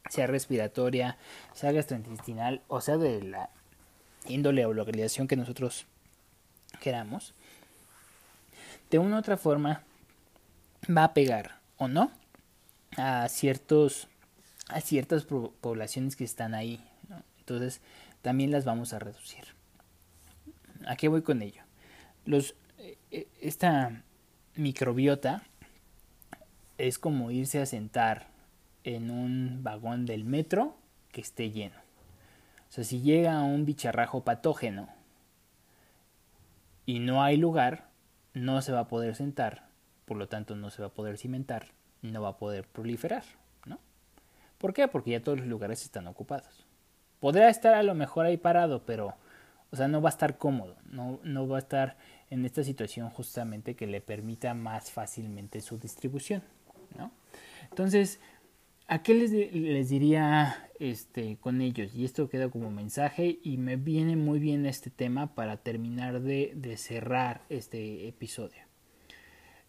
sea 0.08 0.26
respiratoria, 0.26 1.18
sea 1.52 1.72
gastrointestinal, 1.72 2.62
o 2.68 2.80
sea 2.80 2.96
de 2.96 3.22
la 3.22 3.50
índole 4.26 4.64
o 4.66 4.72
localización 4.72 5.28
que 5.28 5.36
nosotros 5.36 5.86
queramos, 6.80 7.34
de 8.90 8.98
una 8.98 9.16
u 9.16 9.18
otra 9.18 9.36
forma 9.36 9.82
va 10.96 11.04
a 11.04 11.14
pegar 11.14 11.60
o 11.76 11.88
no 11.88 12.10
a 12.96 13.28
ciertos 13.28 14.08
a 14.72 14.80
ciertas 14.80 15.24
poblaciones 15.24 16.16
que 16.16 16.24
están 16.24 16.54
ahí. 16.54 16.80
Entonces, 17.38 17.80
también 18.22 18.50
las 18.50 18.64
vamos 18.64 18.92
a 18.92 18.98
reducir. 18.98 19.44
¿A 20.86 20.96
qué 20.96 21.08
voy 21.08 21.22
con 21.22 21.42
ello? 21.42 21.62
Los, 22.24 22.54
eh, 22.78 22.98
eh, 23.10 23.28
esta 23.40 24.02
microbiota 24.56 25.42
es 26.78 26.98
como 26.98 27.30
irse 27.30 27.60
a 27.60 27.66
sentar 27.66 28.28
en 28.84 29.10
un 29.10 29.62
vagón 29.62 30.06
del 30.06 30.24
metro 30.24 30.76
que 31.12 31.20
esté 31.20 31.50
lleno. 31.50 31.76
O 32.68 32.72
sea, 32.72 32.84
si 32.84 33.00
llega 33.02 33.42
un 33.42 33.64
bicharrajo 33.64 34.22
patógeno 34.22 34.88
y 36.86 37.00
no 37.00 37.22
hay 37.22 37.36
lugar, 37.36 37.90
no 38.32 38.62
se 38.62 38.72
va 38.72 38.80
a 38.80 38.88
poder 38.88 39.16
sentar, 39.16 39.68
por 40.04 40.16
lo 40.16 40.28
tanto 40.28 40.54
no 40.54 40.70
se 40.70 40.82
va 40.82 40.88
a 40.88 40.94
poder 40.94 41.18
cimentar, 41.18 41.66
no 42.02 42.22
va 42.22 42.30
a 42.30 42.38
poder 42.38 42.66
proliferar. 42.66 43.24
¿Por 44.60 44.74
qué? 44.74 44.86
Porque 44.88 45.12
ya 45.12 45.22
todos 45.22 45.38
los 45.38 45.48
lugares 45.48 45.82
están 45.82 46.06
ocupados. 46.06 46.66
Podrá 47.18 47.48
estar 47.48 47.74
a 47.74 47.82
lo 47.82 47.94
mejor 47.94 48.26
ahí 48.26 48.36
parado, 48.36 48.84
pero, 48.84 49.14
o 49.70 49.76
sea, 49.76 49.88
no 49.88 50.02
va 50.02 50.10
a 50.10 50.12
estar 50.12 50.36
cómodo, 50.36 50.76
no, 50.84 51.18
no 51.24 51.48
va 51.48 51.56
a 51.56 51.60
estar 51.60 51.96
en 52.28 52.44
esta 52.44 52.62
situación 52.62 53.08
justamente 53.08 53.74
que 53.74 53.86
le 53.86 54.02
permita 54.02 54.52
más 54.52 54.90
fácilmente 54.90 55.62
su 55.62 55.78
distribución, 55.78 56.42
¿no? 56.96 57.10
Entonces, 57.70 58.20
¿a 58.86 59.02
qué 59.02 59.14
les, 59.14 59.30
les 59.30 59.88
diría 59.88 60.68
este, 60.78 61.38
con 61.38 61.62
ellos? 61.62 61.94
Y 61.94 62.04
esto 62.04 62.28
queda 62.28 62.50
como 62.50 62.70
mensaje 62.70 63.38
y 63.42 63.56
me 63.56 63.76
viene 63.76 64.16
muy 64.16 64.40
bien 64.40 64.66
este 64.66 64.90
tema 64.90 65.34
para 65.34 65.56
terminar 65.56 66.20
de, 66.20 66.52
de 66.54 66.76
cerrar 66.76 67.42
este 67.48 68.08
episodio. 68.08 68.62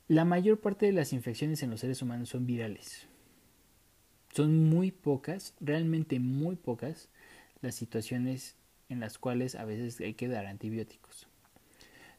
La 0.10 0.26
mayor 0.26 0.60
parte 0.60 0.86
de 0.86 0.92
las 0.92 1.14
infecciones 1.14 1.64
en 1.64 1.70
los 1.70 1.80
seres 1.80 2.02
humanos 2.02 2.28
son 2.28 2.46
virales. 2.46 3.08
Son 4.34 4.70
muy 4.70 4.92
pocas, 4.92 5.54
realmente 5.60 6.20
muy 6.20 6.56
pocas, 6.56 7.10
las 7.62 7.76
situaciones 7.76 8.56
en 8.90 9.00
las 9.00 9.18
cuales 9.18 9.56
a 9.56 9.66
veces 9.66 10.00
hay 10.00 10.14
que 10.14 10.28
dar 10.28 10.46
antibióticos. 10.46 11.28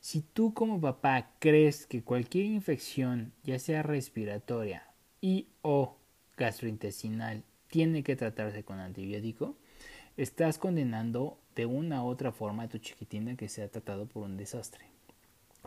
Si 0.01 0.20
tú 0.20 0.52
como 0.52 0.80
papá 0.80 1.30
crees 1.39 1.86
que 1.86 2.02
cualquier 2.02 2.47
infección, 2.47 3.32
ya 3.44 3.59
sea 3.59 3.82
respiratoria 3.82 4.89
y 5.20 5.48
o 5.62 5.97
gastrointestinal, 6.36 7.44
tiene 7.68 8.02
que 8.02 8.16
tratarse 8.16 8.64
con 8.64 8.80
antibiótico, 8.80 9.56
estás 10.16 10.59
condenando 10.59 11.39
de 11.55 11.66
una 11.66 12.02
u 12.02 12.09
otra 12.09 12.32
forma 12.32 12.64
a 12.64 12.68
tu 12.68 12.78
chiquitina 12.78 13.36
que 13.36 13.48
se 13.48 13.62
ha 13.62 13.70
tratado 13.70 14.06
por 14.06 14.24
un 14.24 14.36
desastre. 14.36 14.91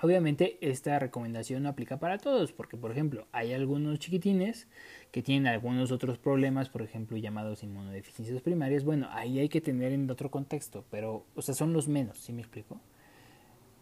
Obviamente 0.01 0.57
esta 0.61 0.99
recomendación 0.99 1.63
no 1.63 1.69
aplica 1.69 1.97
para 1.99 2.17
todos, 2.17 2.51
porque 2.51 2.75
por 2.75 2.91
ejemplo 2.91 3.27
hay 3.31 3.53
algunos 3.53 3.97
chiquitines 3.99 4.67
que 5.11 5.21
tienen 5.21 5.47
algunos 5.47 5.91
otros 5.91 6.17
problemas, 6.17 6.69
por 6.69 6.81
ejemplo 6.81 7.15
llamados 7.17 7.63
inmunodeficiencias 7.63 8.41
primarias, 8.41 8.83
bueno, 8.83 9.07
ahí 9.11 9.39
hay 9.39 9.47
que 9.47 9.61
tener 9.61 9.93
en 9.93 10.09
otro 10.11 10.29
contexto, 10.29 10.83
pero 10.91 11.25
o 11.35 11.41
sea, 11.41 11.55
son 11.55 11.71
los 11.71 11.87
menos, 11.87 12.17
¿sí 12.17 12.33
me 12.33 12.41
explico? 12.41 12.81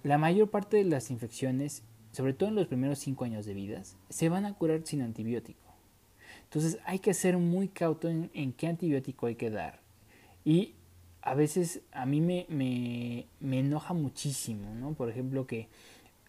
La 0.04 0.18
mayor 0.20 0.50
parte 0.52 0.78
de 0.78 0.84
las 0.84 1.10
infecciones, 1.10 1.84
sobre 2.12 2.34
todo 2.34 2.50
en 2.50 2.56
los 2.56 2.68
primeros 2.68 3.00
5 3.00 3.26
años 3.26 3.46
de 3.46 3.56
vida, 3.56 3.82
se 4.10 4.30
van 4.30 4.46
a 4.46 4.54
curar 4.54 4.82
sin 4.84 5.02
antibiótico. 5.02 5.62
Entonces 6.44 6.78
hay 6.86 7.00
que 7.00 7.16
ser 7.16 7.38
muy 7.38 7.70
cauto 7.70 8.10
en, 8.10 8.30
en 8.36 8.54
qué 8.54 8.68
antibiótico 8.68 9.26
hay 9.26 9.36
que 9.36 9.50
dar. 9.50 9.80
Y 10.46 10.76
a 11.24 11.34
veces 11.36 11.82
a 11.92 12.06
mí 12.06 12.22
me, 12.22 12.46
me, 12.50 13.26
me 13.40 13.60
enoja 13.60 13.94
muchísimo, 13.94 14.76
¿no? 14.76 14.94
Por 14.94 15.10
ejemplo, 15.10 15.48
que 15.48 15.70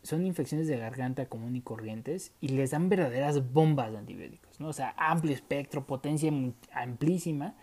son 0.05 0.27
infecciones 0.27 0.69
de 0.69 0.77
garganta 0.77 1.27
común 1.27 1.57
y 1.57 1.63
corrientes 1.63 2.31
y 2.41 2.49
les 2.49 2.71
dan 2.73 2.91
verdaderas 2.91 3.53
bombas 3.53 3.91
de 3.91 3.99
antibióticos, 3.99 4.61
¿no? 4.61 4.69
O 4.69 4.73
sea, 4.73 4.95
amplio 4.99 5.33
espectro, 5.33 5.87
potencia 5.87 6.31
amplísima. 6.73 7.55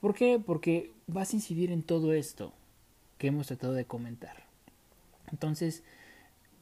¿Por 0.00 0.14
qué? 0.14 0.38
Porque 0.44 0.92
vas 1.08 1.32
a 1.32 1.36
incidir 1.36 1.72
en 1.72 1.82
todo 1.82 2.12
esto 2.12 2.54
que 3.18 3.26
hemos 3.26 3.48
tratado 3.48 3.72
de 3.74 3.84
comentar. 3.84 4.44
Entonces, 5.32 5.82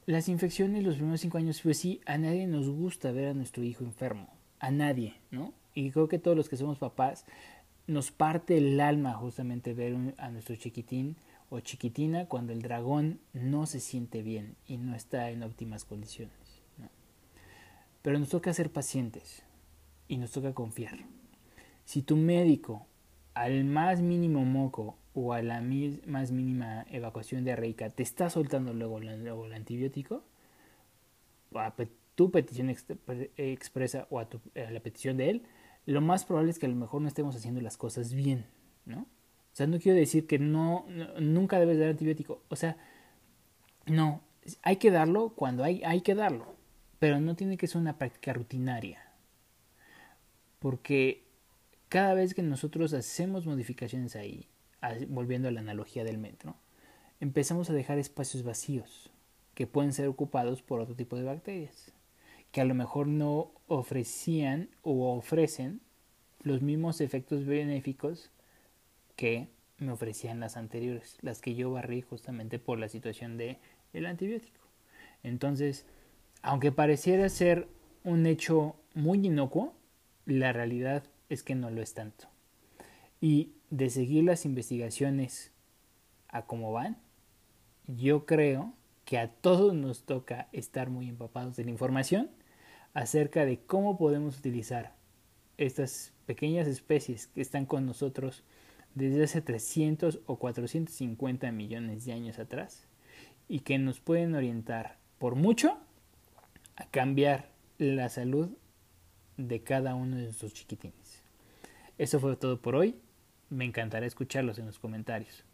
las 0.06 0.30
infecciones 0.30 0.82
los 0.82 0.96
primeros 0.96 1.20
cinco 1.20 1.36
años, 1.36 1.60
pues 1.62 1.76
sí, 1.76 2.00
a 2.06 2.16
nadie 2.16 2.46
nos 2.46 2.68
gusta 2.70 3.12
ver 3.12 3.28
a 3.28 3.34
nuestro 3.34 3.62
hijo 3.62 3.84
enfermo. 3.84 4.28
A 4.60 4.70
nadie, 4.70 5.14
¿no? 5.30 5.52
Y 5.74 5.90
creo 5.90 6.08
que 6.08 6.18
todos 6.18 6.36
los 6.36 6.48
que 6.48 6.56
somos 6.56 6.78
papás 6.78 7.26
nos 7.86 8.10
parte 8.10 8.56
el 8.56 8.80
alma 8.80 9.12
justamente 9.12 9.74
ver 9.74 9.94
a 10.16 10.30
nuestro 10.30 10.56
chiquitín 10.56 11.16
o 11.50 11.60
chiquitina 11.60 12.26
cuando 12.26 12.52
el 12.52 12.62
dragón 12.62 13.20
no 13.32 13.66
se 13.66 13.80
siente 13.80 14.22
bien 14.22 14.56
y 14.66 14.76
no 14.76 14.94
está 14.94 15.30
en 15.30 15.42
óptimas 15.42 15.84
condiciones. 15.84 16.62
Pero 18.02 18.18
nos 18.18 18.28
toca 18.28 18.52
ser 18.52 18.70
pacientes 18.70 19.42
y 20.06 20.18
nos 20.18 20.30
toca 20.30 20.54
confiar. 20.54 20.98
Si 21.84 22.02
tu 22.02 22.16
médico 22.16 22.86
al 23.34 23.64
más 23.64 24.00
mínimo 24.00 24.44
moco 24.44 24.98
o 25.14 25.32
a 25.32 25.42
la 25.42 25.62
más 26.06 26.32
mínima 26.32 26.84
evacuación 26.90 27.44
diarreica 27.44 27.90
te 27.90 28.02
está 28.02 28.30
soltando 28.30 28.72
luego, 28.74 28.98
el 28.98 29.52
antibiótico, 29.52 30.22
a 31.54 31.74
tu 32.14 32.30
petición 32.30 32.68
expresa 32.68 34.06
o 34.10 34.20
a, 34.20 34.28
a 34.54 34.70
la 34.70 34.80
petición 34.80 35.16
de 35.16 35.30
él, 35.30 35.42
lo 35.86 36.00
más 36.00 36.24
probable 36.24 36.50
es 36.50 36.58
que 36.58 36.66
a 36.66 36.68
lo 36.68 36.76
mejor 36.76 37.00
no 37.00 37.08
estemos 37.08 37.34
haciendo 37.34 37.60
las 37.62 37.78
cosas 37.78 38.12
bien, 38.12 38.44
¿no? 38.84 39.06
O 39.52 39.56
sea, 39.58 39.66
no 39.66 39.78
quiero 39.78 39.98
decir 39.98 40.26
que 40.26 40.38
no, 40.38 40.86
nunca 41.18 41.58
debes 41.58 41.78
dar 41.78 41.88
antibiótico. 41.88 42.42
O 42.48 42.56
sea, 42.56 42.76
no, 43.86 44.22
hay 44.62 44.76
que 44.76 44.90
darlo 44.90 45.30
cuando 45.30 45.64
hay, 45.64 45.82
hay 45.84 46.00
que 46.00 46.14
darlo, 46.14 46.54
pero 46.98 47.20
no 47.20 47.34
tiene 47.36 47.56
que 47.56 47.66
ser 47.66 47.80
una 47.80 47.98
práctica 47.98 48.32
rutinaria. 48.32 49.02
Porque 50.58 51.24
cada 51.88 52.14
vez 52.14 52.34
que 52.34 52.42
nosotros 52.42 52.92
hacemos 52.92 53.46
modificaciones 53.46 54.16
ahí, 54.16 54.48
volviendo 55.08 55.48
a 55.48 55.50
la 55.50 55.60
analogía 55.60 56.04
del 56.04 56.18
metro, 56.18 56.56
empezamos 57.20 57.70
a 57.70 57.72
dejar 57.72 57.98
espacios 57.98 58.42
vacíos 58.42 59.10
que 59.54 59.66
pueden 59.66 59.92
ser 59.92 60.06
ocupados 60.06 60.62
por 60.62 60.80
otro 60.80 60.94
tipo 60.94 61.16
de 61.16 61.24
bacterias, 61.24 61.92
que 62.52 62.60
a 62.60 62.64
lo 62.64 62.74
mejor 62.74 63.08
no 63.08 63.52
ofrecían 63.66 64.70
o 64.82 65.16
ofrecen 65.16 65.80
los 66.42 66.62
mismos 66.62 67.00
efectos 67.00 67.44
benéficos 67.44 68.30
que 69.18 69.48
me 69.78 69.90
ofrecían 69.90 70.38
las 70.38 70.56
anteriores, 70.56 71.18
las 71.22 71.40
que 71.40 71.56
yo 71.56 71.72
barrí 71.72 72.02
justamente 72.02 72.60
por 72.60 72.78
la 72.78 72.88
situación 72.88 73.36
de 73.36 73.58
el 73.92 74.06
antibiótico. 74.06 74.60
Entonces, 75.24 75.86
aunque 76.40 76.70
pareciera 76.70 77.28
ser 77.28 77.66
un 78.04 78.26
hecho 78.26 78.76
muy 78.94 79.26
inocuo, 79.26 79.74
la 80.24 80.52
realidad 80.52 81.02
es 81.28 81.42
que 81.42 81.56
no 81.56 81.68
lo 81.68 81.82
es 81.82 81.94
tanto. 81.94 82.28
Y 83.20 83.54
de 83.70 83.90
seguir 83.90 84.22
las 84.22 84.44
investigaciones 84.44 85.50
a 86.28 86.46
cómo 86.46 86.70
van, 86.70 86.96
yo 87.88 88.24
creo 88.24 88.72
que 89.04 89.18
a 89.18 89.32
todos 89.32 89.74
nos 89.74 90.04
toca 90.04 90.48
estar 90.52 90.90
muy 90.90 91.08
empapados 91.08 91.56
de 91.56 91.64
la 91.64 91.70
información 91.70 92.30
acerca 92.94 93.44
de 93.44 93.58
cómo 93.58 93.98
podemos 93.98 94.38
utilizar 94.38 94.94
estas 95.56 96.12
pequeñas 96.24 96.68
especies 96.68 97.26
que 97.26 97.40
están 97.40 97.66
con 97.66 97.84
nosotros 97.84 98.44
desde 98.94 99.24
hace 99.24 99.40
300 99.40 100.20
o 100.26 100.38
450 100.38 101.50
millones 101.52 102.04
de 102.04 102.12
años 102.12 102.38
atrás 102.38 102.86
y 103.48 103.60
que 103.60 103.78
nos 103.78 104.00
pueden 104.00 104.34
orientar 104.34 104.98
por 105.18 105.34
mucho 105.34 105.78
a 106.76 106.86
cambiar 106.86 107.50
la 107.78 108.08
salud 108.08 108.50
de 109.36 109.62
cada 109.62 109.94
uno 109.94 110.16
de 110.16 110.24
nuestros 110.24 110.52
chiquitines. 110.52 111.22
Eso 111.96 112.20
fue 112.20 112.36
todo 112.36 112.60
por 112.60 112.76
hoy. 112.76 112.96
Me 113.50 113.64
encantará 113.64 114.06
escucharlos 114.06 114.58
en 114.58 114.66
los 114.66 114.78
comentarios. 114.78 115.44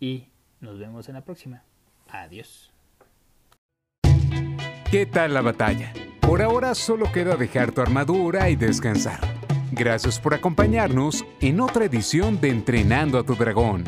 Y 0.00 0.28
nos 0.60 0.78
vemos 0.78 1.08
en 1.08 1.14
la 1.14 1.24
próxima. 1.24 1.62
Adiós. 2.08 2.72
¿Qué 4.90 5.06
tal 5.06 5.34
la 5.34 5.42
batalla? 5.42 5.92
Por 6.20 6.42
ahora 6.42 6.74
solo 6.74 7.12
queda 7.12 7.36
dejar 7.36 7.72
tu 7.72 7.80
armadura 7.80 8.50
y 8.50 8.56
descansar. 8.56 9.39
Gracias 9.72 10.18
por 10.18 10.34
acompañarnos 10.34 11.24
en 11.40 11.60
otra 11.60 11.84
edición 11.84 12.40
de 12.40 12.50
Entrenando 12.50 13.18
a 13.18 13.22
tu 13.22 13.36
Dragón. 13.36 13.84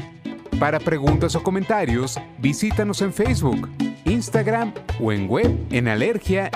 Para 0.61 0.79
preguntas 0.79 1.35
o 1.35 1.43
comentarios, 1.43 2.21
visítanos 2.39 3.03
en 3.03 3.13
Facebook, 3.13 3.69
Instagram 4.05 4.73
o 5.01 5.11
en 5.13 5.29
web 5.29 5.59
en 5.71 5.89
alergiamx.com. 5.89 6.53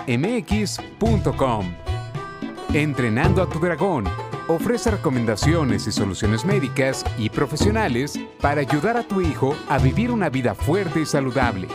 Entrenando 2.73 3.43
a 3.43 3.48
tu 3.48 3.59
Dragón 3.59 4.05
ofrece 4.48 4.93
recomendaciones 4.93 5.89
y 5.89 5.93
soluciones 5.93 6.44
médicas 6.44 7.05
y 7.19 7.31
profesionales 7.31 8.20
para 8.40 8.61
ayudar 8.61 8.97
a 8.97 9.03
tu 9.03 9.20
hijo 9.20 9.57
a 9.69 9.78
vivir 9.78 10.12
una 10.12 10.28
vida 10.31 10.55
fuerte 10.55 11.01
y 11.01 11.07
saludable. 11.07 11.66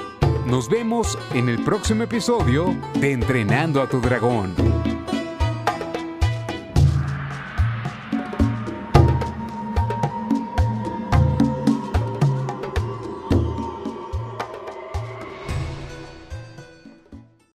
Nos 0.46 0.70
vemos 0.70 1.20
en 1.34 1.50
el 1.50 1.62
próximo 1.64 2.04
episodio 2.04 2.74
de 3.00 3.12
Entrenando 3.12 3.82
a 3.82 3.90
tu 3.90 4.00
Dragón. 4.00 4.56